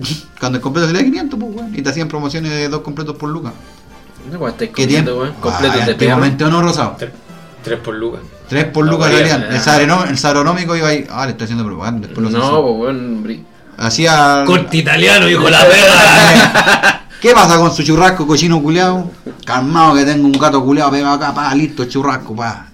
[0.40, 1.74] Cuando el completo salía 500, pues, weón.
[1.78, 3.52] Y te hacían promociones de 2 completos por lucas.
[4.30, 5.10] No, estáis ¿Qué tiempo?
[5.12, 5.40] completo, weón.
[5.40, 6.46] Completos Ah, de perro.
[6.46, 6.96] o no, Rosado.
[6.98, 7.10] Tres,
[7.64, 8.20] tres por lucas.
[8.48, 9.42] 3 por No, lucas salían.
[9.44, 11.06] El, saronó- el saronómico iba ahí.
[11.10, 12.06] Ah, le estoy haciendo propaganda.
[12.06, 13.46] Después lo No, pues weón.
[13.78, 14.44] Hacía.
[14.46, 16.98] Corte italiano, hijo de la verga.
[17.20, 19.10] ¿Qué pasa con su churrasco cochino culeado?
[19.44, 22.66] Calmado que tengo un gato culeado pegado acá, pa, listo, churrasco, pa.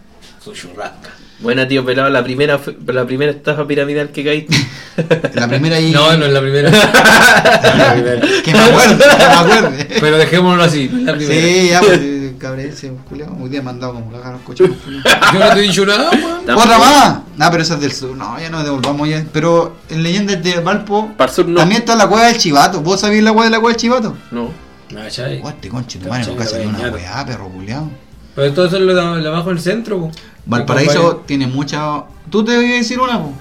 [0.42, 0.96] Su churrasca.
[1.40, 2.10] Buena, tío, pelado.
[2.10, 4.56] La primera, fe- la primera estafa piramidal que caíste.
[5.34, 5.92] La primera y.
[5.92, 6.70] No, no es la primera.
[7.78, 8.20] La primera.
[8.44, 9.88] Que me acuerde, que me acuerde.
[10.00, 11.40] Pero dejémoslo así, la primera.
[11.40, 12.00] Sí, ya, pues,
[12.38, 12.92] cabrón, ese.
[13.40, 15.12] Hoy día me han dado como cagar los cochinos culeados.
[15.32, 16.58] Yo no te he dicho nada, weón.
[16.58, 17.18] Otra más.
[17.36, 18.16] No, pero esa es del sur.
[18.16, 19.24] No, ya no devolvamos ya.
[19.32, 21.12] Pero en leyendas de Valpo.
[21.16, 21.60] Para el sur no.
[21.60, 22.80] También está la cueva del chivato.
[22.80, 24.16] ¿Vos sabés la cueva de la cueva del chivato?
[24.32, 24.50] No.
[24.90, 27.88] No, este conche, tu madre, nunca salió una weá, perro culeado.
[28.34, 30.10] Pero todo eso es lo de, lo de abajo del centro, po.
[30.48, 32.04] Valparaíso tiene mucha.
[32.30, 33.32] ¿Tú te debías decir una, po?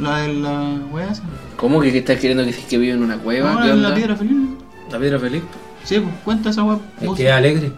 [0.00, 1.22] La de la weá esa.
[1.56, 3.52] ¿Cómo que, que estás queriendo decir que vive en una cueva?
[3.52, 3.88] No, ¿Qué la, onda?
[3.90, 4.36] la piedra feliz.
[4.92, 5.42] La piedra feliz.
[5.82, 6.78] Sí, pues cuenta esa weá.
[7.00, 7.72] Es que es alegre.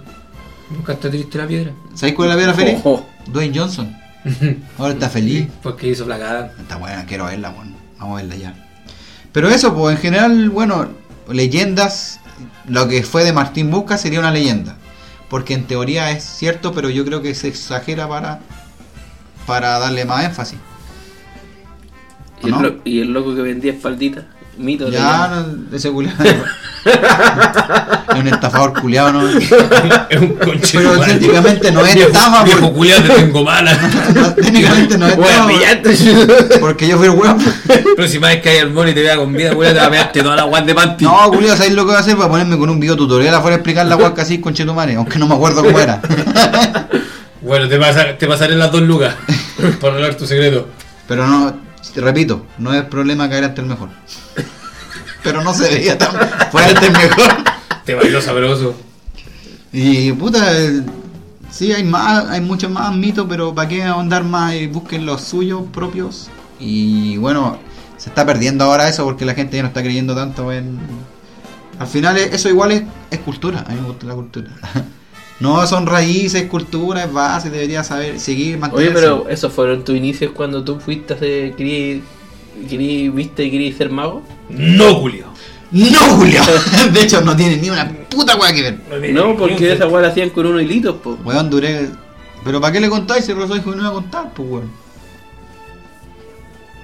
[0.70, 1.72] Nunca está triste la piedra.
[1.94, 2.74] ¿Sabes cuál es la piedra feliz?
[2.78, 3.06] Ojo.
[3.26, 3.96] Dwayne Johnson.
[4.78, 5.48] Ahora está feliz.
[5.62, 6.52] Porque hizo flacada.
[6.60, 7.72] Está buena, quiero verla, bueno.
[7.98, 8.54] Vamos a verla ya.
[9.32, 10.88] Pero eso, pues en general, bueno,
[11.28, 12.20] leyendas,
[12.68, 14.76] lo que fue de Martín Busca sería una leyenda.
[15.30, 18.40] Porque en teoría es cierto, pero yo creo que se exagera para,
[19.46, 20.58] para darle más énfasis.
[22.42, 24.24] ¿Y el, y el loco que vendía espalditas.
[24.60, 24.88] Mito.
[24.90, 26.22] Ya, no, ese culiado.
[26.24, 29.28] es un estafador culiado, ¿no?
[29.28, 30.78] Es un conche.
[30.78, 33.72] Pero técnicamente no es estafa, Viejo porque- culiado, te tengo mala.
[34.14, 36.58] no, técnicamente no es estafa, pillaste.
[36.60, 37.38] porque yo fui el weón.
[37.96, 39.90] Próxima vez que haya el mono y te vea con vida, culiado, te va a
[39.90, 41.04] pegarte toda la guan de panty.
[41.04, 42.16] No, culiado, ¿sabes lo que voy a hacer?
[42.16, 44.94] Voy a ponerme con un video tutorial afuera a explicar la hueá así con Chetumare,
[44.96, 46.00] aunque no me acuerdo cómo era.
[47.42, 49.14] Bueno, te, pasa, te pasaré las dos lucas.
[49.80, 50.68] Por revelar tu secreto.
[51.08, 51.56] Pero no,
[51.94, 53.88] te repito, no es problema caer ante el mejor.
[55.22, 56.12] Pero no se veía tan
[56.50, 57.36] fue ante el mejor.
[57.84, 58.74] Te bailó sabroso.
[59.72, 60.82] Y puta, eh,
[61.50, 64.54] sí, hay más, hay muchos más mitos, pero ¿para qué ahondar más?
[64.54, 66.28] Eh, busquen los suyos propios.
[66.58, 67.58] Y bueno,
[67.96, 70.78] se está perdiendo ahora eso porque la gente ya no está creyendo tanto en.
[71.78, 73.64] Al final, eh, eso igual es, es cultura.
[73.66, 74.50] A mí me gusta la cultura.
[75.40, 78.94] No son raíces, cultura, es base, debería saber, seguir, Oye, mantenerse.
[78.94, 81.56] pero esos fueron tus inicios cuando tú fuiste a hacer.
[81.56, 82.02] Querías,
[82.68, 84.22] querías, viste y querías ser mago.
[84.50, 85.26] No, Julio.
[85.70, 86.42] ¡No, Julio!
[86.92, 89.12] De hecho, no tiene ni una puta weá que ver.
[89.14, 91.18] No, porque esa weá la hacían con unos hilitos, po.
[91.24, 91.88] Weón, duré.
[92.44, 94.70] ¿Pero para qué le contáis si Rosa dijo que no iba a contar, pues weón?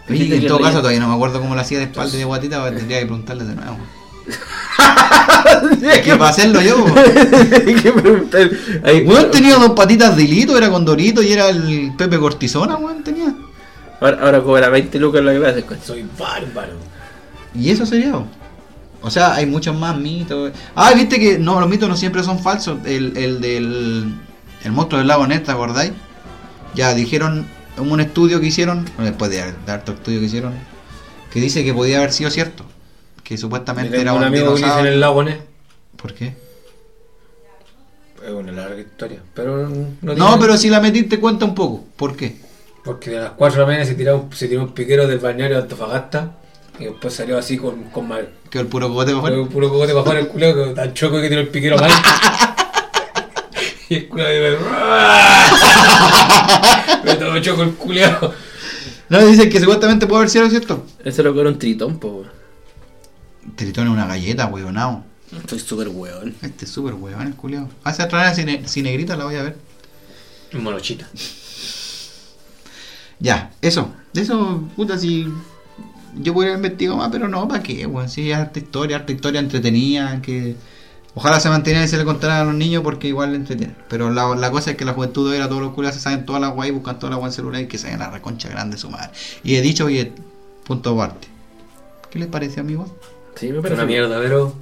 [0.08, 2.24] Oye, en todo caso todavía no me acuerdo cómo lo hacía de espalda y de
[2.24, 3.76] guatita, pero tendría que preguntarle de nuevo.
[5.82, 6.84] Es que para hacerlo yo,
[7.82, 8.50] que preguntar.
[8.84, 12.76] Ahí- Weón tenía dos patitas de hilito, era con Dorito y era el Pepe Cortisona,
[12.76, 13.34] weón, tenía.
[14.00, 15.64] Ahora, ahora cobra 20 lucas la clase.
[15.84, 16.74] Soy bárbaro.
[17.54, 18.12] Y eso sería.
[19.02, 20.52] O sea, hay muchos más mitos.
[20.74, 22.78] Ah, viste que no, los mitos no siempre son falsos.
[22.84, 24.14] El, el del
[24.64, 25.92] el monstruo del lago Ness, ¿te acordáis?
[26.74, 27.46] Ya dijeron
[27.78, 30.52] en un estudio que hicieron, después de de harto estudio que hicieron,
[31.32, 32.64] que dice que podía haber sido cierto.
[33.26, 35.24] Que supuestamente era un un amigo que dice en el lago.
[35.96, 36.32] ¿Por qué?
[38.24, 39.20] Es una larga historia.
[39.34, 41.84] Pero no, No, tiene- pero si la metiste cuenta un poco.
[41.96, 42.36] ¿Por qué?
[42.84, 45.18] Porque de las 4 de la mañana se tiró, un- se tiró un piquero del
[45.18, 46.36] balneario de Antofagasta.
[46.78, 48.28] Y después salió así con, con mal.
[48.48, 49.50] Que el puro cogote para afuera.
[49.50, 51.90] Puro cogote para afuera el culeo que tan choco que tiró el piquero mal.
[53.88, 54.58] y el culeo de
[57.04, 58.34] Me todo choco el culeo.
[59.08, 60.84] No, dicen que supuestamente puede haber sido cierto.
[61.04, 62.35] Ese loco era un tritón, po, weón.
[63.54, 65.04] Tritón es una galleta, weonao.
[65.34, 66.34] Estoy súper weón.
[66.42, 67.68] Este es súper weón, el culiao.
[67.84, 69.56] Hace atrás cine, cinegrita, la voy a ver.
[70.52, 71.08] Monochita.
[73.18, 73.92] Ya, eso.
[74.12, 75.26] De eso, puta, si.
[76.14, 78.08] Yo podría haber investigado más, pero no, ¿para qué, weón?
[78.08, 80.56] Sí, es harta historia, harta historia entretenida, que.
[81.14, 83.74] Ojalá se mantenga y se le contara a los niños porque igual le entretiene.
[83.88, 86.26] Pero la, la cosa es que la juventud de ahora todos los culiados se saben
[86.26, 88.10] todas las guay, buscan todas las guay en celular y que se vayan a la
[88.12, 89.10] reconcha grande de su madre.
[89.42, 90.12] Y he dicho, oye,
[90.64, 91.28] punto aparte.
[92.10, 92.90] ¿Qué les parece, amigos?
[93.38, 94.54] Sí, me parece una mierda, pero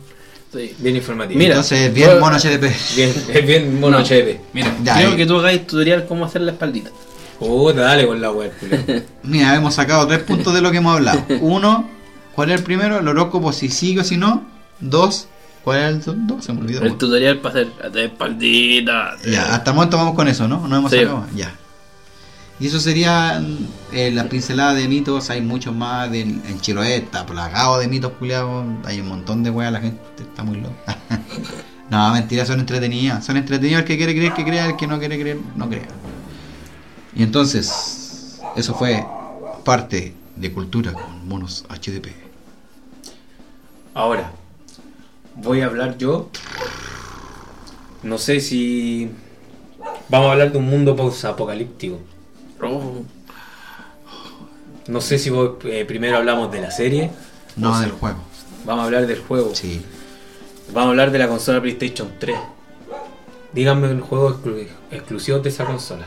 [0.53, 0.75] Sí.
[0.79, 1.39] bien informativo.
[1.39, 2.73] Mira, Entonces, bien yo- mono HDP.
[2.97, 4.05] Bien, es bien mono No.
[4.05, 4.41] HP.
[4.53, 4.75] Mira.
[4.85, 5.17] Ya, Creo eh.
[5.17, 6.91] que tú hagáis tutorial cómo hacer la espaldita.
[7.39, 8.53] Puta, dale con la web.
[9.25, 11.25] Mira, hemos sacado tres puntos de lo que hemos hablado.
[11.41, 11.89] Uno,
[12.35, 12.99] ¿cuál es el primero?
[13.01, 14.45] El horóscopo, si sigue o si no.
[14.79, 15.27] Dos,
[15.65, 16.45] ¿cuál es el dos?
[16.45, 16.83] Se me olvidó.
[16.83, 19.17] El tutorial para hacer la espaldita.
[19.29, 20.67] Ya, hasta el momento vamos con eso, ¿no?
[20.69, 20.99] No hemos Sí.
[20.99, 21.27] sacado.
[21.35, 21.53] Ya.
[22.61, 23.43] Y eso sería
[23.93, 28.13] eh, la pincelada de mitos, hay muchos más, de, en Chiloé está plagado de mitos
[28.13, 30.97] culiados, hay un montón de weas, la gente está muy loca.
[31.91, 34.99] no, mentira, son entretenidas, son entretenidas el que quiere creer que crea, el que no
[35.01, 35.89] quiere creer no crea.
[37.17, 39.05] Y entonces, eso fue
[39.65, 42.09] parte de cultura con monos HDP.
[43.95, 44.33] Ahora,
[45.37, 46.31] voy a hablar yo.
[48.03, 49.11] No sé si.
[50.09, 51.99] Vamos a hablar de un mundo post-apocalíptico.
[52.67, 53.03] Oh,
[54.89, 57.11] No sé si vos, eh, primero hablamos de la serie.
[57.57, 58.19] No del si- juego.
[58.65, 59.55] Vamos a hablar del juego.
[59.55, 59.83] Sí.
[60.73, 62.37] Vamos a hablar de la consola PlayStation 3.
[63.53, 66.07] Díganme un juego exclu- exclusivo de esa consola.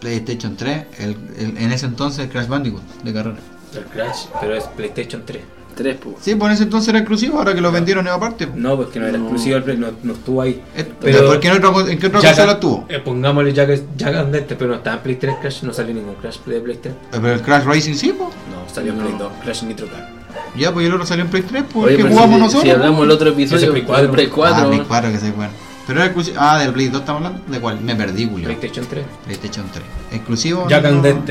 [0.00, 3.38] PlayStation 3, el, el- en ese entonces Crash Bandicoot de carrera.
[3.74, 5.42] El Crash, pero es PlayStation 3.
[5.74, 6.16] Tres, pues.
[6.20, 8.46] Sí, pues en ese entonces era exclusivo, ahora que lo vendieron en aparte.
[8.46, 8.58] pues.
[8.58, 9.24] No, porque no era No.
[9.24, 10.62] exclusivo, el Play- no, no estuvo ahí.
[10.76, 12.86] Eh, Pero- ¿por qué en, otra co- ¿En qué otra consola tuvo?
[12.88, 15.94] eh, pongámosle Jack, Jack and Dexter, pero no estaba en Play 3 Crash, no salió
[15.94, 16.94] ningún Crash de Play 3.
[16.94, 18.30] Eh, Pero el Crash Racing sí, pues.
[18.50, 19.04] No, salió en No.
[19.04, 20.10] Play 2, Crash Nitro Car.
[20.56, 22.62] Ya, pues el otro salió en Play 3, pues Oye, que jugamos si, nosotros.
[22.62, 23.06] si hablamos pues.
[23.08, 24.04] el otro episodio, Play 4.
[24.04, 24.56] el Play 4.
[24.64, 25.52] Ah, Play 4 que se bueno.
[25.86, 26.36] Pero era exclusivo.
[26.40, 27.50] Ah, del Play 2 estamos hablando.
[27.52, 27.80] ¿De cuál?
[27.80, 28.46] Me perdí, Julio.
[28.46, 29.04] PlayStation 3.
[29.24, 29.84] PlayStation 3.
[30.12, 30.66] ¿Exclusivo?
[30.68, 31.24] Jack and no?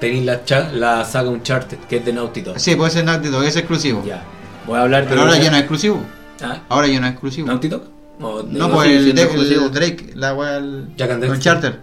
[0.00, 0.40] Tenéis la,
[0.72, 2.58] la saga Uncharted, que es de Naughty Dog.
[2.58, 4.02] Sí, puede ser Naughty Dog, es exclusivo.
[4.04, 4.22] Ya.
[4.66, 5.10] Voy a hablar de.
[5.10, 6.02] Pero ahora ya no es exclusivo.
[6.42, 6.58] ¿Ah?
[6.68, 7.46] Ahora ya no es exclusivo.
[7.48, 7.82] ¿Naughty Dog?
[7.84, 10.88] De- No, No, pues el, de- el Drake, la wea, el.
[10.96, 11.24] Jack and.
[11.24, 11.74] Uncharted.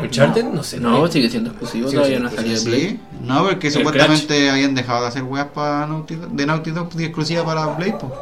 [0.00, 0.44] ¿Uncharted?
[0.44, 0.78] No sé.
[0.78, 2.88] No, sigue siendo exclusivo, Sigue todavía siendo no ha salido de Play.
[2.90, 6.70] Sí, no, porque El supuestamente habían dejado de hacer weas para Naughty Dog, de Naughty
[6.70, 7.92] Dog y exclusiva para Play.
[7.98, 8.12] pues.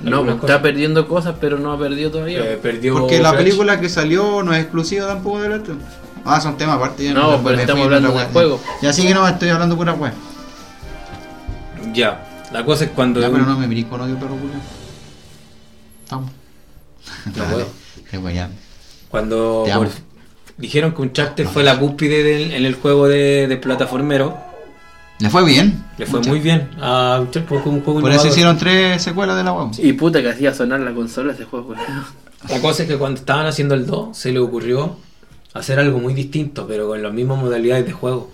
[0.00, 0.50] No, pues, cosas.
[0.50, 2.38] está perdiendo cosas, pero no ha perdido todavía.
[2.52, 3.42] Eh, perdió Porque la Crash.
[3.44, 5.74] película que salió no es exclusiva tampoco del otro.
[6.28, 7.04] Ah, son temas aparte.
[7.04, 8.28] ya No, me- pero estamos hablando wea.
[8.32, 8.60] juego.
[8.82, 10.12] Ya sí que no, estoy hablando pura wea.
[11.92, 12.24] Ya.
[12.52, 13.20] La cosa es cuando.
[13.20, 14.52] Ya, pero no me mirís con odio, perro culo.
[16.04, 16.30] Estamos.
[17.36, 17.66] No puedo.
[19.10, 19.88] Cuando Te por-
[20.56, 24.36] dijeron que Uncharted fue la cúspide del- en el juego de, de plataformero,
[25.18, 25.84] Le fue bien.
[25.98, 26.30] le fue Mucha.
[26.30, 29.70] muy bien a Uncharted porque un juego Por eso hicieron tres secuelas de la wea.
[29.78, 31.74] Y puta que hacía sonar la consola ese juego.
[32.48, 34.96] La cosa es que cuando estaban haciendo el 2 se le ocurrió
[35.54, 38.30] hacer algo muy distinto, pero con las mismas modalidades de juego.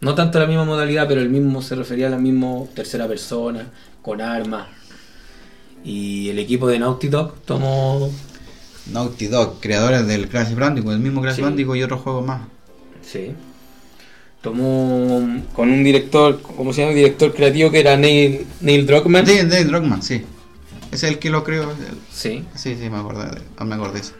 [0.00, 3.70] No tanto la misma modalidad, pero el mismo se refería a la misma tercera persona,
[4.02, 4.66] con armas.
[5.84, 8.10] Y el equipo de Naughty Dog tomó...
[8.92, 11.42] Naughty Dog, creadores del Crash Bandicoot, el mismo Crash Sí.
[11.42, 12.42] Bandicoot y otros juegos más.
[13.02, 13.32] Sí.
[14.42, 16.94] Tomó con un director, ¿cómo se llama?
[16.94, 19.24] Director creativo que era Neil, Neil Druckmann.
[19.24, 20.22] Dave Druckmann, sí.
[20.92, 21.64] Es el que lo creó.
[21.70, 21.76] el-
[22.12, 22.44] Sí.
[22.54, 23.40] Sí, sí, me acordé.
[23.64, 24.12] Me acordé eso.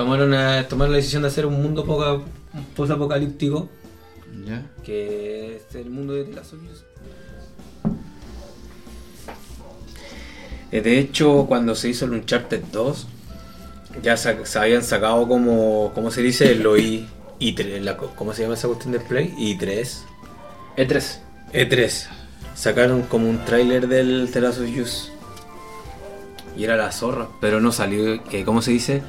[0.00, 2.20] Tomaron, una- tomaron la decisión de hacer un mundo poca-
[2.74, 3.68] post-apocalíptico
[4.46, 4.64] ¿Ya?
[4.82, 6.54] que es el mundo de las.
[10.72, 13.08] Eh, De hecho, cuando se hizo el Uncharted 2,
[14.02, 16.54] ya se habían sacado como, ¿cómo se dice?
[16.54, 17.06] Lo I,
[17.38, 19.34] I3, la co- ¿cómo se llama esa cuestión de Play?
[19.36, 19.98] I3.
[20.78, 21.18] E3.
[21.52, 22.06] E3.
[22.54, 25.12] Sacaron como un tráiler del of Us.
[26.56, 29.02] Y era la zorra, pero no salió, que ¿cómo se dice?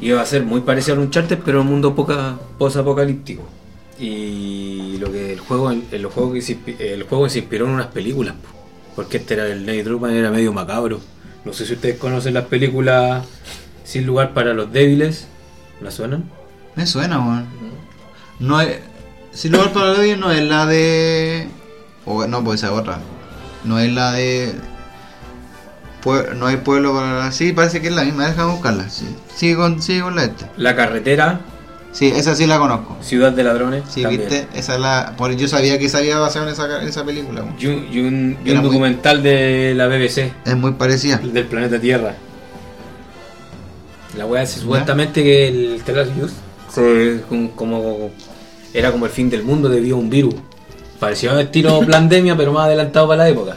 [0.00, 3.42] Iba a ser muy parecido al Uncharted, pero en un mundo poca, post-apocalíptico.
[3.98, 7.86] Y lo que el juego, el, juego que se, el juego se inspiró en unas
[7.88, 8.48] películas, po.
[8.96, 11.00] porque este era el Neil Druckmann era medio macabro.
[11.44, 13.26] No sé si ustedes conocen las películas
[13.84, 15.28] Sin lugar para los débiles.
[15.80, 16.24] ¿La suenan?
[16.74, 17.46] Me suena, weón.
[18.40, 18.78] No es.
[19.32, 21.48] Si lo para la no es la de.
[22.06, 23.00] O no, puede ser otra.
[23.64, 24.54] No es la de.
[26.36, 27.32] No hay pueblo para la.
[27.32, 28.88] Sí, parece que es la misma, déjame buscarla.
[28.90, 30.46] Sí, sigue con, sigue con la este.
[30.56, 31.40] La carretera,
[31.92, 32.96] Sí, esa sí la conozco.
[33.02, 33.84] Ciudad de Ladrones.
[33.88, 34.22] Sí, también.
[34.28, 35.14] viste, esa es la.
[35.16, 37.44] Por, yo sabía que se había basado en esa, en esa película.
[37.58, 41.18] Y un, y un- y Era un muy- documental de la BBC, Es muy parecida.
[41.18, 42.16] del planeta Tierra.
[44.16, 46.32] La wea es supuestamente que el Telarius
[46.68, 48.10] se, como, como-
[48.72, 50.34] era como el fin del mundo debido a un virus.
[50.98, 53.54] Parecía un estilo pandemia, pero más adelantado para la época.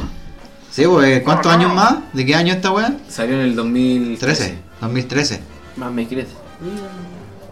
[0.77, 1.95] Sí, pues, ¿cuántos años más?
[2.13, 2.95] ¿De qué año esta weá?
[3.09, 4.19] Salió en el 2013.
[4.43, 4.57] 13.
[4.79, 5.39] 2013.
[5.77, 6.27] Más me crece.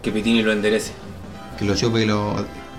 [0.00, 0.92] Que Pitini lo enderece.
[1.58, 2.36] Que lo chupe y lo,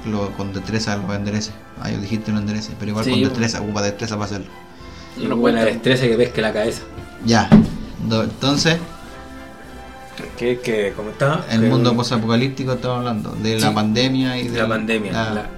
[0.10, 1.52] lo con destreza lo enderece.
[1.82, 3.30] Ah, yo dijiste lo enderece, pero igual Sí, con bueno.
[3.36, 4.48] destreza, ocupa destreza para hacerlo.
[5.18, 6.84] Y No buena destreza que pesque la cabeza.
[7.26, 7.49] Ya.
[8.07, 8.78] Do- Entonces,
[10.38, 11.44] Que, que como está.
[11.52, 13.74] el que- mundo posapocalíptico estamos hablando, de la Sí.
[13.76, 15.11] pandemia y de de la pandemia.
[15.11, 15.49] la- La,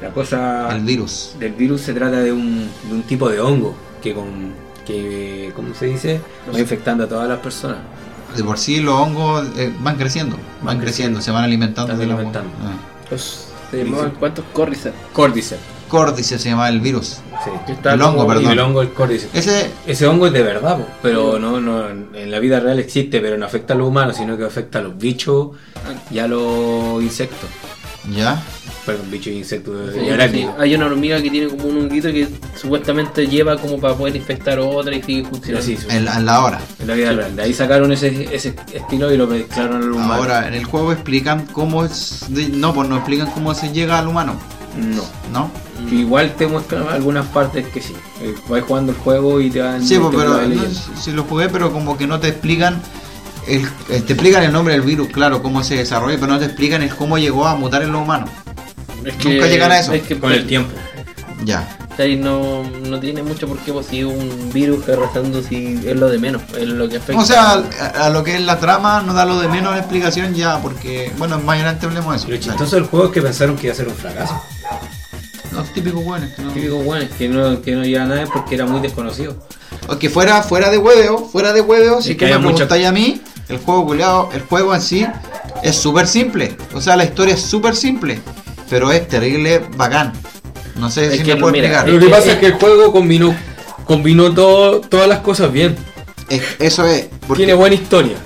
[0.00, 0.68] la cosa.
[0.74, 1.34] el virus.
[1.38, 4.52] del virus se trata de un, de un tipo de hongo que con
[4.86, 6.20] que ¿cómo se dice?
[6.54, 7.78] va infectando a todas las personas.
[8.36, 11.20] De por sí los hongos eh, van creciendo, van, Van creciendo, creciendo.
[11.22, 12.50] se van alimentando Están de la alimentando.
[12.62, 12.72] Ah.
[13.10, 14.96] Los, se llamaban cuántos Cordyceps.
[15.12, 15.62] Cordyceps.
[15.88, 17.20] Cordyceps se llama el virus.
[17.44, 17.50] Sí.
[17.84, 18.44] El hongo, como- perdón.
[18.44, 19.34] Y el hongo el cordyceps.
[19.34, 23.20] Ese, Ese hongo es de verdad, po, pero no, no, en la vida real existe,
[23.20, 25.48] pero no afecta a los humanos, sino que afecta a los bichos
[26.10, 27.48] y a los insectos.
[28.14, 28.42] ya.
[28.88, 30.10] Perdón, bicho insecto Sí, y sí.
[30.10, 30.54] arácnido.
[30.58, 32.26] Hay una hormiga que tiene como un honguito que
[32.60, 35.60] supuestamente lleva como para poder infectar otra y sigue funcionando.
[35.72, 36.60] Así, En la, en la hora.
[36.80, 37.36] en la vida real.
[37.36, 40.14] De ahí sacaron ese, ese estilo y lo mezclaron al humano.
[40.14, 42.24] Ahora, en el juego explican cómo es.
[42.28, 44.34] de- no, pues no explican cómo se llega al humano,
[44.76, 45.02] No.
[45.32, 45.50] ¿no?
[45.92, 47.94] Igual te muestran algunas partes que sí.
[48.20, 49.80] Eh, Vas jugando el juego y te van.
[49.86, 50.62] Sí, pues, pero no,
[51.00, 52.80] si lo jugué, pero como que no te explican.
[53.46, 56.44] El, eh, te explican el nombre del virus, claro, cómo se desarrolla, pero no te
[56.46, 58.28] explican el cómo llegó a mutar en los humanos.
[59.04, 59.92] Es Nunca llegan a eso.
[59.92, 60.70] Es que Con el tiempo.
[61.44, 61.76] Ya.
[61.98, 66.08] ahí no, no tiene mucho por qué pues, si un virus arrasando si es lo
[66.08, 67.20] de menos, es lo que afecta.
[67.20, 69.78] O sea, a, a lo que es la trama, no da lo de menos la
[69.78, 72.28] explicación ya, porque, bueno, más adelante hablemos de eso.
[72.28, 74.40] Lo chistoso del juego es que pensaron que iba a ser un fracaso.
[75.52, 76.30] Los típicos buenos.
[76.32, 79.36] que no- Típico bueno, que no, que no llega a nada porque era muy desconocido.
[79.88, 82.66] O que fuera, fuera de hueveo, fuera de hueveo, si Es que tú me mucha-
[82.68, 85.06] preguntáis a mí, el juego culiao, el juego en sí
[85.62, 86.56] es súper simple.
[86.74, 88.20] O sea, la historia es súper simple,
[88.68, 90.12] pero es terrible bacán.
[90.76, 91.88] No sé Es si que, me puedo explicar.
[91.88, 93.34] Lo que Eh, pasa eh, es que el juego combinó,
[93.84, 95.76] combinó todo, todas las cosas bien.
[96.28, 97.08] Es- eso es.
[97.26, 98.16] Porque, Tiene buena historia.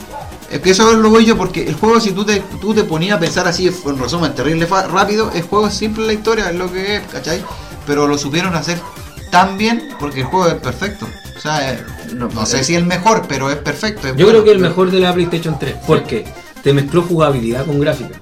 [0.50, 3.16] es que eso lo voy yo porque el juego, si tú te, tú te ponías
[3.16, 6.70] a pensar así, en resumen, terrible rápido, el juego es simple la historia, es lo
[6.70, 7.42] que es, ¿cachai?
[7.86, 8.78] Pero lo supieron hacer
[9.30, 11.06] tan bien porque el juego es perfecto.
[11.36, 14.06] O sea, eh, No, no, sé si el mejor, pero es perfecto.
[14.08, 14.30] es Yo bueno.
[14.42, 15.76] creo que el mejor de la PlayStation 3.
[15.86, 16.26] Porque
[16.62, 18.20] te mezcló jugabilidad con gráfica.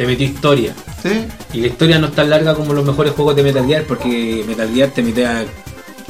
[0.00, 0.72] Te metió historia.
[1.02, 1.26] Sí.
[1.52, 3.82] Y la historia no es tan larga como los mejores juegos de Metal Gear.
[3.84, 5.44] Porque Metal Gear te metía,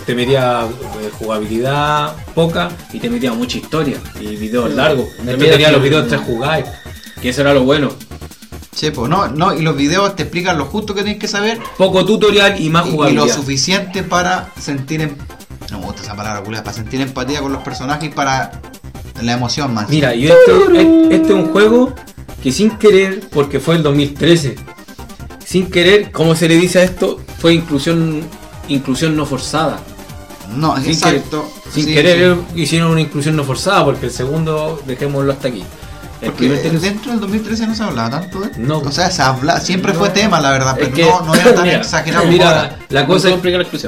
[0.07, 3.97] te metía eh, jugabilidad poca y te metía mucha historia.
[4.21, 5.07] Y videos largos.
[5.17, 6.67] Después mira tenía los videos tres jugáis.
[7.21, 7.91] Que eso era lo bueno.
[8.73, 11.59] Sí, pues no, no, y los videos te explican lo justo que tienes que saber
[11.77, 13.35] Poco tutorial y más y, y lo jugabilidad.
[13.35, 15.17] suficiente para sentir em-
[15.73, 18.53] no me gusta esa palabra culiao, para sentir empatía con los personajes y para
[19.21, 19.89] la emoción más.
[19.89, 21.93] Mira, y este, es- este es un juego
[22.43, 24.57] que sin querer, porque fue el 2013,
[25.45, 28.23] sin querer, como se le dice a esto, fue inclusión
[28.69, 29.81] inclusión no forzada.
[30.57, 31.49] no, sin exacto.
[31.73, 32.63] Sin sí, querer sí.
[32.63, 35.65] hicieron una inclusión no forzada, porque el segundo, dejémoslo hasta aquí.
[36.21, 38.59] El Porque primer dentro del 2013 no se hablaba tanto de esto.
[38.61, 38.81] No.
[38.81, 41.55] O sea, se habla, siempre fue tema, la verdad, Es pero que- no, no era
[41.55, 43.31] tan mira, exagerado Mira, la cosa,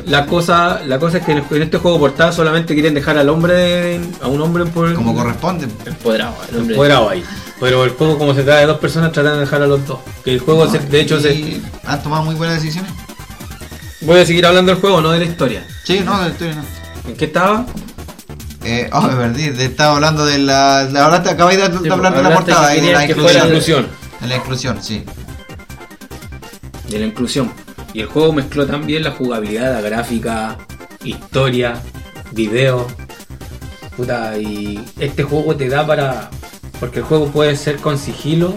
[0.06, 4.00] la cosa, la cosa es que en este juego portada solamente quieren dejar al hombre,
[4.22, 5.68] a un hombre por Como corresponde.
[5.84, 7.22] Empoderado, el empoderado ahí.
[7.62, 10.00] Pero el juego como se trata de dos personas tratan de dejar a los dos.
[10.24, 12.90] Que el juego, se- de hecho, se, han tomado muy buenas decisiones.
[14.00, 15.64] voy a seguir hablando del juego, no de la historia.
[15.84, 16.64] Sí, no, de la historia no.
[17.08, 17.64] ¿En qué estaba?
[18.64, 20.88] Eh, oh, me perdí, te estaba hablando de la.
[20.90, 23.46] la hablaste, acabáis de, de hablar de la portada que y de la la inclusión.
[23.46, 23.86] inclusión.
[24.20, 25.04] De la inclusión, sí.
[26.88, 27.52] De la inclusión.
[27.94, 30.58] Y el juego mezcló también la jugabilidad, la gráfica,
[31.04, 31.80] historia,
[32.32, 32.88] video.
[33.96, 36.28] Puta, y este juego te da para.
[36.82, 38.54] Porque el juego puede ser con sigilo,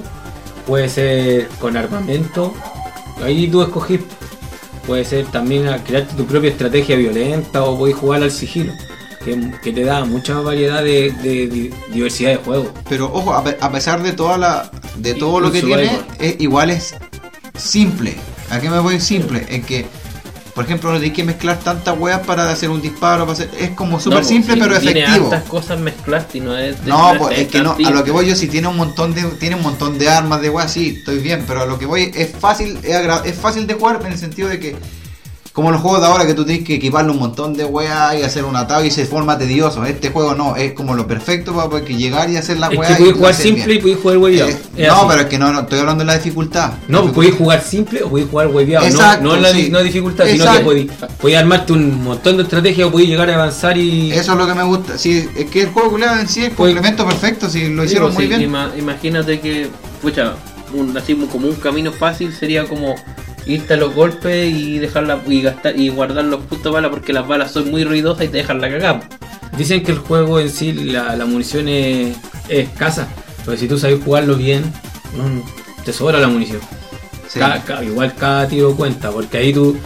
[0.66, 2.52] puede ser con armamento.
[3.24, 4.00] Ahí tú escogís.
[4.88, 8.74] Puede ser también a crearte tu propia estrategia violenta o puedes jugar al sigilo.
[9.24, 12.70] Que, que te da mucha variedad de, de di- diversidad de juegos.
[12.90, 15.92] Pero ojo, a, pe- a pesar de toda la de Y todo lo que tiene,
[16.20, 16.96] es, igual es
[17.56, 18.16] simple.
[18.50, 19.46] ¿A qué me voy simple?
[19.50, 19.86] En que,
[20.56, 23.26] por ejemplo, no tienes que mezclar tantas weas para hacer un disparo.
[23.26, 25.26] Para hacer, es como súper No, simple, pero tiene efectivo.
[25.26, 26.82] hartas cosas mezcladas y no es.
[26.84, 29.14] No, es pues es que no, a lo que voy yo si tiene un montón
[29.14, 31.86] de tiene un montón de armas de weas, sí, estoy bien, pero a lo que
[31.86, 32.96] voy es fácil, es,
[33.26, 34.78] es fácil de jugar en el sentido de que
[35.56, 38.24] como los juegos de ahora que tú tienes que equiparle un montón de weas y
[38.24, 39.86] hacer un atado y se forma tedioso.
[39.86, 42.78] Este juego no, es como lo perfecto para poder que llegar y hacer la Es
[42.78, 42.88] wea.
[42.90, 43.78] que y podéis jugar simple bien.
[43.78, 44.50] y podéis jugar hueveado.
[44.50, 45.06] Eh, no, así.
[45.08, 46.74] pero es que no, no, estoy hablando de la dificultad.
[46.90, 48.86] No, podéis jugar simple o podéis jugar hueveado.
[48.86, 49.70] Exacto, no, no, la, sí.
[49.72, 50.66] no dificultad, sino que Exacto.
[50.66, 50.92] podéis,
[51.22, 54.12] podéis armarte un montón de estrategias o podéis llegar a avanzar y.
[54.12, 54.98] Eso es lo que me gusta.
[54.98, 58.08] Sí, es que el juego culiao, en sí es Pues- complemento perfecto, si lo hicieron
[58.14, 58.52] pues, muy sí, bien.
[58.54, 59.70] ima- imagínate que,
[60.02, 60.34] pucha,
[60.74, 62.94] un, así como un camino fácil sería como
[63.46, 67.14] irte a los golpes y dejarla y gastar y guardar los puntos de bala porque
[67.14, 69.10] las balas son muy ruidosas y te dejan la cagada.
[69.58, 72.18] Dicen que el juego en sí, la, la munición es,
[72.50, 73.08] es escasa.
[73.46, 74.64] Pero si tú sabes jugarlo bien,
[75.16, 75.44] no,
[75.84, 76.60] te sobra la munición.
[77.28, 77.40] Sí.
[77.84, 79.78] Igual cada tiro cuenta, porque ahí tú.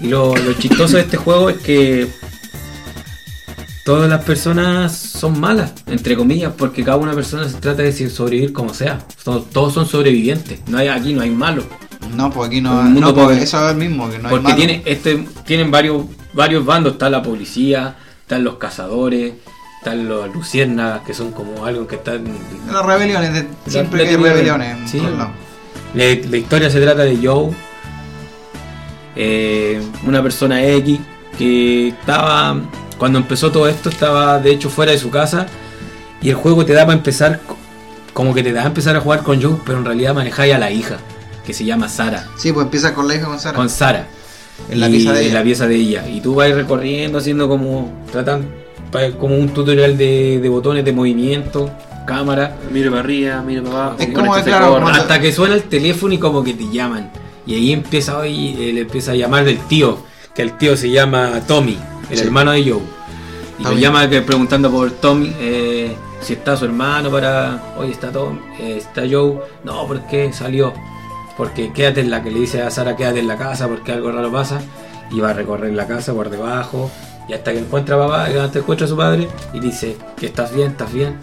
[0.00, 2.08] Y lo, lo chistoso de este juego es que
[3.84, 8.52] todas las personas son malas, entre comillas, porque cada una persona se trata de sobrevivir
[8.52, 8.98] como sea.
[9.24, 10.60] Todos son sobrevivientes.
[10.68, 11.64] No hay, aquí no hay malos.
[12.16, 13.42] No, pues aquí no, mundo no pobre.
[13.42, 16.04] eso es el mismo, que no porque tiene, este, tienen varios,
[16.34, 16.94] varios bandos.
[16.94, 19.32] Está la policía, están los cazadores,
[19.78, 22.24] están los luciérnagas, que son como algo que están
[22.70, 24.98] Las rebeliones, de- siempre hay rebeliones sí.
[25.00, 25.30] lados.
[25.94, 27.50] La, la historia se trata de Joe,
[29.16, 30.98] eh, una persona X
[31.38, 32.56] que estaba,
[32.98, 35.46] cuando empezó todo esto, estaba de hecho fuera de su casa
[36.20, 37.56] y el juego te da para empezar, co-
[38.12, 40.58] como que te da a empezar a jugar con Joe, pero en realidad manejáis a
[40.58, 40.98] la hija.
[41.46, 42.28] Que se llama Sara.
[42.36, 43.56] Sí, pues empieza con la hija con Sara.
[43.56, 44.06] Con Sara.
[44.70, 45.34] En la pieza de en ella.
[45.38, 46.08] la pieza de ella.
[46.08, 47.90] Y tú vas recorriendo, haciendo como.
[48.12, 48.46] Tratan
[49.18, 51.70] como un tutorial de, de botones de movimiento,
[52.06, 52.56] cámara.
[52.70, 53.96] Mire para arriba, mire para abajo.
[54.00, 57.10] Es como este claro, Hasta que suena el teléfono y como que te llaman.
[57.46, 59.98] Y ahí empieza hoy, él empieza a llamar del tío,
[60.34, 61.78] que el tío se llama Tommy,
[62.10, 62.24] el Sí.
[62.24, 62.80] hermano de Joe.
[63.58, 63.74] Y Tommy.
[63.76, 67.74] lo llama preguntando por Tommy, eh, si está su hermano para.
[67.78, 69.38] Oye, está Tom, eh, está Joe.
[69.64, 70.72] No, ¿por qué salió?
[71.36, 74.12] Porque quédate en la que le dice a Sara, quédate en la casa porque algo
[74.12, 74.60] raro pasa.
[75.10, 76.90] Y va a recorrer la casa por debajo.
[77.28, 80.26] Y hasta que encuentra a papá, y hasta encuentra a su padre y dice que
[80.26, 81.18] estás bien, estás bien.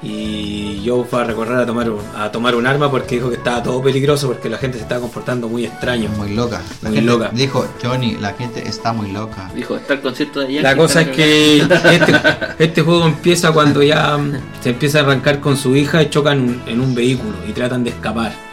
[0.00, 3.36] Y Joe fue a recorrer a tomar, un, a tomar un arma porque dijo que
[3.36, 6.08] estaba todo peligroso porque la gente se estaba comportando muy extraño.
[6.10, 6.62] Muy loca.
[6.82, 7.30] La Muy gente loca.
[7.32, 9.50] Dijo, Johnny, la gente está muy loca.
[9.54, 10.62] Dijo, está el concierto de allá.
[10.62, 12.12] La cosa es que este,
[12.60, 14.18] este juego empieza cuando ya
[14.60, 17.90] se empieza a arrancar con su hija y chocan en un vehículo y tratan de
[17.90, 18.47] escapar.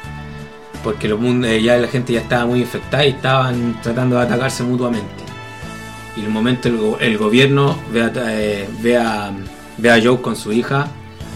[0.86, 4.22] Porque los mun- eh, ya la gente ya estaba muy infectada y estaban tratando de
[4.22, 5.24] atacarse mutuamente.
[6.16, 9.32] Y en el momento el, go- el gobierno ve a, eh, ve, a,
[9.80, 10.88] ve a Joe con su hija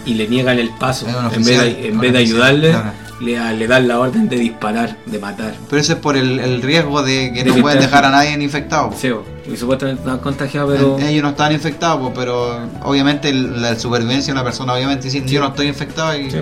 [0.05, 1.07] y le niegan el paso.
[1.34, 2.91] En vez de, en vez de ayudarle, claro.
[3.21, 5.55] le, le dan la orden de disparar, de matar.
[5.67, 8.31] Pero eso es por el, el riesgo de que De no pueden dejar a nadie
[8.41, 8.93] infectado.
[8.95, 9.09] Sí,
[9.51, 10.97] y supuestamente estaban contagiados, pero...
[10.99, 15.41] El- Ellos no estaban infectados, pero obviamente la supervivencia de una persona, obviamente diciendo yo
[15.41, 16.38] no estoy infectado y Sí.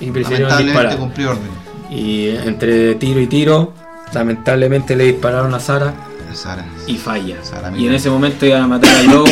[0.00, 1.61] Y lamentablemente cumplió orden.
[1.94, 3.72] Y entre tiro y tiro,
[4.14, 5.92] lamentablemente le dispararon a Sara
[6.32, 6.64] Sara.
[6.86, 7.36] y falla.
[7.44, 9.30] Sara, y en ese momento iban a matar a Joe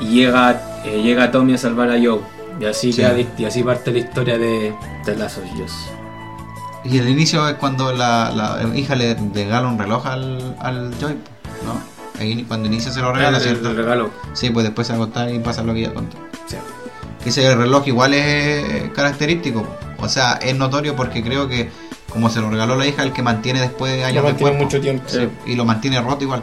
[0.00, 2.20] y llega, eh, llega Tommy a salvar a Joe.
[2.60, 3.00] Y así, Sí.
[3.02, 4.72] queda y así parte la historia de,
[5.06, 5.12] de
[5.64, 5.72] Us.
[6.84, 11.16] Y el inicio es cuando la, la hija le regala un reloj al, al Joy,
[11.64, 11.80] ¿no?
[12.20, 13.70] Ahí cuando inicia se lo regala, El- ¿cierto?
[13.70, 14.10] el regalo.
[14.34, 16.16] Sí, pues después se va a contar y pasa lo que ya contó.
[16.46, 16.56] Sí.
[17.24, 19.66] Que ese reloj igual es característico.
[20.02, 21.70] O sea, es notorio porque creo que
[22.10, 24.68] como se lo regaló la hija, el que mantiene después de años después, po.
[24.80, 25.04] tiempo.
[25.08, 26.42] Sí, y lo mantiene roto igual.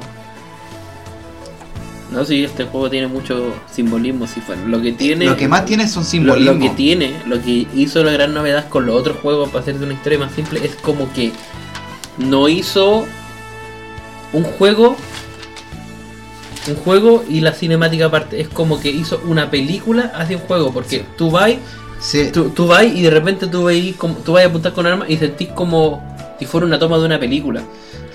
[2.11, 4.25] No, sí, este juego tiene mucho simbolismo.
[4.25, 4.55] Si fue.
[4.65, 5.25] Lo que tiene.
[5.25, 6.55] Lo que más tiene son Lo, simbolismos.
[6.55, 9.77] lo que tiene, lo que hizo la gran novedad con los otros juegos, para hacer
[9.77, 11.31] de una historia más simple, es como que
[12.17, 13.05] no hizo
[14.33, 14.95] un juego,
[16.67, 18.41] un juego y la cinemática aparte.
[18.41, 21.05] Es como que hizo una película hacia un juego, porque Sí.
[21.15, 21.51] tú vas,
[21.99, 24.85] Sí, tú, tú vas y de repente tú veis como, tú vas a apuntar con
[24.87, 26.01] arma y sentís como
[26.39, 27.61] si fuera una toma de una película.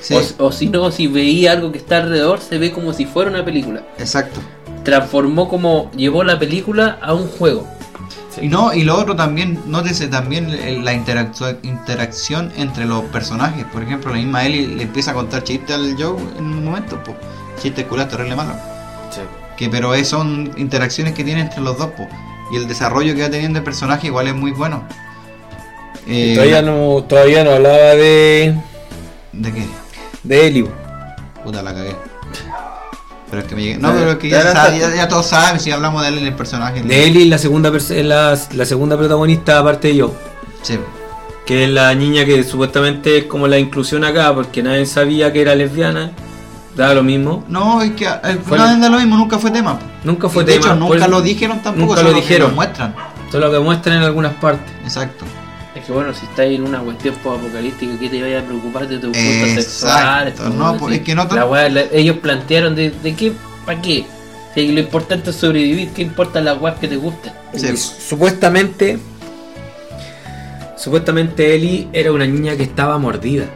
[0.00, 3.04] sí, O, o si no, si veía algo que está alrededor, se ve como si
[3.06, 3.82] fuera una película.
[3.98, 4.40] exacto.
[4.84, 7.66] Transformó como, llevó la película a un juego.
[8.40, 10.50] Y no, y lo otro también, nótese también
[10.84, 13.64] la interactu- interacción entre los personajes.
[13.72, 17.00] Por ejemplo, la misma Ellie le empieza a contar chistes al Joe en un momento,
[17.04, 17.16] pues.
[17.62, 18.54] Chistes culas terrible malo.
[19.56, 22.08] Que pero es- son interacciones que tiene entre los dos, pues.
[22.52, 24.84] Y el desarrollo que va teniendo el personaje igual es muy bueno.
[26.06, 28.54] Eh, Todavía no, todavía no hablaba de,
[29.32, 29.66] ¿De qué?
[30.22, 30.68] de Elio.
[31.42, 31.96] Puta la cagué.
[33.30, 33.78] Pero es que me llegué.
[33.78, 36.26] No, pero es que ya, sabe, ya, ya todos saben si hablamos de él en
[36.26, 36.82] el personaje.
[36.82, 40.10] De Ellie, la segunda, la, la segunda protagonista aparte de Joe.
[40.62, 40.78] Sí.
[41.46, 45.42] Que es la niña que supuestamente es como la inclusión acá, porque nadie sabía que
[45.42, 46.12] era lesbiana.
[46.76, 47.44] Daba lo mismo.
[47.48, 49.78] No, es que Fue final el- da lo mismo, nunca fue tema.
[50.02, 50.66] Nunca fue Y de tema.
[50.66, 52.54] hecho, nunca lo dijeron tampoco, nunca solo lo que dijeron.
[52.54, 52.94] muestran.
[53.30, 54.72] Solo que muestran en algunas partes.
[54.82, 55.24] Exacto.
[55.74, 58.98] Es que bueno, si estás en una cuestión apocalíptica, ¿qué te vaya a preocupar de
[58.98, 60.40] tus gustos Exacto, sexuales?
[60.56, 63.32] no, pues, es que no La weá, la- ellos plantearon de, de qué,
[63.66, 64.06] para qué.
[64.54, 67.32] Si lo importante es sobrevivir, ¿qué importa las weas que te gusten?
[67.54, 67.76] Sí.
[67.76, 68.98] Supuestamente.
[70.76, 73.46] Supuestamente Ellie era una niña que estaba mordida.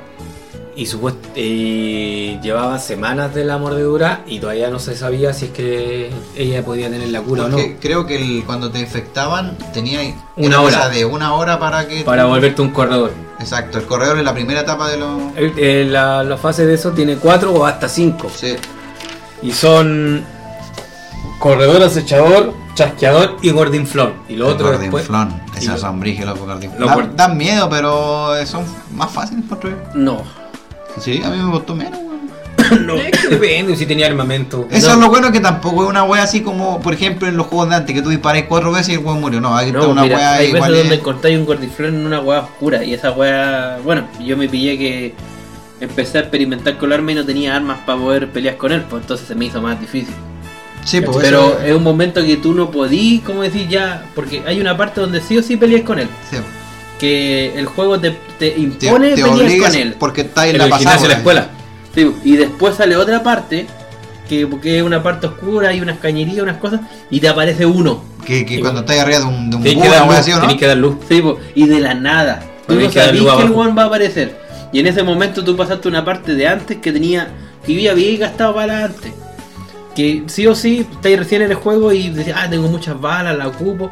[0.81, 0.87] Y,
[1.35, 6.65] y llevaba semanas de la mordedura y todavía no se sabía si es que ella
[6.65, 7.59] podía tener la cura o no.
[7.81, 9.99] Creo que el- cuando te infectaban tenía
[10.37, 10.89] Una hora.
[10.89, 13.11] de una hora para que Para volverte un corredor.
[13.41, 16.75] Exacto, el corredor es la primera etapa de los El- eh, la, la fase de
[16.75, 18.31] eso tiene cuatro o hasta cinco.
[18.33, 18.55] sí,
[19.43, 20.25] Y son
[21.41, 24.13] corredor, acechador, chasqueador y gordinflón.
[24.29, 25.09] Y lo el otro después.
[25.09, 26.81] Gordinflón, y esa lo- sombrilla los Gordinflón.
[26.81, 28.65] lo Da- gord- Dan miedo, pero son
[28.95, 29.77] más fáciles de construir.
[29.95, 30.23] No.
[31.01, 32.19] Sí, a mí me costó menos, weón.
[33.01, 34.67] Es que depende si tenía armamento.
[34.71, 34.93] Eso No.
[34.95, 37.71] es lo bueno que tampoco es una wea así como, por ejemplo, en los juegos
[37.71, 39.41] de antes, que tú disparas cuatro veces y el weón murió.
[39.41, 40.73] No, aquí está No, una mira, wea hay veces igual.
[40.75, 44.49] donde es- encontráis un gordiflón en una wea oscura y esa wea, bueno, yo me
[44.49, 45.15] pillé que
[45.81, 48.83] empecé a experimentar con el arma y no tenía armas para poder pelear con él,
[48.91, 50.15] pues entonces se me hizo más difícil.
[50.85, 54.43] Sí, pues Pero eso- es un momento que tú no podís, como decir ya, porque
[54.47, 56.37] hay una parte donde sí o sí peleas con él, sí,
[56.99, 59.97] que el juego te, te impone te con él.
[59.99, 60.91] porque está en En la el pasada.
[60.91, 61.49] gimnasio la escuela.
[61.95, 63.67] Sí, y después sale otra parte,
[64.29, 66.81] que porque es una parte oscura, hay unas cañerías, unas cosas,
[67.11, 68.03] y te aparece uno.
[68.27, 70.41] Que, que cuando estás arriba de un, de un Tienes búho, que dar.
[70.41, 70.97] Tienes que dar luz.
[71.09, 73.51] Sí, po, y de la nada Tú no Tenés que dar sabías luz que el
[73.53, 74.39] weón va a aparecer.
[74.73, 77.29] Y en ese momento tú pasaste una parte de antes que tenía.
[77.65, 79.13] que yo ya había gastado balas antes.
[79.95, 83.37] Que sí o sí, estáis recién en el juego y decís, ah, tengo muchas balas,
[83.37, 83.91] la ocupo.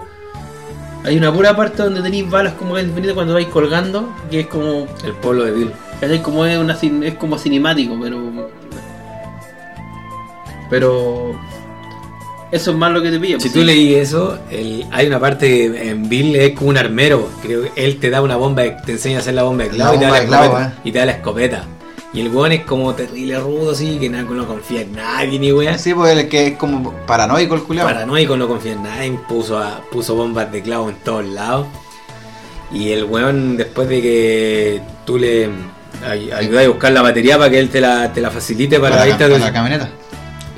[1.06, 4.46] Hay una pura parte donde tenéis balas como en Infinite cuando vais colgando, que es
[4.48, 4.88] como.
[5.04, 5.70] El pueblo de Bill.
[6.00, 8.50] Es como es una cin- es como cinemático, pero.
[10.68, 11.40] Pero.
[12.50, 13.36] Eso es más lo que te pilla.
[13.38, 13.64] Si pues, tú sí.
[13.64, 17.28] leí eso, el- hay una parte en Bill es como un armero.
[17.42, 19.92] Creo que él te da una bomba, te enseña a hacer la bomba de La
[20.26, 21.75] clavo y, te da la escopeta, eh.
[22.16, 25.52] Y el weón es como terrible rudo así, que nada, no confía en nadie ni
[25.52, 25.78] weón.
[25.78, 27.86] Sí, pues el que es como paranoico el culiao.
[27.86, 31.66] Paranoico, no confía en nadie, puso, a- puso bombas de clavo en todos lados.
[32.72, 35.48] Y el weón, después de que tú le
[36.08, 38.96] ay- ayudas a buscar la batería para que él te la, te la facilite para,
[38.96, 39.88] para, la, para la camioneta.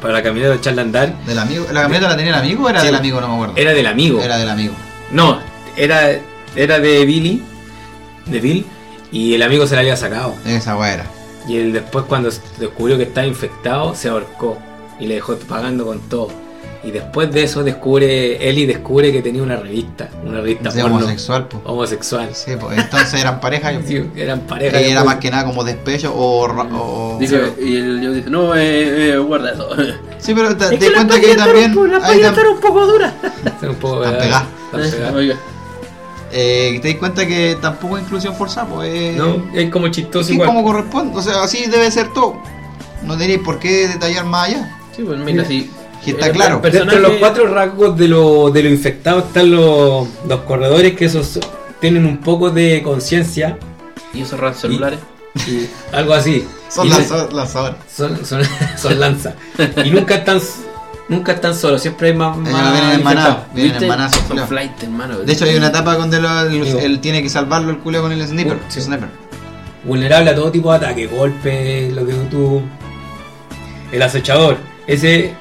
[0.01, 1.67] para la camioneta echarla a andar, Del amigo.
[1.73, 2.87] ¿La camioneta la tenía el amigo o era Sí.
[2.87, 3.21] del amigo?
[3.21, 3.55] No me acuerdo.
[3.57, 4.23] era del amigo.
[4.23, 4.75] Era del amigo.
[5.11, 5.41] No,
[5.77, 6.11] era,
[6.57, 7.43] era de Billy,
[8.27, 8.65] de Bill,
[9.13, 10.35] y el amigo se la había sacado.
[10.47, 11.05] Esa weá era.
[11.49, 14.59] Y él después cuando descubrió que estaba infectado, se ahorcó
[15.01, 16.29] y le dejó pagando con todo.
[16.85, 20.99] Y después de eso descubre, Eli descubre que tenía una revista, una revista De porno
[20.99, 21.63] homosexual, pues.
[21.67, 22.29] homosexual.
[22.35, 23.73] Sí, pues entonces eran pareja.
[23.87, 24.81] Sí, eran pareja.
[24.81, 26.47] y era más que nada como despecho o.
[26.47, 29.69] o- Dice, y el yo dice, no, eh, eh, guarda eso.
[30.19, 31.91] Sí, pero te, Es te que las cuenta que también.
[31.93, 33.13] las ahí están un poco duras.
[33.45, 34.87] Están un poco Están pegadas, pegadas.
[34.87, 35.15] están pegadas.
[35.17, 35.37] Oiga.
[36.33, 38.89] Eh, te das cuenta que tampoco es inclusión forzada, pues.
[38.93, 40.49] eh, No, es como chistoso sí, igual.
[40.49, 41.17] como corresponde.
[41.17, 42.43] O sea, así debe ser todo.
[43.05, 44.79] No tenéis por qué detallar más allá.
[44.97, 45.71] Sí, pues mira, sí.
[46.05, 46.57] Que está El- claro.
[46.57, 50.41] el Dentro de personaje- los cuatro rasgos de lo, de lo infectado están los, los
[50.43, 51.39] corredores que esos
[51.81, 53.59] tienen un poco de conciencia
[54.15, 54.99] Y esos RAN celulares.
[55.47, 56.47] y algo así.
[56.69, 57.07] Son horas.
[57.09, 58.43] son, son,
[58.77, 59.35] son lanzas.
[59.85, 60.41] Y nunca están
[61.09, 63.39] nunca están solos, siempre hay más, más no vienen infectados.
[63.55, 65.19] Vienen Son flight, hermano.
[65.19, 66.79] De hecho, hay una etapa donde lo- el- Digo.
[66.81, 68.59] él tiene que salvarlo el culo con el sniper.
[68.69, 68.81] Sí.
[68.81, 69.09] sniper.
[69.85, 72.63] Vulnerable a todo tipo de ataque, golpe, lo que tú.
[73.93, 74.59] El acechador.
[74.87, 75.35] Ese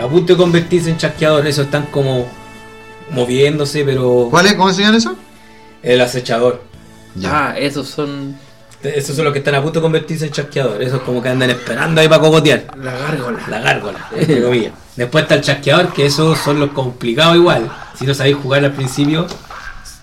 [0.00, 2.26] a punto de convertirse en chasqueador, esos están como
[3.10, 4.28] moviéndose, pero.
[4.30, 4.54] ¿Cuál es?
[4.54, 5.16] ¿Cómo se llama eso?
[5.82, 6.62] El acechador.
[7.24, 8.36] Ah, esos son
[8.82, 10.82] Esos son los que están a punto de convertirse en chasqueador.
[10.82, 12.64] Esos como que andan esperando ahí para cogotear.
[12.76, 13.38] la gárgola.
[13.48, 14.72] La gárgola, entre comillas.
[14.96, 17.70] Después está el chasqueador, que esos son los complicados igual.
[17.98, 19.26] Si no sabéis jugar al principio,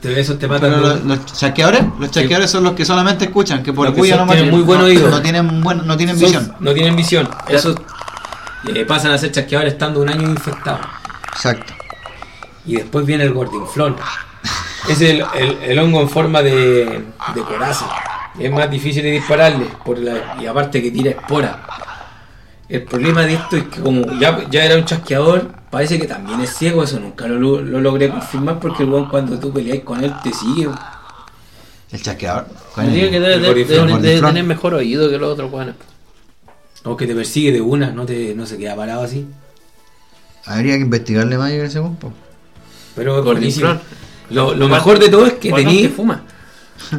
[0.02, 0.70] te- esos te matan.
[0.72, 4.02] Pero los, los chasqueadores, los chasqueadores son los que solamente escuchan, que por Los que
[4.02, 5.10] bulla son- no tienen muy buen oído.
[5.10, 6.56] no tienen buen, no tienen son- visión.
[6.60, 7.30] No tienen visión.
[7.48, 7.78] Esos
[8.76, 10.82] eh, pasan a ser chasqueadores estando un año infectados.
[11.34, 11.74] Exacto.
[12.66, 13.96] Y después viene el gordinflón.
[14.90, 17.86] Es el, el- el hongo en forma de, de coraza.
[18.40, 19.68] Es más difícil de dispararle.
[19.86, 21.62] Por la, y aparte que tira espora.
[22.72, 26.40] El problema de esto es que como ya, ya era un chasqueador, parece que también
[26.40, 26.84] es ciego.
[26.84, 30.14] Eso nunca lo, lo- lo logré confirmar porque el weón cuando tú peleáis con él
[30.24, 30.70] te sigue.
[31.92, 32.48] El chasqueador.
[32.78, 33.66] Me digo que debe,
[34.22, 35.76] tener mejor oído que los otros guanes.
[36.84, 39.28] O que te persigue de una, no, te, no se queda parado así.
[40.46, 42.12] Habría que investigarle más en ese punto.
[42.96, 43.78] Pero buenísimo.
[44.30, 45.82] Lo, lo mejor de todo es que Guatón tení...
[45.84, 46.24] que fuma.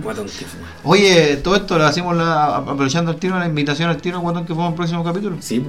[0.02, 0.66] Guatón que fuma.
[0.84, 4.54] Oye, todo esto lo hacemos la, aprovechando el tiro, la invitación al tiro, cuando que
[4.54, 5.36] fue el próximo capítulo.
[5.40, 5.64] Sí.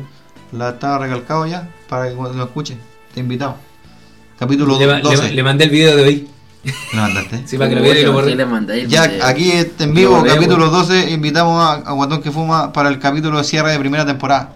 [0.51, 2.79] La estaba recalcado ya, para que lo escuchen.
[3.13, 3.55] Te he invitado.
[4.39, 5.29] Capítulo le, ma- 12.
[5.29, 6.27] le- le mandé el video de hoy.
[6.63, 7.43] ¿Le mandaste?
[7.47, 8.13] Sí, para que lo viera y lo.
[8.87, 10.87] Ya, aquí este, en Lo vivo, capítulo weón.
[10.87, 14.53] 12, invitamos a, a Guatón que Fuma para el capítulo de cierre de primera temporada.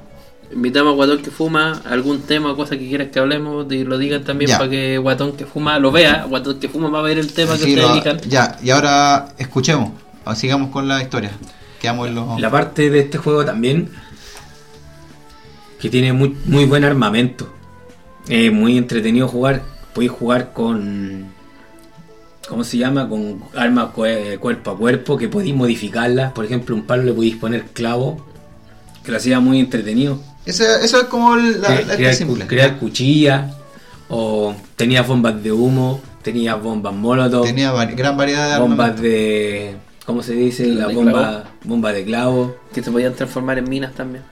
[0.53, 3.97] Invitamos a Guatón que fuma, algún tema o cosa que quieras que hablemos, y lo
[3.97, 4.57] digan también Ya.
[4.57, 6.25] para que Guatón que fuma lo vea.
[6.29, 8.17] Guatón que fuma va a ver el tema que ustedes elijan.
[8.29, 9.91] ya, y ahora escuchemos,
[10.25, 11.31] Ah, sigamos con la historia.
[11.79, 12.39] Quedamos en los...
[12.41, 13.89] La parte de este juego también
[15.79, 17.47] que tiene muy, muy buen armamento.
[18.27, 19.61] Es muy entretenido jugar.
[19.93, 21.27] Podéis jugar con.
[22.49, 23.07] ¿Cómo se llama?
[23.07, 26.33] Con armas cue- cuerpo a cuerpo que podéis modificarlas.
[26.33, 28.25] Por ejemplo, un palo le podéis poner clavo.
[29.03, 30.19] Que lo hacía muy entretenido.
[30.47, 32.47] Eso, eso es como el- la, Cre- la- crear, simple.
[32.47, 33.53] crear cuchillas.
[34.09, 36.01] O tenías bombas de humo.
[36.23, 37.43] Tenías bombas molotov.
[37.45, 39.01] Tenía vari- gran variedad de bombas armamento.
[39.03, 39.75] de.
[40.05, 40.65] ¿Cómo se dice?
[40.67, 42.55] La De bomba, bomba de clavo.
[42.73, 44.23] Que se podían transformar en minas también.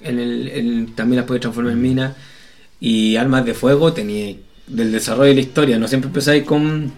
[0.00, 2.12] En el, el- también las puedes transformar en minas.
[2.80, 4.36] Y armas de fuego tenía
[4.68, 5.78] del desarrollo de la historia.
[5.78, 6.92] No siempre empezáis con.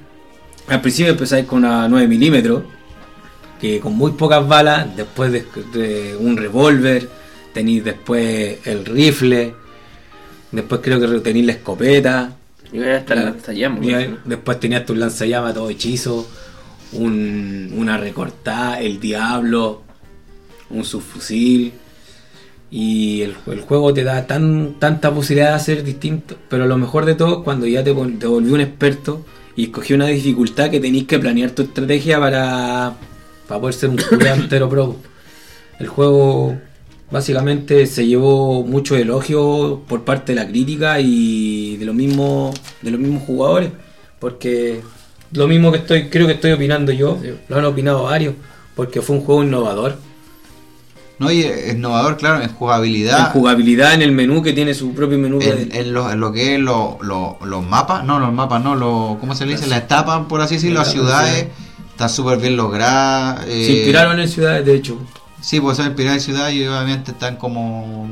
[0.69, 2.63] Al principio empezáis con una 9 milímetros.
[3.61, 4.95] Que con muy pocas balas.
[4.97, 7.09] Después de, de un revólver.
[7.55, 9.55] Tenéis después el rifle.
[10.53, 12.37] Después creo que tenéis la escopeta.
[12.73, 13.25] Y voy a estar Ya.
[13.25, 13.85] lanzallamas.
[13.85, 13.95] Y
[14.27, 16.29] después tenías tu lanzallamas, todo hechizo.
[16.93, 19.83] Un, una recortada, el diablo.
[20.71, 21.73] Un subfusil.
[22.71, 26.37] Y el, el juego te da tan, tanta posibilidad de hacer distinto.
[26.49, 29.25] Pero lo mejor de todo es cuando ya te, te volví un experto
[29.57, 32.95] y escogí una dificultad que tenéis que planear tu estrategia para,
[33.47, 34.97] para poder ser un culiao entero pro.
[35.79, 36.57] El juego
[37.11, 42.91] básicamente se llevó mucho elogio por parte de la crítica y de los mismos de
[42.91, 43.71] los mismos jugadores,
[44.19, 44.81] porque
[45.33, 47.19] lo mismo que estoy creo que estoy opinando yo,
[47.49, 48.35] lo han opinado varios,
[48.75, 49.97] porque fue un juego innovador.
[51.17, 53.21] No, y es innovador, claro, en jugabilidad.
[53.21, 55.39] En jugabilidad en el menú que tiene su propio menú.
[55.41, 58.63] En, de- en lo, en lo que es lo- lo- los mapas, no, los mapas,
[58.65, 59.69] no, lo, ¿cómo se le dice?
[59.69, 61.47] Las etapas, por así decirlo, las ciudades,
[61.91, 63.45] están súper bien logradas.
[63.47, 64.99] eh, se inspiraron en ciudades, de hecho.
[65.45, 68.09] Sí, pues son inspiradas en ciudades y obviamente están como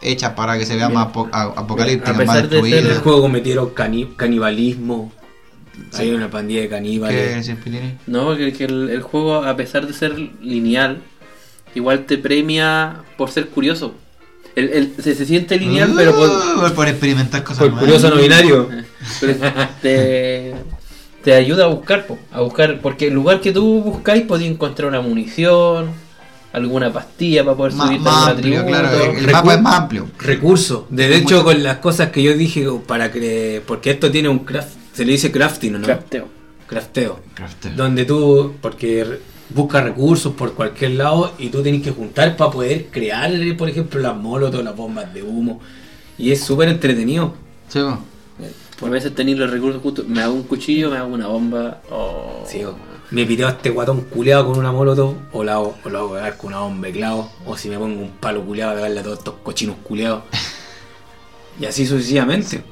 [0.00, 2.98] hechas para que se vea más apo- apocalípticas, más de ser En el destruidas.
[3.02, 5.12] juego cometieron cani- canibalismo.
[5.98, 7.50] Hay una pandilla de ¿Qué caníbales.
[7.64, 7.94] Pilini?
[8.06, 10.98] No, que, que el, el juego, a pesar de ser lineal,
[11.74, 13.94] igual te premia por ser curioso.
[14.54, 18.16] El, el- se, se siente lineal, pero por, Uh, por experimentar cosas Por curioso no
[18.16, 18.68] binario.
[19.82, 20.54] te,
[21.24, 24.88] te ayuda a buscar, po, a buscar, porque el lugar que tú buscáis podías encontrar
[24.88, 25.90] una munición,
[26.52, 28.80] alguna pastilla para poder Más, subirte más algún amplio, atributo.
[28.90, 29.04] claro.
[29.18, 30.06] El Recu- mapa es más amplio.
[30.18, 30.82] Recursos.
[30.90, 33.62] De hecho, con las cosas que yo dije, para que.
[33.66, 34.76] Porque esto tiene un craft.
[34.92, 35.80] Se le dice crafting, ¿no?
[35.82, 36.28] Crafteo.
[36.66, 37.20] Crafteo.
[37.34, 37.72] Crafteo.
[37.74, 38.54] Donde tú.
[38.60, 39.06] Porque
[39.50, 44.00] buscas recursos por cualquier lado y tú tienes que juntar para poder crear, por ejemplo,
[44.00, 45.60] las molotov, las bombas de humo.
[46.18, 47.34] Y es súper entretenido.
[47.68, 47.80] Sí.
[48.78, 50.06] Por veces tenéis los recursos justos.
[50.08, 51.80] Me hago un cuchillo, me hago una bomba.
[51.90, 52.74] o Sí, o-
[53.12, 56.14] me piteo a este guatón culeado con una molotov, o la hago, o la hago
[56.14, 59.00] pegar con una bomba de clavo, o si me pongo un palo culeado a pegarle
[59.00, 60.22] a todos estos cochinos culeados.
[61.60, 62.62] y así sucesivamente.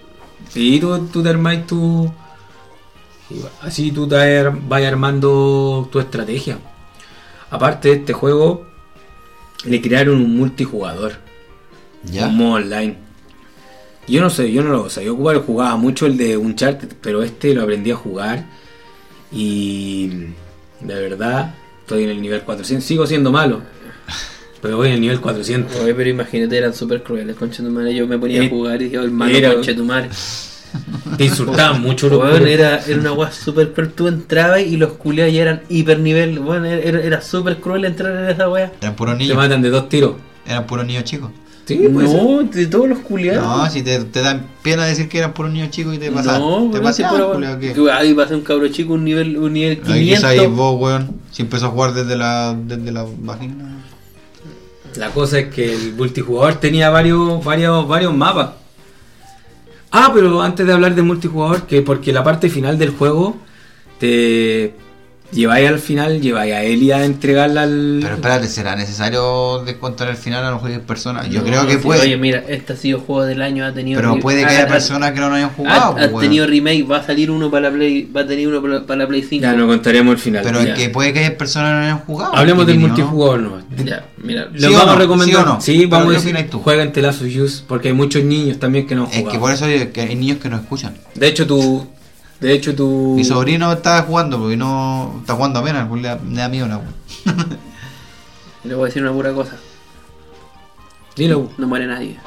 [0.54, 2.10] Y tú, tú te armáis tu.
[3.60, 6.58] Así tú te vas armando tu estrategia.
[7.50, 8.66] Aparte de este juego,
[9.64, 11.18] le crearon un multijugador.
[12.02, 12.28] Ya.
[12.28, 12.96] Un modo online.
[14.08, 17.54] Yo no sé, yo no lo sabía ocupar, jugaba mucho el de Uncharted, pero este
[17.54, 18.46] lo aprendí a jugar
[19.32, 20.08] y
[20.80, 23.60] de verdad estoy en el nivel 400, sigo siendo malo,
[24.62, 25.76] pero voy en el nivel 400.
[25.80, 27.94] Oye, pero imagínate, eran súper crueles, concha tu madre.
[27.94, 30.10] Yo me ponía Eh, a jugar y dije, oh, hermano, era- concha tu madre.
[31.16, 32.46] Te insultaban mucho los puros.
[32.48, 33.90] era, era una weá súper cruel.
[33.92, 36.38] Tú entrabas y los culiados ya eran hiper nivel.
[36.38, 38.70] Bueno, era, era súper cruel entrar en esa weá.
[38.80, 39.36] Eran puros Te niños.
[39.36, 40.14] matan de dos tiros.
[40.46, 41.30] Eran puros niños chicos.
[41.70, 42.12] Sí, pues.
[42.12, 43.44] no, de todos los culiados.
[43.44, 46.40] No, si te, te dan pena decir que eran puros niños chicos y te pasan.
[46.40, 47.72] No, te pasan, culiao, ¿qué?
[47.72, 50.24] que Ahí pasa un cabro chico, un nivel, un nivel Ahí que 500.
[50.24, 51.20] ahí vos, weón.
[51.30, 53.84] Si empezó a jugar desde la, desde la vagina.
[54.96, 58.50] La cosa es que el multijugador tenía varios, varios, varios mapas.
[59.92, 63.36] Ah, pero antes de hablar de multijugador, que porque la parte final del juego
[64.00, 64.74] te
[65.32, 67.98] lleváis al final, lleváis a Eli a entregarla al.
[68.02, 71.28] Pero espérate, ¿será necesario descontar el final a los juegos personas?
[71.28, 72.00] Yo No, creo que sí, puede.
[72.02, 74.00] Oye, mira, este ha sido juego del año, ha tenido.
[74.00, 75.96] pero puede que ha- haya ha- personas que no lo hayan Ha, jugado.
[75.98, 78.60] ha pues, tenido remake, va a salir uno para la Play, va a tener uno
[78.62, 79.42] para, para la Play 5.
[79.42, 80.42] Ya no contaremos el final.
[80.44, 80.72] Pero Ya.
[80.74, 82.34] es que puede que haya personas que no hayan jugado.
[82.36, 83.60] Hablemos del multijugador no.
[83.84, 84.48] Ya, mira.
[84.56, 84.92] ¿Sí vamos no?
[84.92, 85.56] a recomendar.
[85.60, 85.88] ¿Sí no?
[85.90, 88.94] Vamos ¿qué a decir, jueguen The Last of Us, porque hay muchos niños también que
[88.94, 90.94] no han Es que por eso hay, que hay niños que no escuchan.
[91.14, 91.86] De hecho, tú.
[92.40, 93.14] De hecho, tú.
[93.16, 96.66] Mi sobrino está jugando porque no está jugando apenas, porque le da, le da miedo
[96.66, 96.94] la weón.
[98.64, 99.56] Le voy a decir una pura cosa.
[101.16, 101.50] Dilo.
[101.56, 102.18] No muere nadie.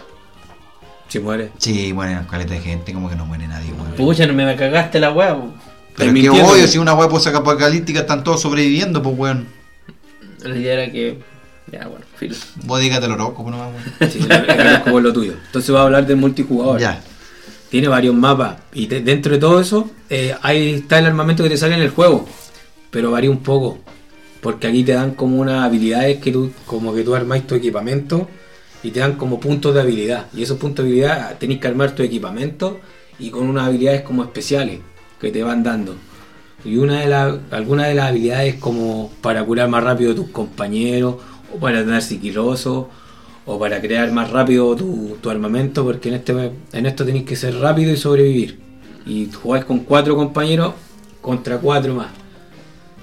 [1.08, 1.52] Si muere.
[1.60, 3.94] Sí, mueren caleta de gente, como que no muere nadie, weón.
[3.96, 5.36] Pucha, no me cagaste la weá.
[5.36, 5.54] po.
[5.96, 9.48] Pero es que obvio, si una weá apocalíptica están todos sobreviviendo, pues weón.
[10.44, 11.20] La idea era que.
[11.72, 12.36] Ya, bueno, filo.
[12.64, 14.12] Vos dígate lo loco, pues no weón.
[14.12, 15.34] Sí, es como lo tuyo.
[15.46, 16.80] Entonces va a hablar del multijugador.
[16.80, 17.00] Ya.
[17.74, 18.58] Tiene varios mapas.
[18.76, 21.90] Y dentro de todo eso, eh, ahí está el armamento que te sale en el
[21.90, 22.24] juego.
[22.92, 23.80] Pero varía un poco.
[24.42, 28.28] Porque aquí te dan como unas habilidades que tú, como que tú armáis tu equipamiento
[28.84, 30.28] y te dan como puntos de habilidad.
[30.36, 32.80] Y esos puntos de habilidad tenéis que armar tu equipamiento
[33.18, 34.82] y con unas habilidades como especiales
[35.20, 35.96] que te van dando.
[36.64, 40.30] Y una de las, algunas de las habilidades como para curar más rápido a tus
[40.30, 41.16] compañeros,
[41.52, 42.92] o para tener sigiloso,
[43.46, 47.36] o para crear más rápido tu, tu armamento, porque en este en esto tenéis que
[47.36, 48.60] ser rápido y sobrevivir.
[49.06, 50.74] Y jugáis con cuatro compañeros
[51.22, 52.08] contra cuatro más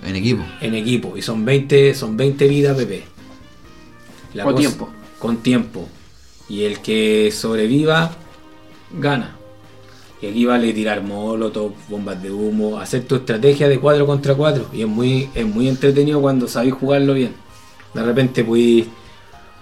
[0.06, 0.42] En equipo.
[0.60, 1.16] en equipo.
[1.16, 3.02] Y son 20, son 20 vidas, PP.
[4.34, 4.88] La Con cosa- tiempo.
[5.18, 5.88] Con tiempo.
[6.48, 8.10] Y el que sobreviva,
[8.98, 9.36] gana.
[10.22, 14.68] Y aquí vale tirar molotov, bombas de humo, hacer tu estrategia de 4 contra 4.
[14.72, 17.32] Y es muy, es muy entretenido cuando sabéis jugarlo bien.
[17.94, 18.84] De repente pues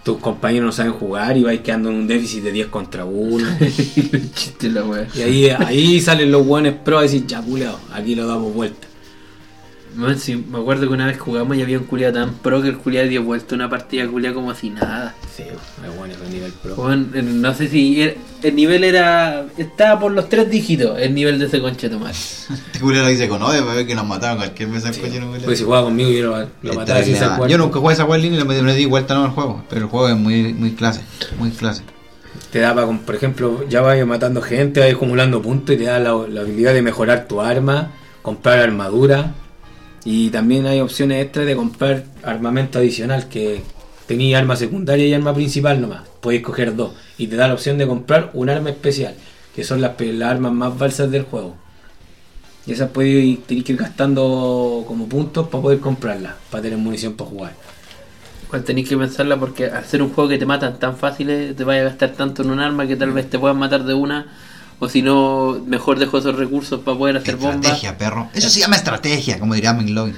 [0.08, 3.46] tus compañeros no saben jugar y vais quedando en un déficit de 10 contra 1.
[4.34, 5.06] Chiste la weá.
[5.14, 8.87] y ahí, ahí salen los buenos pro a decir, ya culeado, aquí lo damos vuelta.
[9.94, 12.68] Man, sí, me acuerdo que una vez jugamos y había un culiado tan pro que
[12.68, 15.14] el culiado dio vuelta una partida culiada como si nada.
[15.36, 16.92] Sí, hay buenos de nivel pro.
[16.92, 19.46] Eh, no sé si era- el nivel era.
[19.56, 22.12] Estaba por los tres dígitos el nivel de ese concha de tomar.
[22.68, 25.32] Este culero dice con odio para ver que nos mataron cualquier vez al coche no
[25.44, 28.22] Pues si jugaba conmigo yo lo, lo mataba sin ser Yo nunca jugué esa en
[28.22, 29.64] línea y le le di vuelta no al juego.
[29.68, 31.00] Pero el juego es muy, muy clase.
[31.38, 31.82] Muy clase.
[32.52, 35.98] Te da para, por ejemplo, ya vas matando gente, vas acumulando puntos y te da
[35.98, 37.90] la, la habilidad de mejorar tu arma,
[38.22, 39.34] comprar armadura.
[40.10, 43.60] Y también hay opciones extras de comprar armamento adicional que
[44.06, 46.08] tenía arma secundaria y arma principal nomás.
[46.22, 46.94] Podéis coger dos.
[47.18, 49.12] Y te da la opción de comprar un arma especial,
[49.54, 51.56] que son las, las armas más balsas del juego.
[52.64, 56.78] Y esas podéis ir, tenéis que ir gastando como puntos para poder comprarlas, para tener
[56.78, 57.52] munición para jugar.
[58.46, 61.82] Igual tenéis que pensarla porque ser un juego que te matan tan fáciles, te vayas
[61.82, 64.26] a gastar tanto en un arma que tal vez te puedan matar de una.
[64.80, 67.56] O si no, mejor dejo esos recursos para poder hacer bombas.
[67.56, 68.28] Estrategia, perro.
[68.32, 70.14] Eso se llama estrategia, como diría McLovin.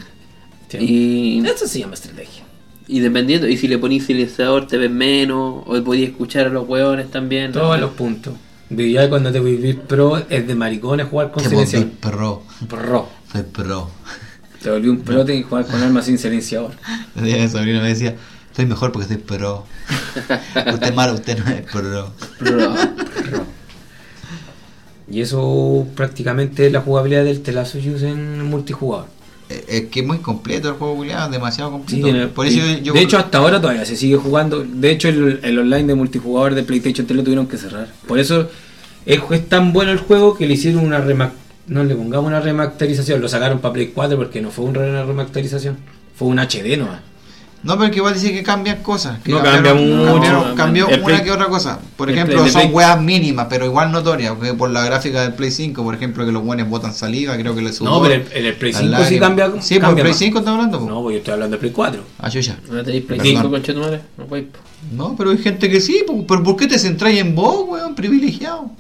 [0.79, 2.45] Y, Eso se llama estrategia.
[2.87, 6.69] y dependiendo, y si le ponís silenciador te ves menos, o podías escuchar a los
[6.69, 7.53] hueones también.
[7.53, 8.35] Todos los puntos.
[8.71, 11.89] Y ya cuando te vivir pro es de maricones jugar con Te silenciador.
[12.01, 12.43] pro.
[12.69, 13.09] Pro.
[13.33, 13.91] Soy pro.
[14.63, 16.73] Te volví un pro, que jugar con armas sin silenciador.
[17.17, 18.15] El día que mi sobrino me decía,
[18.55, 19.65] soy mejor porque soy pro.
[20.73, 22.13] usted es malo, usted no es pro.
[25.11, 29.07] Y eso prácticamente es la jugabilidad del Telazo Use en multijugador.
[29.49, 32.07] Eh, Es que es muy completo el juego, culiado, demasiado completo.
[32.35, 32.93] Por eso y yo.
[32.93, 34.65] de hecho, hasta ahora todavía se sigue jugando.
[34.65, 37.89] De hecho, el, el online de multijugador de PlayStation 3 lo tuvieron que cerrar.
[38.07, 38.49] Por eso
[39.05, 41.33] es, es tan bueno el juego que le hicieron una remac
[41.67, 43.21] No le pongamos una remasterización.
[43.21, 45.77] Lo sacaron para Play 4 porque no fue una remasterización.
[46.15, 47.01] Fue un HD nomás.
[47.63, 49.19] No, pero que igual dice que cambian cosas.
[49.23, 50.55] Que No, cambia mucho.
[50.57, 51.79] cambió El una Play- que otra cosa.
[51.97, 54.35] Por el ejemplo, Play- el son Play- weas mínimas, pero igual notorias.
[54.41, 57.55] Que por la gráfica del Play 5, por ejemplo, que los buenos botan saliva, creo
[57.55, 57.91] que le subió.
[57.93, 59.53] No, pero el, el, el Play 5 sí cambia.
[59.61, 60.19] Sí, por cambia Play más.
[60.19, 60.79] 5 está hablando.
[60.81, 60.87] po.
[60.89, 62.03] No, pues yo estoy hablando de Play 4.
[62.19, 62.57] Ah, chucha.
[62.71, 63.63] ¿No tenéis Play Perdón.
[63.63, 64.01] 5 con madre?
[64.17, 64.45] No, pues.
[64.93, 66.03] No, pero hay gente que sí.
[66.07, 66.27] po.
[66.27, 67.95] ¿Pero por qué te centráis en vos, weón?
[67.95, 68.71] Privilegiado.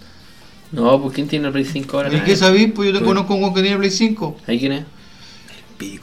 [0.72, 2.16] No, pues ¿quién tiene el Play 5 ahora?
[2.16, 2.70] ¿Y qué sabéis?
[2.74, 4.38] Pues yo te conozco un weón que tiene Play 5.
[4.46, 4.80] ¿Ahí quién es?
[4.80, 4.86] El
[5.76, 6.00] pi.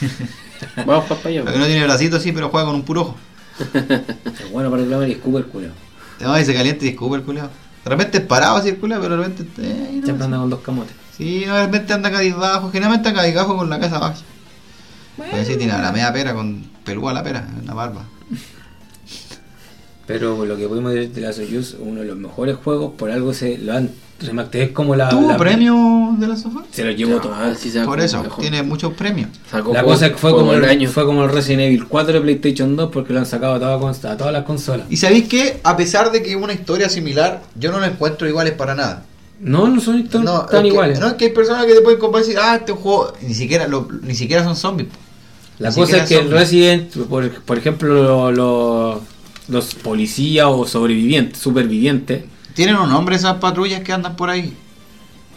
[0.86, 1.42] Vamos para allá.
[1.44, 3.16] No tiene bracito, sí, pero juega con un puro ojo.
[3.74, 5.68] Es bueno para reclamar y escupe el culo.
[6.20, 7.48] No, y se calienta y escupe el culiao.
[7.84, 9.62] De repente es parado así el culiao, pero de repente.
[9.62, 10.94] eh, no, Siempre anda con dos camotes.
[11.16, 12.70] Sí, no, de repente anda cabizbajo.
[12.70, 14.16] Generalmente anda cabizbajo con la casa baja.
[15.16, 18.02] Pero sí, tiene la media pera con pelúa la pera en la barba.
[20.08, 23.32] Pero lo que podemos decir de la Soyuz, uno de los mejores juegos, por algo
[23.34, 23.90] se lo han
[24.20, 24.70] remasterizado.
[24.70, 25.10] Es como la.
[25.10, 26.64] ¿Tuvo la- premio de la sofá?
[26.72, 27.34] Se lo llevó todo.
[27.34, 28.40] Ah, sí, sacó Por eso, mejor.
[28.40, 29.28] tiene muchos premios.
[29.50, 30.88] Sacó La cosa es que fue como, el, año.
[30.90, 33.90] fue como el Resident Evil 4 de PlayStation 2 porque lo han sacado a, toda
[34.12, 34.86] a todas las consolas.
[34.90, 38.26] Y sabéis que, a pesar de que es una historia similar, yo no la encuentro
[38.26, 39.04] iguales para nada.
[39.40, 40.98] No, no son tan, No, tan es que- iguales.
[41.00, 43.34] No, es que hay personas que te pueden comprar y decir, ah, este juego, ni
[43.34, 44.88] siquiera, lo- ni siquiera son zombies.
[45.58, 46.40] La Ni cosa es que el zombies.
[46.40, 49.00] Resident, por, por ejemplo, lo- lo-
[49.48, 54.52] los policías o sobrevivientes, supervivientes, Tienen un nombre esas patrullas que andan por ahí.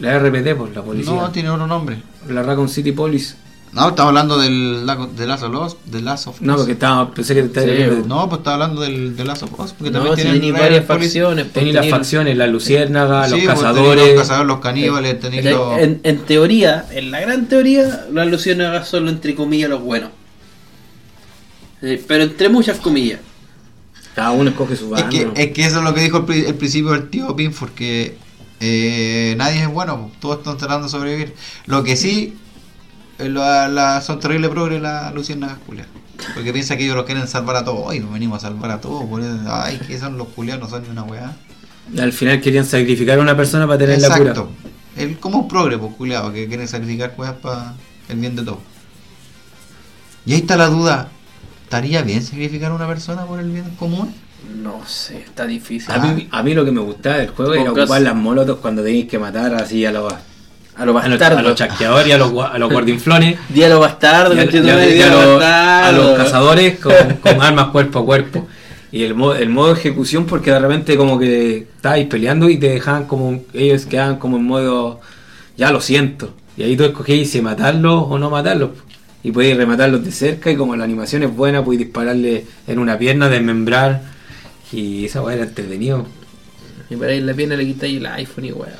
[0.00, 1.98] la RPT, pues la policía, No, tienen otro nombre.
[2.28, 3.36] la Raccoon City Police.
[3.72, 4.84] No, estaba hablando del
[5.16, 5.76] de Last of Us.
[5.86, 6.58] De Last of No, Us.
[6.58, 9.72] porque estaba, pensé que te Sí, No, pues estaba hablando del de Last of Us.
[9.72, 11.44] Porque No, también si tienen varias facciones.
[11.44, 14.08] pues, Tenéis las facciones, la luciérnaga, Sí, los pues, tenéis cazadores.
[14.08, 15.78] Los cazadores, los caníbales, tenéis los...
[15.78, 20.10] En, en teoría, en la gran teoría, las luciérnagas son entre comillas los buenos.
[21.80, 23.20] Eh, pero entre muchas comillas.
[24.14, 25.08] Cada uno escoge su Es bando.
[25.10, 27.70] que, es que eso es lo que dijo el, pri- el principio del tío Pinford,
[27.70, 28.16] que
[28.60, 31.34] eh, nadie es bueno, pues, todos están tratando de sobrevivir.
[31.66, 32.36] Lo que sí,
[33.18, 35.86] eh, la, la- son terribles progres las luciérnagas culias.
[36.34, 37.90] Porque piensa que ellos los quieren salvar a todos.
[37.90, 39.04] Ay, venimos a salvar a todos.
[39.06, 41.34] por eso, Ay, que son los culiados, no son ni una weá.
[41.98, 44.46] Al final querían sacrificar a una persona para tener la Exacto.
[44.46, 44.70] cura.
[44.96, 47.74] El, como un progre, pues culiado, que quieren sacrificar weas para
[48.08, 48.58] el bien de todos.
[50.24, 51.08] Y ahí está la duda.
[51.72, 54.12] ¿Estaría bien sacrificar a una persona por el bien común?
[54.62, 55.90] No sé, está difícil.
[55.90, 58.82] A mí, a mí lo que me gustaba del juego era ocupar las molotos cuando
[58.82, 60.22] tenéis que matar así a los, A los
[60.76, 61.38] a los, bastardos.
[61.38, 63.38] a los chasqueadores y a los, a los guardinflones.
[63.48, 66.92] Día a los bastardos, a, los a cazadores con,
[67.22, 68.46] con armas cuerpo a cuerpo.
[68.90, 72.58] Y el modo, el modo de ejecución porque de repente como que estabais peleando y
[72.58, 75.00] te dejaban como, ellos quedaban como en modo,
[75.56, 76.34] ya lo siento.
[76.54, 78.72] Y ahí tú escogías si matarlos o no matarlos.
[79.24, 82.98] Y podéis rematarlos de cerca y como la animación es buena, podéis dispararle en una
[82.98, 84.02] pierna, desmembrar.
[84.72, 86.06] Y esa weá era entretenido.
[86.90, 88.74] Y para en la pierna le quitáis el iPhone y weá.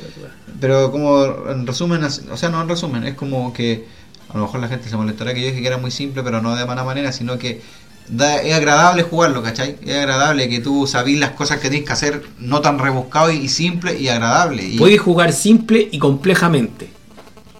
[0.60, 3.85] Pero como en resumen, as- o sea, no en resumen, es como que
[4.28, 6.40] a lo mejor la gente se molestará que yo dije que era muy simple, pero
[6.43, 7.60] no de mala manera, sino que
[8.09, 9.77] da- es agradable jugarlo, ¿cachai?
[9.85, 13.36] Es agradable que tú sabís las cosas que tienes que hacer, no tan rebuscado y,
[13.36, 14.64] y simple y agradable.
[14.66, 16.90] Y, Podéis jugar simple y complejamente.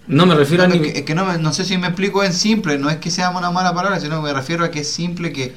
[0.07, 0.93] No me refiero No, a es nivel.
[0.93, 3.09] que, es que no, me- no sé si me explico en simple, no es que
[3.11, 5.53] sea una mala palabra, sino que me refiero a que es simple, que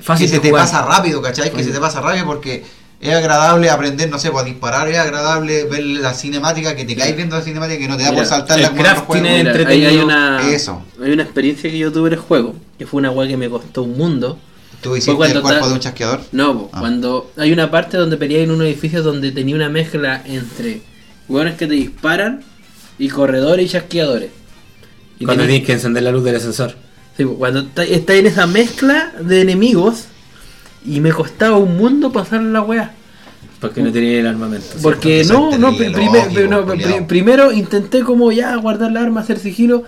[0.00, 0.64] fácil que se te jugar.
[0.64, 1.50] pasa rápido, ¿cachai?
[1.50, 2.64] Que se te pasa rápido porque
[3.00, 6.96] es agradable aprender, no sé, pues a disparar, es agradable ver la cinemática, que te
[6.96, 8.94] caes viendo la cinemática, que no te da Mira, por saltar la es Mira,
[9.40, 9.88] entretenido.
[9.90, 10.82] Hay, hay una, Eso.
[11.02, 13.50] hay una experiencia que yo tuve en el juego, que fue una weá que me
[13.50, 14.38] costó un mundo.
[14.80, 16.20] Tú hiciste el cuerpo de un chasqueador.
[16.32, 16.78] No, Ah.
[16.80, 20.82] cuando hay una parte donde peleáis en un edificio donde tenía una mezcla entre
[21.28, 22.44] hueones que te disparan
[22.98, 24.30] y corredores y chasqueadores.
[25.18, 26.74] Y Cuando tenés- tienes que encender la luz del ascensor.
[27.16, 30.04] Sí, po, cuando está, está en esa mezcla de enemigos
[30.84, 32.92] y me costaba un mundo pasar la weá.
[33.60, 34.66] Porque no tenía el armamento.
[34.74, 34.78] ¿sí?
[34.82, 39.84] Porque porque no, no, primer- no, primero intenté como ya guardar la arma, hacer sigilo,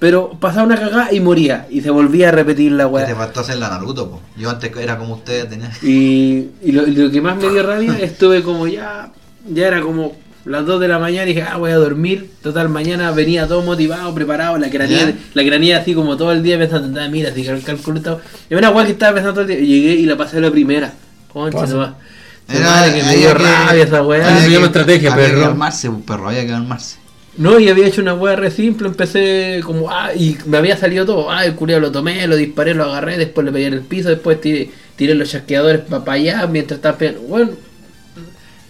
[0.00, 1.68] pero pasaba una cagada y moría.
[1.70, 3.14] Y se volvía a repetir la Que te weá.
[3.14, 4.20] faltó hacer la Naruto, po.
[4.36, 5.70] Yo antes era como ustedes, tenía.
[5.82, 9.12] Y, y lo, y lo que más me dio rabia, estuve como ya,
[9.48, 12.30] ya era como las 2 de la mañana y dije, ah, voy a dormir.
[12.42, 15.14] Total, mañana venía todo motivado, preparado, la granía, ¿Ya?
[15.34, 18.18] la granía así como todo el día pensando, ah, mira, que el cálculo estaba...
[18.50, 20.50] Y una weá que estaba pensando todo el día, llegué y la pasé a la
[20.50, 20.92] primera.
[21.32, 24.24] Concha, ma- su Era- que me había dio rabia esa weá.
[24.24, 25.38] Se había llama estrategia, había perro.
[25.38, 26.96] que armarse, un perro, había que armarse.
[27.38, 31.06] No, y había hecho una weá re simple, empecé como, ah, y me había salido
[31.06, 33.80] todo, ah, el culiao lo tomé, lo disparé, lo agarré, después le pegué en el
[33.80, 37.52] piso, después tiré, tiré los chasqueadores para allá, mientras estaba pegando, bueno,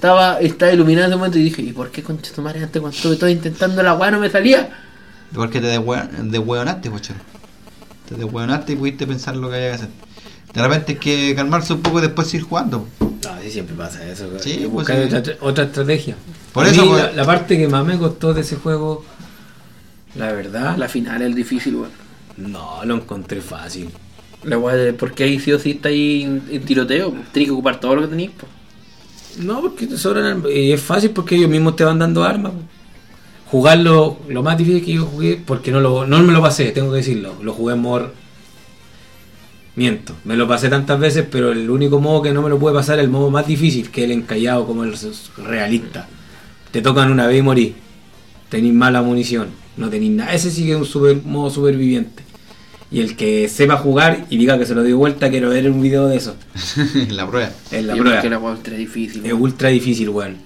[0.03, 2.81] estaba, estaba iluminado en ese momento y dije, ¿y por qué concha tu madre antes
[2.81, 4.69] cuando estuve todo intentando la weá no me salía?
[5.33, 7.21] Igual que te deshueonaste, pochero.
[8.09, 9.89] Te deshueonaste y pudiste pensar lo que había que hacer.
[10.55, 12.89] De repente es que calmarse un poco y después ir jugando.
[13.01, 14.29] No, sí, siempre pasa eso.
[14.41, 15.15] Sí, Hay que pues, buscar sí.
[15.15, 16.17] otra, otra estrategia.
[16.53, 19.05] Por A eso, mí, pues- la, la parte que más me costó de ese juego,
[20.17, 21.91] la verdad, La final es difícil, weón.
[22.37, 23.89] no lo encontré fácil.
[24.43, 27.79] La weá porque ahí sí o sí está ahí en, en tiroteo, tenés que ocupar
[27.79, 28.51] todo lo que tenéis, pues.
[29.39, 30.53] No, porque te sobran armas.
[30.53, 32.53] Y es fácil porque ellos mismos te van dando armas.
[33.47, 36.91] Jugarlo, lo más difícil que yo jugué, porque no, lo, no me lo pasé, tengo
[36.91, 37.35] que decirlo.
[37.43, 37.83] Lo jugué en.
[39.75, 42.75] Miento, me lo pasé tantas veces, pero el único modo que no me lo puede
[42.75, 44.95] pasar es el modo más difícil, que es el encallado como el
[45.39, 46.09] realista.
[46.71, 47.75] Te tocan una vez y morí.
[48.51, 49.49] Tenéis mala munición,
[49.79, 50.35] no tenéis nada.
[50.35, 52.23] Ese sí que es un super, modo superviviente.
[52.93, 55.81] Y el que sepa jugar y diga que se lo dio vuelta, quiero ver un
[55.81, 56.37] video de eso.
[57.09, 57.51] la prueba.
[57.71, 58.21] Es la Yo prueba.
[58.21, 59.25] que la ultra difícil.
[59.25, 60.37] Es ultra difícil, weón.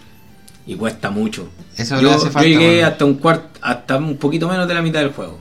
[0.67, 1.49] Y cuesta mucho.
[1.77, 2.49] Eso Yo, hace yo falta.
[2.49, 2.85] llegué weón.
[2.85, 5.39] hasta un cuarto, hasta un poquito menos de la mitad del juego.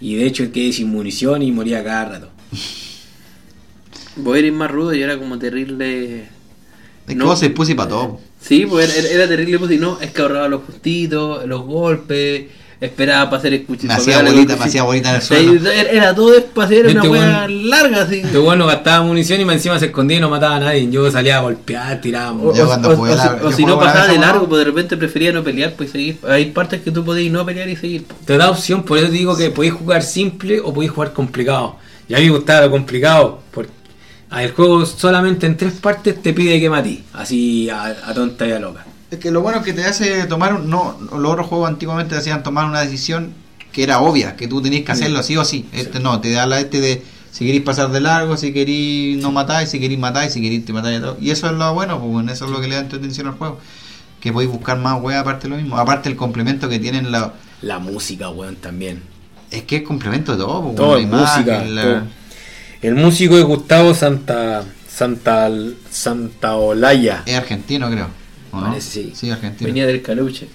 [0.00, 2.28] Y de hecho quedé sin munición y moría cada rato.
[4.16, 6.22] Voy a ir más rudo y era como terrible.
[6.22, 6.28] Es
[7.08, 7.26] que No.
[7.26, 8.20] vos se puse para todo.
[8.40, 12.46] Sí, pues era, era terrible, pues y no, es que ahorraba los justitos, los golpes,
[12.80, 13.88] esperaba para hacer escuchar.
[13.88, 15.70] Me hacía bolita, me hacía bolita en el suelo.
[15.70, 18.20] Era, era todo para hacer una Este wea weón- larga, así.
[18.20, 20.88] Este weón no gastaba munición y encima se escondía y no mataba a nadie.
[20.90, 22.32] Yo salía a golpear, tiraba.
[22.32, 24.58] O, Yo o- cuando o- jugué o la- si- no una pasaba de largo, pues
[24.60, 26.18] de repente prefería no pelear, pues seguir.
[26.28, 28.06] Hay partes que tú podías no pelear y seguir.
[28.24, 31.76] Te da opción, por eso te digo que podéis jugar simple o podéis jugar complicado.
[32.08, 33.70] Y a mí me gustaba lo complicado, porque
[34.38, 38.52] el juego solamente en tres partes te pide que matí, así a, a tonta y
[38.52, 38.86] a loca.
[39.10, 42.14] Es que lo bueno es que te hace tomar un, no los otros juegos antiguamente
[42.14, 43.32] te hacían tomar una decisión
[43.72, 45.68] que era obvia, que tú tenías que hacerlo sí o sí.
[45.72, 49.30] Este no, te da la este de si queréis pasar de largo, si queréis no
[49.32, 51.16] matar, si queréis matar, si queréis te matar y todo.
[51.20, 53.34] Y eso es lo bueno, pues bueno, eso es lo que le da entretención al
[53.34, 53.58] juego.
[54.20, 55.76] Que podéis buscar más weas aparte de lo mismo.
[55.78, 57.32] Aparte el complemento que tienen la
[57.62, 59.02] La música, weón, también.
[59.50, 61.64] es que es complemento de todo, pues, Todo música.
[61.64, 62.02] la- todo.
[62.82, 65.48] El músico es Gustavo Santa Santa
[65.90, 67.22] Santa Olaya.
[67.26, 68.08] Es argentino, creo.
[68.52, 68.66] ¿O no?
[68.68, 69.12] Parece, sí.
[69.14, 69.66] Sí, argentino.
[69.68, 70.48] Venía del caluche.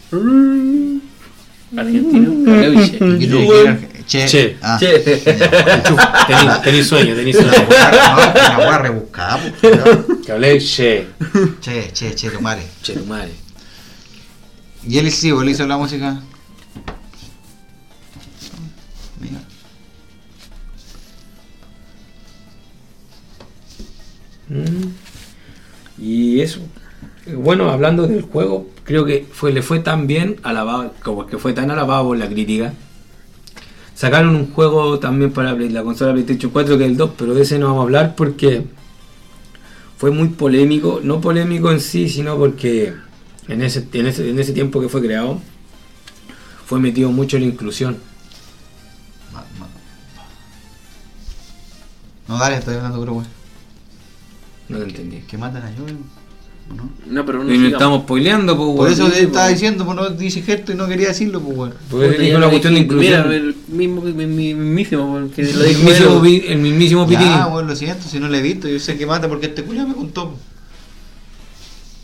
[1.76, 2.96] Argentino, caluche.
[2.96, 4.26] ¿Y qué tiene que ver arge- Che.
[4.28, 4.58] Che.
[4.62, 4.78] Ah.
[4.80, 5.00] Che.
[5.00, 7.68] Tení, tení sueño, tení sueño.
[8.60, 9.40] Wea rebuscada.
[9.62, 11.08] Que hablé, che.
[11.62, 12.62] Che, che, che, tu madre.
[12.84, 13.32] Che, tu madre.
[14.88, 16.22] Y él sí, él hizo la música.
[19.20, 19.40] Mira.
[24.50, 24.94] Mm.
[25.98, 26.60] Y eso.
[27.34, 31.54] Bueno, hablando del juego, creo que fue, le fue tan bien alabado, como que fue
[31.54, 32.74] tan alabado por la crítica.
[33.96, 37.42] Sacaron un juego también para la consola PlayStation 4 que es el 2, pero de
[37.42, 38.66] ese no vamos a hablar porque
[39.98, 41.00] fue muy polémico.
[41.02, 42.94] No polémico en sí, sino porque
[43.48, 45.42] en ese, en ese, en ese tiempo que fue creado,
[46.66, 47.98] fue metido mucho la inclusión.
[52.28, 53.28] No, dale, estoy hablando wey.
[54.70, 55.20] No lo entendí.
[55.22, 55.86] Que matan a yo,
[56.74, 56.90] ¿no?
[57.06, 59.56] No, pero no Y nos estamos spoileando, pues, Por eso te estaba pues.
[59.56, 61.74] diciendo, pues no dice gesto y no quería decirlo, pues weón.
[61.90, 63.24] Porque Puta, dijo lo cuestión de inclusión.
[63.28, 65.80] Mira, el mismo, mi- mi- mismísimo, porque lo El dijo
[66.22, 67.26] mismísimo, el mismísimo Pitini.
[67.30, 69.64] Ya, weón, lo siento, si no le he visto, yo sé que mata porque este
[69.64, 70.36] culiao me contó.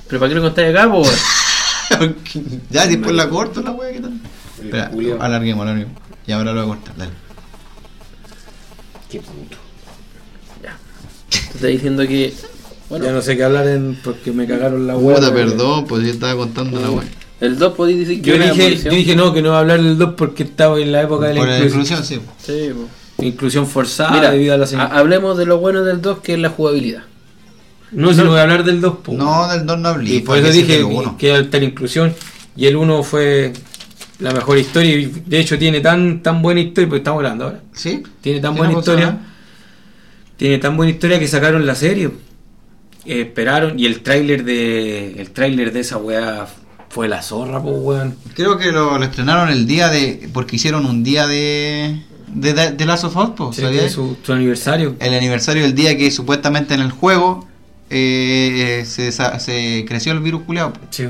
[0.07, 1.03] Pero ¿para qué lo contáis acá, po?
[2.69, 4.13] ya, después la corto la wea, ¿qué tal?
[4.63, 5.93] Espera, alarguemos, alarguemos.
[6.27, 7.11] Y ahora lo voy a cortar, dale.
[9.09, 9.57] Qué puto.
[10.63, 10.77] Ya.
[11.53, 12.33] está diciendo que.
[12.91, 15.15] Bueno, Ya no sé qué hablar en, porque me cagaron la hueá.
[15.15, 17.05] Puta, perdón, pues yo estaba contando la weá.
[17.39, 19.81] el 2 podéis decir que Yo dije, yo dije no, que no iba a hablar
[19.81, 22.19] del 2 porque estaba en la época de Por la la inclusión, sí.
[22.45, 22.69] Sí,
[23.17, 23.23] po.
[23.25, 26.39] inclusión forzada Mira, debido a la ha- hablemos de lo bueno del 2 que es
[26.39, 27.03] la jugabilidad.
[27.93, 29.13] No, si no voy a hablar del 2, po.
[29.13, 30.13] No, del 2 no hablé.
[30.15, 30.85] y por eso dije
[31.17, 32.13] que era tal inclusión.
[32.57, 33.53] Y el 1 fue
[34.19, 34.95] la mejor historia.
[34.97, 37.61] Y de hecho tiene tan tan buena historia, porque estamos hablando ahora.
[37.73, 38.03] ¿Sí?
[38.19, 39.17] Tiene tan ¿Qué buena no historia.
[40.37, 42.09] Tiene tan buena historia que sacaron la serie.
[43.05, 46.47] Eh, esperaron y el tráiler de el tráiler de esa weá
[46.89, 48.15] fue la zorra, pues weón.
[48.35, 50.29] Creo que lo, lo estrenaron el día de.
[50.33, 52.01] Porque hicieron un día de.
[52.27, 53.91] De, de, de Last of Us, po, Sí, ¿sabías?
[53.91, 54.95] su, su aniversario.
[54.99, 57.45] El aniversario del día que supuestamente en el juego
[57.89, 60.71] eh, se, desa- se creció el virus culiado.
[60.91, 61.07] Sí.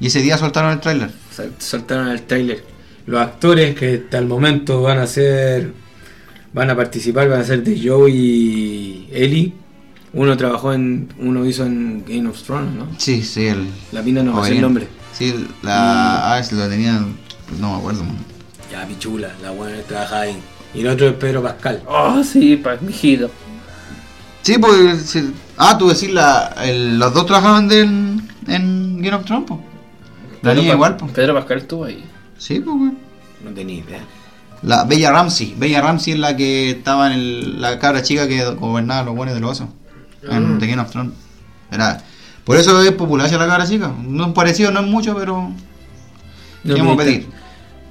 [0.00, 1.10] Y ese día soltaron el tráiler.
[1.58, 2.64] Saltaron el tráiler.
[3.06, 5.72] Los actores que hasta el momento van a ser
[6.52, 9.52] van a participar van a ser de Joe y Ellie.
[10.14, 12.86] Uno trabajó en uno hizo en Game of Thrones, ¿no?
[12.98, 13.66] Sí, sí, el.
[13.92, 14.88] La mina no ser el nombre.
[15.12, 16.34] Sí, la.
[16.34, 17.16] Ah, si lo tenían.
[17.58, 18.04] No me acuerdo.
[18.04, 18.16] man.
[18.70, 20.36] Ya pichula, la buena que trabaja ahí.
[20.74, 21.82] Y el otro es Pedro Pascal.
[21.86, 23.30] Oh, sí, pa, mijito.
[24.42, 25.02] Sí, pues.
[25.02, 25.32] sí.
[25.56, 29.50] Ah, tú decís, la, el- los dos trabajaban de, en, en Game of Thrones.
[30.42, 30.96] La niña igual.
[31.14, 32.04] Pedro Pascal estuvo ahí.
[32.38, 32.92] Sí, pues, güey.
[33.44, 34.00] No tenía idea.
[34.62, 35.54] La Bella Ramsey.
[35.56, 39.34] Bella Ramsey es la que estaba en el- la cabra chica que gobernaba los buenos
[39.34, 39.68] del oso.
[40.28, 41.12] En The Game of Thrones.
[41.70, 42.02] Era,
[42.44, 43.90] por eso es popular esa la cabra chica.
[44.06, 45.50] No es parecido, no es mucho, pero.
[46.64, 47.26] No, ¿Qué a pedir?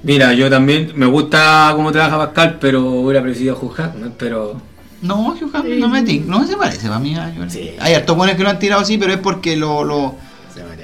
[0.02, 4.60] Mira, yo también me gusta cómo trabaja Pascal, pero hubiera preferido a Hugh Jackman, pero
[5.02, 7.14] No, Hugh Jackman no me no se parece para mí.
[7.16, 7.70] a Hugh- Sí.
[7.80, 10.14] Hay hartos buenos que lo han tirado así, pero es porque lo, lo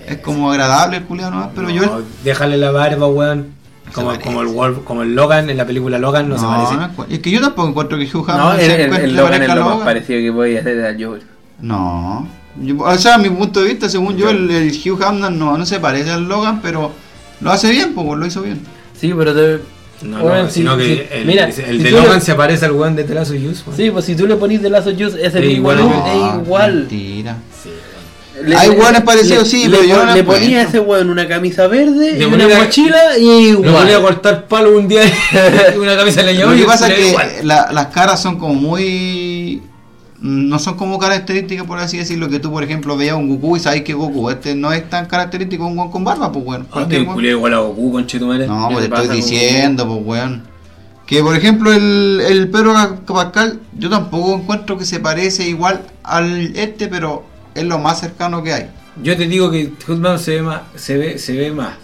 [0.06, 1.50] es como agradable el culiado, ¿no?
[1.54, 2.02] Pero No, yo.
[2.24, 3.58] déjale la barba, weón.
[3.94, 6.74] Como, como el Wolf, como el Logan en la película Logan no, se parece.
[6.76, 9.48] no es que yo tampoco encuentro que Hugh No, el, se el, el Logan es
[9.48, 9.84] a lo más Logan.
[9.86, 11.22] parecido que podía hacer al Joker.
[11.60, 12.28] No.
[12.60, 15.56] Yo- o sea, a mi punto de vista, según yo, el, el Hugh Jackman no,
[15.56, 16.92] no se parece al Logan, pero
[17.40, 18.60] lo hace bien, pues lo hizo bien.
[18.98, 19.60] Sí, pero te...
[20.02, 22.94] No, Bueno, no, sino el, Mira, el si de Logan le- se parece al weón
[22.94, 23.64] de The Last of Us.
[23.76, 26.06] Sí, pues si tú le ponís de Lazo Juice, es el Es igual, ¿no?
[26.06, 26.74] es igual.
[26.74, 27.36] Mentira.
[27.62, 27.70] Sí,
[28.44, 30.78] Le- Hay le- hueones parecidos, le- sí, le pero yo no Le ponía a ese
[30.78, 33.74] weón una camisa verde Le y una ponía- mochila y Le igual.
[33.74, 37.16] ponía a cortar palo un día y una camisa de Lo que pasa es le
[37.16, 39.62] que la- las caras son como muy.
[40.20, 43.60] No son como características, por así decirlo, que tú, por ejemplo, veías un Goku y
[43.60, 46.66] sabes que Goku, este no es tan característico un weón con barba, pues bueno.
[46.72, 48.46] Ah, te culé igual a Goku, conchetumare.
[48.46, 50.42] No, ¿Qué pues te estoy diciendo, pues weón.
[51.06, 52.74] Que por ejemplo el, el Pedro
[53.06, 57.24] Pascal, yo tampoco encuentro que se parece igual al este, pero
[57.54, 58.70] es lo más cercano que hay.
[59.02, 61.76] Yo te digo que Hoodman se ve más, se ve, se ve más.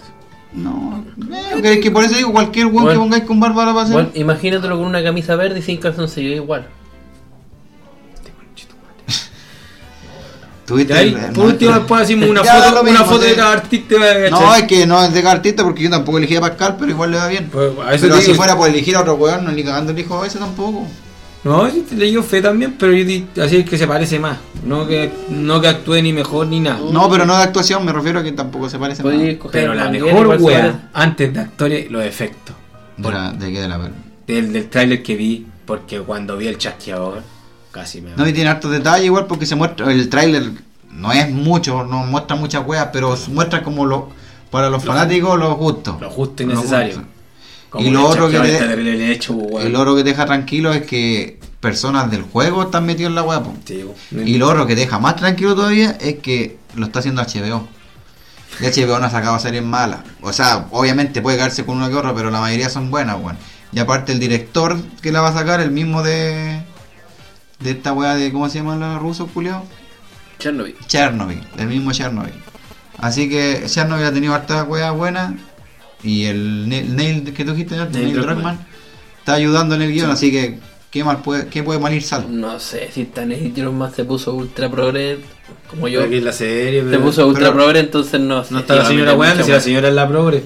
[0.52, 3.80] No, eh, que, que por eso digo, cualquier weón que pongáis con barba lo va
[3.80, 3.94] a hacer.
[3.94, 6.68] Bueno, imagínatelo con una camisa verde y sin calzoncillo igual.
[10.66, 13.52] Tuviste Y ahí, el- por no, último, después hacemos una foto, una foto de cada
[13.52, 13.96] artista.
[14.30, 17.10] No, es que no es de cartista porque yo tampoco elegí a Pascal, pero igual
[17.10, 17.48] le va bien.
[17.52, 18.34] Pues, a pero si digo.
[18.36, 20.86] fuera por elegir a otro weón, no ni cagando elijo a ese tampoco.
[21.44, 24.38] No, sí te leí fe también, pero yo di- así es que se parece más.
[24.64, 26.80] No que, no que actúe ni mejor ni nada.
[26.90, 29.90] No, pero no de actuación, me refiero a que tampoco se parece escoger Pero la
[29.90, 32.56] mejor wea, antes de actores, los efectos.
[32.96, 33.96] De, la- de qué de la verdad.
[34.26, 37.20] Del, del tráiler que vi, porque cuando vi el chasqueador,
[37.74, 38.12] casi me...
[38.16, 40.52] No, y tiene hartos detalles igual porque se muestra, el tráiler
[40.92, 44.10] no es mucho, no muestra muchas weas, pero muestra como lo,
[44.50, 45.98] para los fanáticos lo justo.
[46.00, 46.94] Lo justo y necesario.
[46.94, 47.08] justo.
[47.70, 52.08] Como Y lo otro que te- hecho, oro que te deja tranquilo es que personas
[52.08, 53.42] del juego están metidos en la wea.
[53.42, 53.52] po.
[53.64, 53.84] Sí.
[54.12, 57.66] Y lo otro que te deja más tranquilo todavía es que lo está haciendo HBO.
[58.60, 60.00] Y HBO no ha sacado series malas.
[60.22, 63.36] O sea, obviamente puede caerse con una que otra, pero la mayoría son buenas, weón.
[63.72, 66.62] Y aparte el director que la va a sacar, el mismo de.
[67.60, 68.32] De esta weá de.
[68.32, 69.62] ¿Cómo se llama los rusos, Julio?
[70.38, 70.74] Chernobyl.
[70.86, 72.32] Chernobyl, el mismo Chernobyl.
[72.98, 75.32] Así que Chernobyl ha tenido hartas weas buenas.
[76.02, 77.76] Y el Ne- Neil que tú dijiste.
[77.76, 78.34] Neil Neil Druckmann.
[78.34, 78.66] Druckmann,
[79.18, 80.58] está ayudando en el guion, así que
[80.90, 82.28] ¿qué mal puede, qué puede mal ir salvo?
[82.28, 83.32] No sé si tan
[83.76, 85.20] más se puso ultra progre
[85.70, 86.02] como yo.
[86.04, 88.52] Aquí en la serie, Se puso ultra progre, entonces no sé.
[88.52, 90.44] No está la señora mucha si la señora es la progre.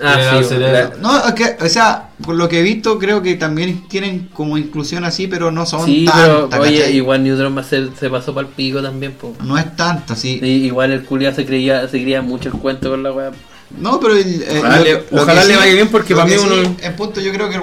[0.00, 3.34] Ah, sí, la- No, es que, o sea, por lo que he visto, creo que
[3.34, 6.96] también tienen como inclusión así, pero no son Sí, tantas, pero oye, ¿cachai?
[6.96, 9.34] igual Neutron se, se pasó para el pico también, po.
[9.42, 10.38] No es tanto, sí.
[10.42, 13.30] Sí, igual el culiado se creía, se creía mucho el cuento con la weá.
[13.78, 16.14] No, pero el- eh, Ojalá lo- le- lo ojalá que le sí- vaya bien, porque
[16.14, 17.62] para mí sí, uno- En punto yo creo que el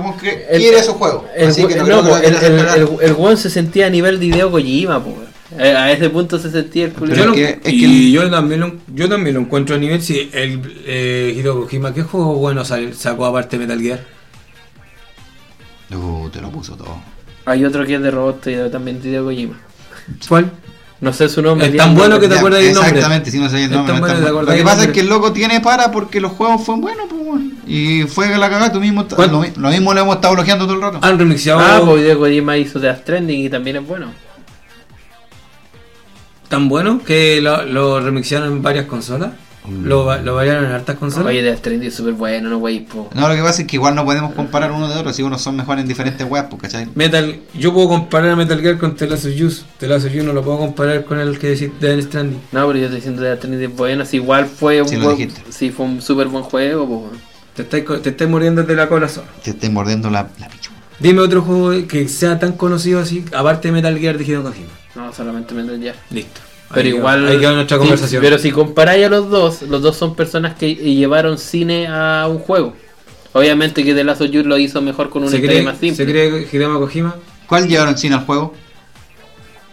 [0.50, 1.24] El- quiere esos juegos.
[1.36, 4.20] El, así que no, no, creo que po, lo el, el, se sentía a nivel
[4.20, 5.16] de Hideo Kojima, po.
[5.60, 7.30] A, a ese punto se sentía el Pero Yo culiado.
[7.32, 10.30] lo- es que- es y yo también lo, yo también lo encuentro a nivel si
[10.34, 14.00] el eh, Hideo Kojima, ¿qué juego bueno sal- sacó aparte Metal Gear?
[15.94, 16.96] Uh, te lo puso todo.
[17.46, 19.60] Hay otro que es de robot y también de Hideo Kojima.
[20.28, 20.52] ¿Cuál?
[21.02, 21.68] No sé su nombre.
[21.68, 22.90] Es tan bueno que te acuerdas del nombre.
[22.92, 23.94] Exactamente, si no sé el Es nombre.
[23.94, 24.52] tan no es bueno, tan ¿te bueno.
[24.52, 27.22] Lo que pasa es que el loco tiene para porque los juegos fueron buenos, pues,
[27.24, 27.54] weón.
[27.68, 29.06] Y fue la cagada, tú mismo.
[29.18, 31.00] Lo, lo mismo lo hemos estado bloqueando todo el rato.
[31.02, 34.08] Han remixado Ah, pues Hideo Kojima hizo Death Stranding y también es bueno.
[36.52, 39.32] Tan bueno que lo, lo remixaron en varias consolas.
[39.84, 41.28] Lo, va- lo variaron en hartas consolas.
[41.28, 43.10] Oye, Death Stranding es súper bueno, no wey, po.
[43.14, 45.40] No, lo que pasa es que igual no podemos comparar uno de otro, si unos
[45.42, 46.88] son mejores en diferentes weas, pues, ¿cachai?
[46.96, 49.66] Metal, yo puedo comparar a Metal Gear con The Last of Us.
[49.78, 52.40] The Last of Us no lo puedo comparar con el que decís de Death Stranding.
[52.52, 55.32] No, pero yo estoy diciendo Death Stranding es bueno, si igual fue un Sí, buen-
[55.52, 57.22] sí, fue un súper buen juego, pues.
[57.56, 59.28] Te estáis, co- te estáis muriendo de la cola solo.
[59.44, 60.78] Te esté mordiendo la, la pichula.
[61.00, 64.70] Dime otro juego que sea tan conocido así, aparte de Metal Gear de Hideo Kojima.
[64.96, 65.96] No, solamente Metal Gear.
[66.10, 66.42] Listo.
[66.74, 67.28] Pero Ahí igual.
[67.28, 68.22] Ahí nuestra sí, conversación.
[68.24, 72.40] pero si comparáis a los dos, los dos son personas que llevaron cine a un
[72.40, 72.74] juego.
[73.34, 75.80] Obviamente que The Last of Us lo hizo mejor con una ¿Se historia cree, más
[75.80, 75.96] simple.
[76.06, 77.16] ¿Se cree Hideo Kojima?
[77.48, 78.54] ¿Cuál llevaron sin al juego?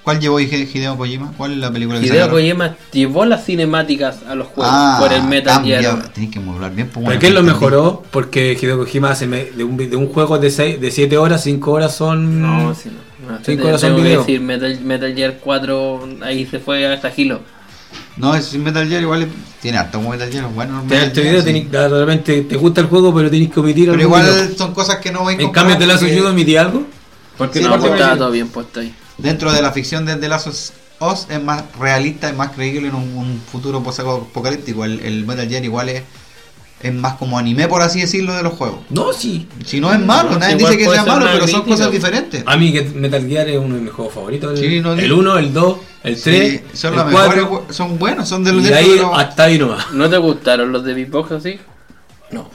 [0.08, 1.32] ¿Cuál llevó Hide- Hideo Kojima?
[1.36, 2.40] ¿Cuál es la película que Hideo sacaron?
[2.40, 6.02] Kojima llevó las cinemáticas a los juegos Ah, por el Metal Gear.
[6.14, 8.02] Tenés que modular bien, pues, ¿Por bueno, qué lo mejoró?
[8.10, 11.70] Porque Hideo Kojima hace de un, de un juego de 7 de siete horas, 5
[11.72, 12.40] horas son.
[12.40, 12.88] No, sí,
[13.20, 13.32] no.
[13.32, 14.20] no Cinco te- horas son tengo que video.
[14.20, 17.40] decir, Metal, Metal Gear 4, ahí se fue hasta Hilo.
[18.16, 19.28] No, es Metal Gear igual es-
[19.60, 20.84] tiene harto como Metal Gear, bueno.
[20.88, 21.48] Te este video, sí.
[21.50, 24.96] tenés- de repente te gusta el juego, pero tenés que omitir Pero igual son cosas
[25.00, 26.84] que no voy a En cambio, te la ayuda a omitir algo.
[27.36, 28.94] Porque Sí, no, no, pues porque- estaba todo bien puesto ahí.
[29.18, 30.54] Dentro de la ficción de The Last of
[31.00, 34.84] Us es más realista, es más creíble en un, un futuro post-apocalíptico.
[34.84, 36.02] El, el Metal Gear igual es,
[36.82, 38.80] es más como anime, por así decirlo, de los juegos.
[38.90, 39.48] no, sí.
[39.66, 42.42] Si no es malo, No, nadie igual dice que sea malo, pero son cosas diferentes.
[42.46, 44.58] A mí que Metal Gear es uno de mis juegos favoritos.
[44.58, 45.16] El, Sí, no, el no.
[45.18, 47.36] 1, el 2, el Sí, 3, son el los 4.
[47.42, 49.90] mejores, son buenos, son de los Y dentro ahí de los- hasta ahí nomás.
[49.92, 51.58] ¿No te gustaron los de Big Box así?
[52.30, 52.48] No.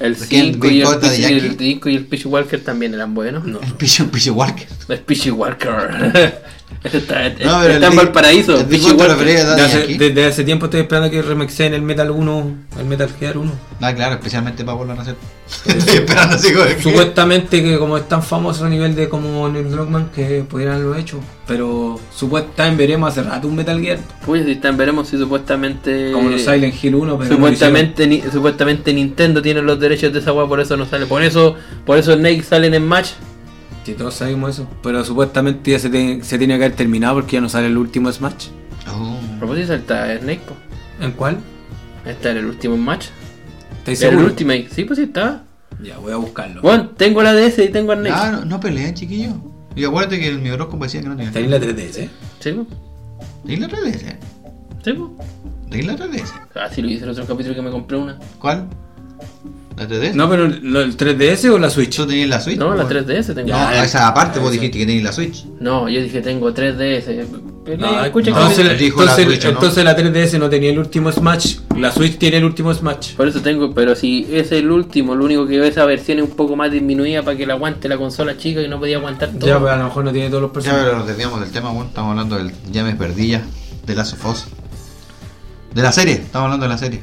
[0.00, 0.54] El ¿De quién?
[0.54, 1.46] 5 y, el Box de Peachy- Yankee.
[1.46, 3.44] el 5 y el Peachy Walker también eran buenos.
[3.44, 3.60] No.
[3.60, 4.66] El Picho Walker.
[4.88, 6.34] El Peachy Walker.
[6.82, 8.56] Ese está, No, pero el está en Valparaíso.
[8.58, 8.68] el
[9.98, 13.52] desde hace tiempo estoy esperando que remixen el Metal 1, el Metal Gear 1.
[13.82, 15.16] Ah, claro, especialmente para volver a hacer.
[15.66, 19.70] Estoy esperando así como Supuestamente que como es tan famoso a nivel de como Neil
[19.70, 21.20] Druckmann que pudieran haberlo hecho.
[21.46, 23.98] Pero supuestamente veremos hace rato un Metal Gear.
[24.24, 26.12] Pues si están, veremos si supuestamente.
[26.12, 30.20] Como los Silent Hill 1, pero no Supuestamente, ni- supuestamente Nintendo tiene los derechos de
[30.20, 31.06] esa weá, por eso no sale.
[31.06, 33.08] Por eso, por eso Snake salen en match.
[33.90, 34.68] Sí, todos sabemos eso.
[34.82, 37.76] Pero supuestamente ya se, te- se tiene que haber terminado porque ya no sale el
[37.76, 38.48] último Smash.
[38.88, 39.18] Oh.
[39.38, 40.54] Propósito, está Snake, po.
[41.04, 41.38] ¿En cuál?
[42.06, 43.06] Está en el último match.
[43.78, 44.30] ¿Estáis Era el seguros?
[44.32, 44.68] Ultimate.
[44.72, 45.42] Sí, pues sí está.
[45.82, 46.62] Ya, voy a buscarlo.
[46.62, 48.14] Bueno, tengo la DS y tengo a Snake.
[48.16, 49.32] Ah, no, no peleen, chiquillo.
[49.74, 51.32] Y acuérdate que el mi horóscopo decía que no tenía.
[51.32, 52.10] Tenéis la 3DS, ¿eh?
[52.38, 52.66] Sí, pues.
[53.44, 54.16] ¿De la 3DS?
[54.84, 55.10] Sí, pues.
[55.70, 56.32] ¿De la 3DS?
[56.54, 58.18] Ah, sí, lo hice el otro capítulo que me compré una.
[58.38, 58.68] ¿Cuál?
[59.76, 60.14] ¿La 3DS?
[60.14, 61.96] No, pero ¿lo- ¿el 3DS o la Switch?
[61.96, 62.58] ¿Tú tenías la Switch?
[62.58, 63.06] No, la pues?
[63.06, 63.48] 3DS tengo.
[63.48, 65.44] No, Ya, esa aparte ya, vos dijiste que tenías la Switch.
[65.58, 67.26] No, yo dije tengo 3DS.
[67.64, 69.54] Pero No, escucha entonces, la entonces- Switch, ¿o no?
[69.54, 71.58] entonces la 3DS no tenía el último Smash.
[71.78, 73.14] La Switch tiene el último Smash.
[73.14, 76.24] Por eso tengo, pero si es el último, lo único que veo esa versión es
[76.24, 79.30] un poco más disminuida para que la aguante la consola chica y no podía aguantar
[79.30, 79.46] todo.
[79.46, 80.84] Ya, pero a lo mejor no tiene todos los Ya, personajes.
[80.86, 83.42] pero nos desviamos del tema, bueno, estamos hablando del Ya me perdí ya,
[83.86, 84.44] de Last of Us.
[85.74, 87.02] De la serie, estamos hablando de la serie.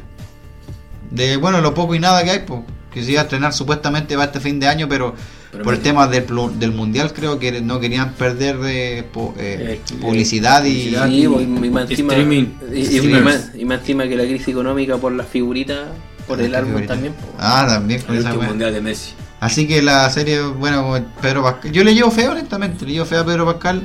[1.11, 2.61] De, bueno, lo poco y nada que hay, pues,
[2.93, 5.13] que se iba a estrenar supuestamente va este fin de año, pero,
[5.51, 6.25] Pero por el tema del,
[6.59, 10.71] del mundial creo que no querían perder de po- eh, Eh, publicidad y...
[10.71, 11.07] publicidad.
[11.07, 12.45] Sí, pues, y, y más encima, Streaming.
[12.73, 15.87] y, y- y más, y más encima que la crisis económica por las figuritas,
[16.27, 16.93] por el Qué álbum figurita.
[16.93, 17.13] también.
[17.13, 17.27] pues.
[17.39, 19.13] Ah, también El esa mundial de Messi.
[19.39, 21.71] Así que la serie, bueno, Pedro Pascal.
[21.71, 22.85] Yo le llevo feo, honestamente.
[22.85, 23.83] Le llevo feo a Pedro Pascal.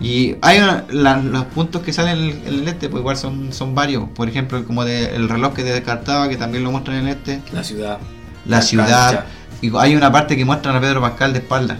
[0.00, 3.16] Y hay una- la- los puntos que salen en el, en el este, pues igual
[3.16, 4.08] son, son varios.
[4.14, 7.16] Por ejemplo, como de, el reloj que te descartaba, que también lo muestran en el
[7.16, 7.42] este.
[7.52, 7.98] La ciudad.
[8.46, 8.86] La La ciudad.
[9.10, 9.26] cancha.
[9.60, 11.76] Y hay una parte que muestran a Pedro Pascal de espalda.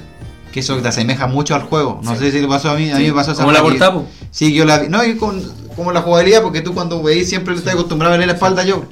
[0.53, 2.01] Que eso te asemeja mucho al juego.
[2.03, 2.19] No Sí.
[2.25, 2.91] sé si le pasó a mí.
[2.91, 3.79] A mí me pasó esa Como la parte.
[3.79, 4.07] portada, po.
[4.31, 4.89] Sí, yo la vi.
[4.89, 5.41] No, y con,
[5.77, 8.67] como la jugabilidad, porque tú cuando veis siempre estás acostumbrado a ver la espalda a
[8.69, 8.89] Joel.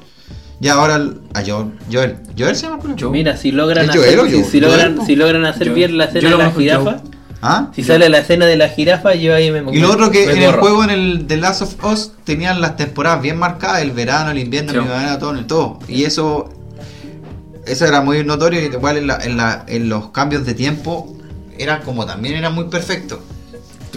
[0.61, 1.73] Ya ahora el- a Joel.
[1.91, 2.17] Joel.
[2.37, 2.79] Joel se llama.
[3.11, 6.05] Mira, si logran ¿Es hacer, Joel o si, logran, Joel, si logran hacer bien la
[6.11, 7.01] Yo escena de la jirafa.
[7.41, 7.71] ¿Ah?
[7.73, 10.41] si sale la escena de la jirafa, yo ahí me Y lo otro que en
[10.41, 14.31] el juego, en el The Last of Us, tenían las temporadas bien marcadas, el verano,
[14.31, 14.77] el invierno, Sí.
[14.77, 15.79] el primavera, todo, todo.
[15.87, 16.49] Y eso
[17.65, 21.15] eso era muy notorio y igual en, la- en, la- en los cambios de tiempo
[21.57, 22.65] eran como también eran muy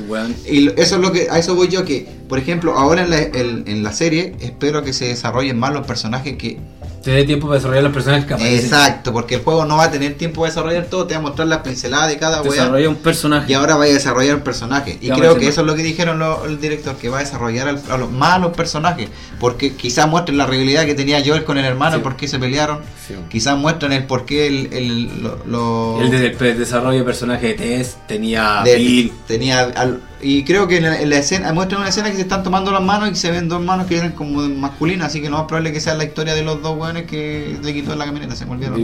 [0.08, 0.34] weón.
[0.46, 3.10] Y lo- eso es lo que a eso voy yo que, por ejemplo, ahora en
[3.10, 6.58] la, en- en la serie espero que se desarrollen más los personajes que
[7.02, 8.64] Te dé tiempo para desarrollar los personajes que aparecen.
[8.64, 11.22] Exacto, porque el juego no va a tener tiempo de desarrollar todo, te va a
[11.22, 12.50] mostrar las pinceladas de cada weá.
[12.52, 13.50] Desarrolla un personaje.
[13.50, 14.98] Y ahora va a desarrollar un personaje.
[15.00, 17.68] Y creo que eso es lo que dijeron lo- el director, que va a desarrollar
[17.68, 19.08] al- a los, más a los personajes.
[19.40, 22.02] Porque quizás muestren la rivalidad que tenía Joel con el hermano, Sí.
[22.02, 22.80] por qué se pelearon.
[23.08, 23.14] Sí.
[23.28, 27.48] Quizás muestren el por qué el, el- lo, lo- El de- el desarrollo de personaje
[27.48, 31.80] de Tess tenía de- tenía al- Y creo que en la, en la escena, muestran
[31.80, 34.12] una escena que se están tomando las manos y se ven dos manos que eran
[34.12, 36.78] como masculinas, así que lo más probable es que sea la historia de los dos
[36.78, 38.80] weones que le quitó la camioneta, se me olvidaron.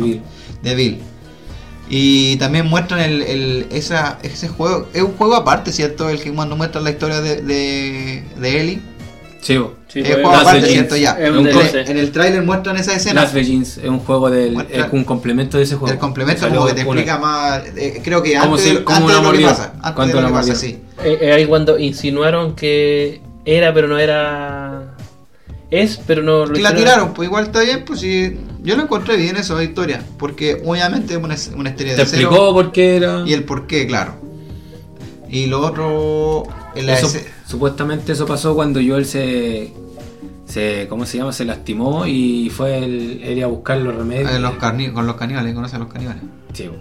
[0.62, 0.98] De Bill.
[1.90, 6.08] Y también muestran el, el- esa, ese juego, es un juego aparte, ¿cierto?
[6.10, 8.82] El que cuando muestran la historia de, de, de Ellie.
[9.40, 9.58] Sí.
[9.88, 10.66] Sí, es pues, un juego Last aparte.
[10.68, 10.96] ¿cierto?
[10.96, 11.16] Ya.
[11.18, 11.88] En, el, DLC.
[11.88, 13.22] en el tráiler muestran esa escena.
[13.22, 14.52] Last Begins es un juego del.
[14.54, 15.92] Muestra- es un complemento de ese juego.
[15.92, 18.96] El complemento como que te una- explica más, eh, creo que antes, si- de- como
[19.08, 20.54] antes una de lo que pasa, antes ¿Cuánto de lo que pasa, mordida?
[20.60, 20.78] sí.
[21.04, 24.94] Eh, eh, ahí cuando insinuaron que era, pero no era.
[25.70, 29.16] Es, pero no lo la tiraron, pues igual está bien, pues sí, yo lo encontré
[29.18, 32.96] bien esa historia, porque obviamente es una, una historia Te de cero explicó por qué
[32.96, 33.22] era.
[33.26, 34.14] y el por qué, claro.
[35.28, 36.44] Y lo otro,
[36.74, 37.08] en la Eso-
[37.48, 39.72] supuestamente eso pasó cuando Joel se,
[40.46, 40.86] se.
[40.88, 41.32] ¿Cómo se llama?
[41.32, 44.30] Se lastimó y fue el, él a buscar los remedios.
[44.32, 46.22] eh, los carni- con los caníbales, conoce a los caníbales.
[46.52, 46.76] Sí, bo.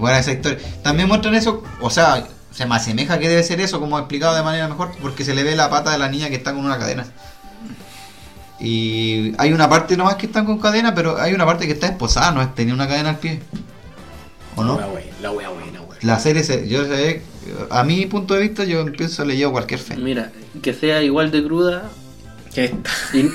[0.00, 0.58] Buena esa historia.
[0.82, 4.42] También muestran eso, o sea, se me asemeja que debe ser eso, como explicado de
[4.42, 6.78] manera mejor, porque se le ve la pata de la niña que está con una
[6.78, 7.06] cadena.
[8.60, 11.86] Y hay una parte nomás que están con cadena, pero hay una parte que está
[11.86, 13.40] esposada, no es tenía una cadena al pie.
[14.56, 14.78] ¿O no?
[14.80, 15.73] La wea la wea wea.
[16.04, 17.22] La serie, se, yo sé,
[17.70, 19.96] a mi punto de vista, yo empiezo a leer cualquier fe.
[19.96, 20.30] Mira,
[20.62, 21.90] que sea igual de cruda.
[22.54, 22.90] ¿Qué esta?
[23.14, 23.30] y-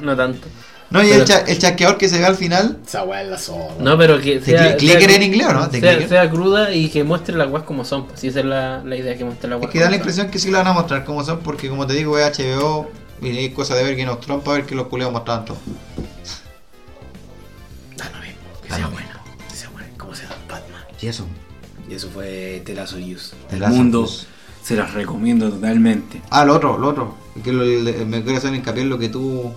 [0.04, 0.46] no tanto.
[0.90, 3.28] No, y Pero- el, cha- el chasqueador que se ve al final, Esa wea es
[3.28, 3.74] la zorra.
[3.80, 4.74] No, pero que ¿De sea.
[4.74, 5.66] cli- clicker sea- en inglés o no?
[5.66, 6.08] ¿De Sea, clicker?
[6.08, 8.06] sea cruda y que muestre las weas como son.
[8.14, 9.94] Si esa es la, la idea, que muestre las es weas que da la como
[9.94, 10.00] son.
[10.10, 12.88] impresión que sí la van a mostrar como son, porque como te digo, es HBO
[13.20, 15.58] y hay cosas de ver que nos trompa ver que los culeos mostraban todo.
[17.96, 18.36] Da lo mismo.
[18.62, 19.08] Que Da sea bueno.
[19.50, 19.88] Que sea bueno.
[19.96, 20.82] ¿Cómo se llama Batman?
[21.00, 21.26] Y eso.
[21.88, 22.62] Y eso fue.
[22.64, 22.92] The El Last
[23.72, 24.26] of mundo Us.
[24.62, 26.20] se las recomiendo totalmente.
[26.30, 27.14] Ah, lo otro, lo otro.
[27.42, 29.52] Que lo- le- me quiero hacer hincapié en lo que tú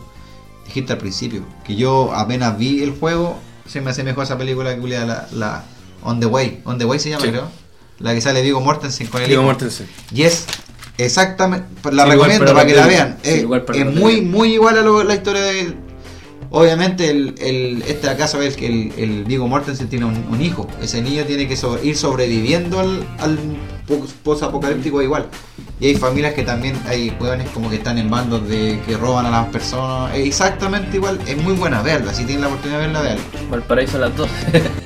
[0.66, 1.44] dijiste al principio.
[1.66, 5.64] Que yo apenas vi el juego, se me asemejó a esa película que la, la
[6.04, 6.62] On the Way.
[6.66, 7.30] On the Way se llama, Sí.
[7.32, 7.50] creo.
[8.00, 9.42] La que sale Vigo Mortensen con el hijo.
[9.44, 9.88] Mortensen.
[10.14, 10.46] Y es
[10.98, 13.18] exactamente, la Sí, recomiendo para para que la vean.
[13.24, 13.46] sí, es
[13.76, 15.74] es muy, muy igual a lo- la historia de.
[16.50, 20.68] Obviamente, el, el, este acaso es que el, el Viggo Mortensen tiene un, un hijo.
[20.82, 23.38] Ese niño tiene que so- ir sobreviviendo al, al
[24.42, 25.28] apocalíptico igual.
[25.80, 29.26] Y hay familias que también hay hueones como que están en bandos de que roban
[29.28, 30.16] a las personas.
[30.16, 31.20] Exactamente igual.
[31.28, 32.14] Es muy buena verla.
[32.14, 33.22] Si tienen la oportunidad de verla, verla.
[33.52, 34.32] Valparaíso a las 12.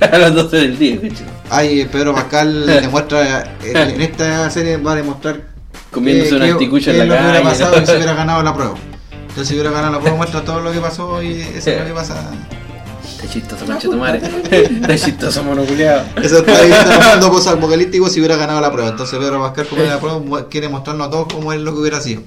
[0.12, 1.24] a las 12 del día, cacho.
[1.50, 3.56] Ay, Pedro Pascal demuestra.
[3.64, 5.40] En, en esta serie va a demostrar
[5.90, 7.28] Comiéndose que- un que- anticucho que en la calle.
[7.30, 7.80] hubiera pasado ¿no?
[7.80, 8.74] si se hubiera ganado la prueba.
[9.32, 11.86] Entonces, si hubiera ganado la prueba, muestra todo lo que pasó y eso es lo
[11.86, 12.30] que pasa.
[13.04, 14.20] Está chistoso, concha tu madre.
[14.50, 16.04] Está chistoso, monoculeado.
[16.22, 18.90] Eso está viviendo en un mundo post-apocalíptico si hubiera ganado la prueba.
[18.90, 22.00] Entonces, Pedro Pascal, como la prueba, quiere mostrarnos a todos cómo es lo que hubiera
[22.00, 22.22] sido.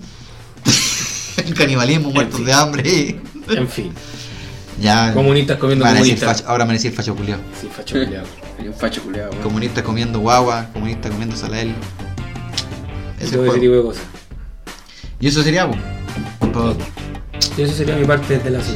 [1.46, 2.90] El canibalismo, muertos de hambre.
[2.90, 3.22] y-
[3.54, 3.94] En fin.
[4.82, 5.14] Ya.
[5.14, 6.42] Comunistas comiendo comunistas.
[6.42, 7.40] facho- ahora me decir facho culiao.
[7.62, 8.24] Sí, facho culiao.
[8.60, 9.02] Hay un facho.
[9.44, 11.74] Comunistas comiendo guagua, comunistas comiendo salael.
[13.20, 13.44] Ese tipo
[13.76, 14.04] de cosas.
[15.20, 15.80] Y eso sería, pues.
[16.54, 16.76] Todo.
[17.58, 18.76] Y eso sería mi parte de la News.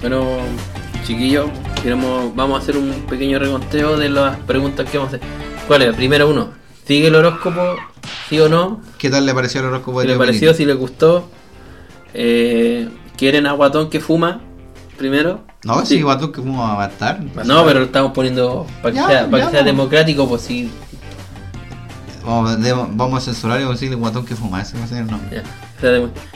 [0.00, 0.24] Bueno,
[1.06, 1.46] chiquillos,
[1.82, 5.28] queremos, vamos a hacer un pequeño reconteo de las preguntas que vamos a hacer.
[5.66, 5.94] ¿Cuál es?
[5.96, 6.50] Primero uno,
[6.86, 7.76] ¿sigue el horóscopo?
[8.28, 8.80] ¿Sí o no?
[8.98, 10.48] ¿Qué tal le pareció el horóscopo ¿Qué de le pareció?
[10.48, 10.56] Benito?
[10.58, 11.28] ¿Si le gustó?
[12.14, 14.40] Eh, ¿Quieren a Guatón que fuma?
[14.96, 15.44] Primero.
[15.64, 15.96] No, Sí.
[15.96, 17.20] sí, Guatú, que vamos a matar.
[17.44, 20.42] No, pero lo estamos poniendo para que Ya, sea, para ya, que sea democrático, pues
[20.42, 20.70] sí.
[22.24, 24.62] Vamos, a censurar y vamos a decirle guatón que fuma.
[24.62, 25.36] Ese va a ser el nombre.
[25.36, 25.42] Ya,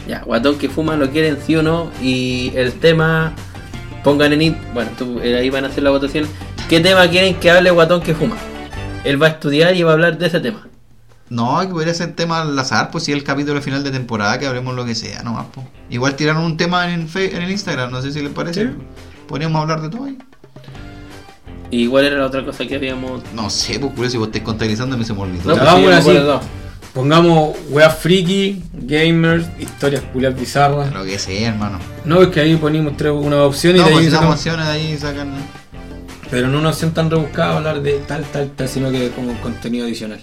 [0.08, 1.90] ya, Guatón que fuma, ¿lo quieren sí o no?
[2.02, 3.32] Y el tema,
[4.04, 6.26] pongan en it, bueno, tú, eh, ahí van a hacer la votación.
[6.68, 8.36] ¿Qué tema quieren que hable Guatón que fuma?
[9.04, 10.66] Él va a estudiar y va a hablar de ese tema.
[11.28, 14.38] No, que podría ser tema al azar, pues si es el capítulo final de temporada,
[14.38, 15.64] que hablemos lo que sea, nomás, pues.
[15.88, 18.64] Igual tiraron un tema en, fe- en el Instagram, no sé si les parece.
[18.64, 18.70] Sí.
[19.28, 20.18] Podríamos hablar de todo ahí.
[21.70, 23.22] ¿Y cuál era la otra cosa que habíamos.?
[23.32, 25.54] No sé, pues curioso, si vos estés contabilizando, me se me olvidó.
[25.54, 26.46] No, pues, sí, así.
[26.92, 30.92] Pongamos weas friki, gamers, historias culias bizarras.
[30.92, 31.78] Lo que sea, hermano.
[32.04, 34.36] No, es que ahí ponemos tres, una opción y No, de pues ahí las sacamos-
[34.36, 35.32] opciones de ahí sacan.
[36.30, 39.86] Pero no una opción tan rebuscada hablar de tal, tal, tal, sino que como contenido
[39.86, 40.20] adicional.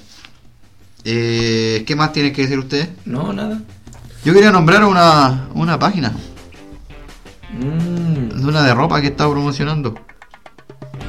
[1.05, 2.89] Eh, ¿Qué más tienen que decir ustedes?
[3.05, 3.61] No, nada.
[4.25, 6.11] Yo quería nombrar una, una página,
[7.53, 9.95] Mm, de una de ropa que estaba promocionando.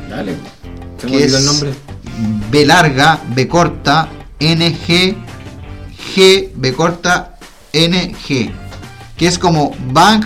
[0.09, 0.37] dale.
[1.05, 1.35] ¿Qué es?
[1.35, 1.75] el nombre.
[2.51, 4.09] B larga, B corta,
[4.41, 5.17] NG,
[6.15, 7.37] G, B corta,
[7.73, 8.51] NG.
[9.17, 10.25] Que es como Bang,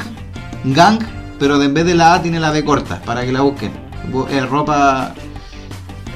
[0.64, 0.98] Gang,
[1.38, 3.72] pero en vez de la A tiene la B corta, para que la busquen.
[4.12, 5.14] Bu- Es ropa.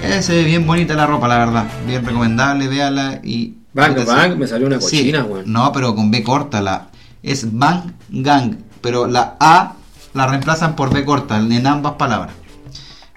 [0.02, 1.64] Es eh, bien bonita la ropa, la verdad.
[1.86, 3.54] Bien recomendable, véala y.
[3.72, 4.38] Bang, bang, sí.
[4.38, 5.52] me salió una Sí, cochina, weón.
[5.52, 6.60] No, pero con B corta.
[6.62, 6.88] La,
[7.22, 9.74] es Bang, Gang, pero la A
[10.14, 12.32] la reemplazan por B corta en ambas palabras.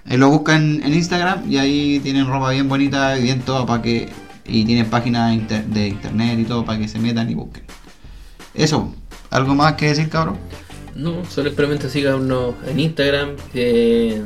[0.05, 3.81] Eh, lo buscan en Instagram y ahí tienen ropa bien bonita y bien toda para
[3.81, 4.09] que
[4.49, 7.63] Y tienen páginas inter- de internet y todo para que se metan y busquen.
[8.53, 8.93] Eso,
[9.30, 10.38] ¿algo más que decir, cabrón?
[10.95, 14.21] No, solo simplemente síganos en Instagram, que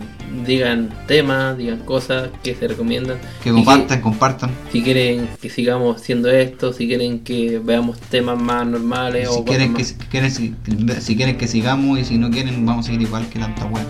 [0.48, 3.18] digan temas, digan cosas que se recomiendan.
[3.44, 4.50] Que compartan, compartan.
[4.72, 9.46] si quieren que sigamos haciendo esto, si quieren que veamos temas más normales Si o
[9.46, 10.56] quieren, que, cosas si, quieren, si,
[11.02, 13.86] si quieren que sigamos y si no quieren, vamos a seguir igual que la wea.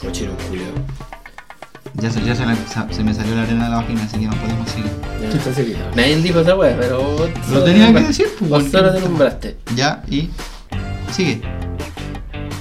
[0.00, 0.72] Cochero culiao.
[2.00, 2.56] Ya, se, ya se, la-
[2.90, 5.76] se me salió la arena de la vagina, así que no podemos seguir.
[5.94, 7.28] Nadie dijo esa wea, pero.
[7.52, 9.56] Lo tenía que decir, pues, Vos solo te nombraste.
[9.76, 10.28] Ya, y.
[11.12, 11.40] Sigue.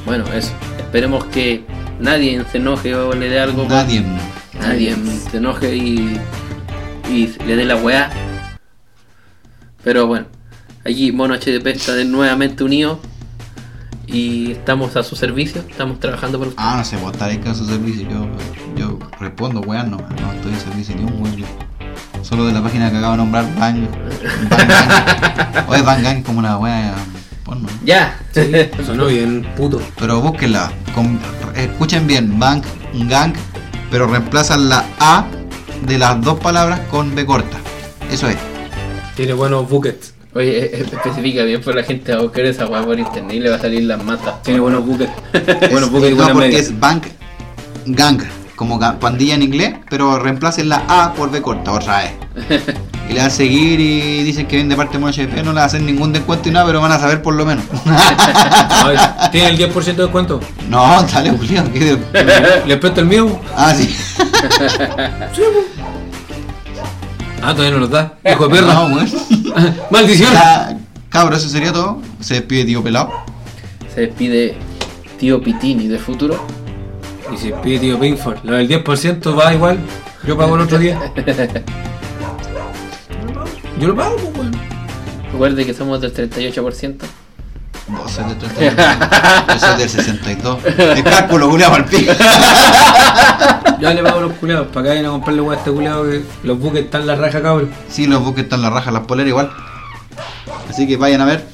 [0.05, 0.51] Bueno, eso.
[0.77, 1.63] Esperemos que
[1.99, 3.65] nadie se enoje o le dé algo.
[3.67, 4.03] Nadie.
[4.59, 4.95] Nadie
[5.31, 6.19] se enoje y,
[7.09, 8.11] y le dé la weá.
[9.83, 10.27] Pero bueno,
[10.85, 12.99] aquí Mono HDP está de nuevamente unido
[14.13, 16.63] y estamos a su servicio, estamos trabajando por usted.
[16.63, 18.07] Ah, no sé, vos estaréis con su servicio.
[18.09, 18.27] Yo,
[18.77, 21.35] yo respondo, weón, no, no estoy en servicio ni un weón.
[22.21, 23.85] Solo de la página que acabo de nombrar, Bang.
[24.49, 25.67] Bang Gang.
[25.67, 26.93] Oye, Bang Gang es como una wea
[27.43, 27.63] porno.
[27.63, 27.85] ¿no?
[27.85, 28.17] Ya,
[28.85, 29.81] Sonó bien puto.
[29.99, 30.71] Pero búsquenla.
[30.95, 31.19] con-
[31.55, 32.63] escuchen bien, Bang
[33.09, 33.33] Gang,
[33.91, 35.25] pero reemplazan la A
[35.85, 37.57] de las dos palabras con B corta.
[38.09, 38.37] Eso es.
[39.15, 40.12] Tiene buenos buckets.
[40.35, 43.33] Oye, eh, eh, especifica bien por la gente va a buscar esa weá por internet
[43.35, 44.41] y le va a salir las matas.
[44.43, 45.11] Tiene buenos buckets.
[45.33, 46.61] Es- buenos buckets y no, buenas porque medias.
[46.67, 47.01] es Bang
[47.85, 48.21] Gang,
[48.55, 52.11] como ga- pandilla en inglés, pero reemplacen la A por B corta otra vez.
[53.09, 55.85] Y le dan seguir y dicen que viene de parte de HP, no le hacen
[55.85, 57.65] ningún descuento y nada, pero van a saber por lo menos.
[59.33, 60.39] ¿Tiene el 10% de descuento?
[60.69, 61.69] no, dale, Julián,
[62.65, 63.41] ¿Le presto el mío?
[63.57, 63.93] Ah, sí.
[67.45, 68.13] Ah, todavía no nos da.
[68.25, 68.73] Hijo de perra.
[68.73, 69.11] No, weón.
[69.91, 70.31] Maldición.
[70.31, 70.79] Ya,
[71.11, 72.01] eso sería todo.
[72.21, 73.11] Se despide tío pelado.
[73.93, 74.55] Se despide
[75.19, 76.41] tío Pitini del futuro.
[77.33, 79.77] Y si pide tío Pinford, lo del 10% va igual.
[80.25, 80.99] Yo pago el otro día.
[83.79, 84.53] Yo lo pago, pues, weón.
[85.33, 86.97] Recuerde que somos del 38%.
[87.87, 88.75] Vos sos del 31.
[89.49, 90.59] Yo soy del 62.
[90.77, 92.13] El cálculo, Julián, al pico.
[93.79, 96.09] Ya le pago a los culiados para que vayan a comprarle weá a este culiado
[96.09, 97.69] que los buques están en la raja, cabrón.
[97.89, 99.51] Sí, los buques están en la raja, las poleras igual.
[100.69, 101.45] Así que vayan a ver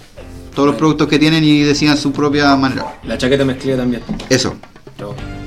[0.53, 2.85] todos los productos que tienen y decidan su propia manera.
[3.03, 4.03] La chaqueta mezclilla también.
[4.29, 4.55] Eso,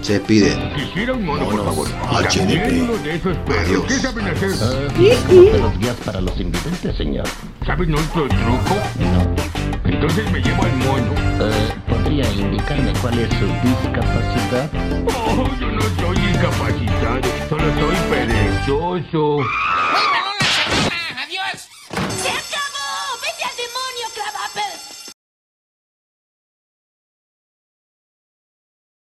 [0.01, 0.57] se despide.
[0.75, 1.89] Quisiera un mono, por favor.
[1.89, 2.91] HDP.
[3.61, 3.85] Adiós.
[3.87, 4.51] ¿Qué saben hacer?
[4.51, 7.27] de los guías para los invidentes, señor.
[7.65, 8.77] ¿Saben nuestro truco?
[8.99, 9.32] No.
[9.85, 11.13] Entonces me llevo al mono.
[11.41, 14.71] Eh, ¿Podría indicarme cuál es su discapacidad?
[15.07, 19.39] Oh, yo no soy incapacitado, solo soy perezoso.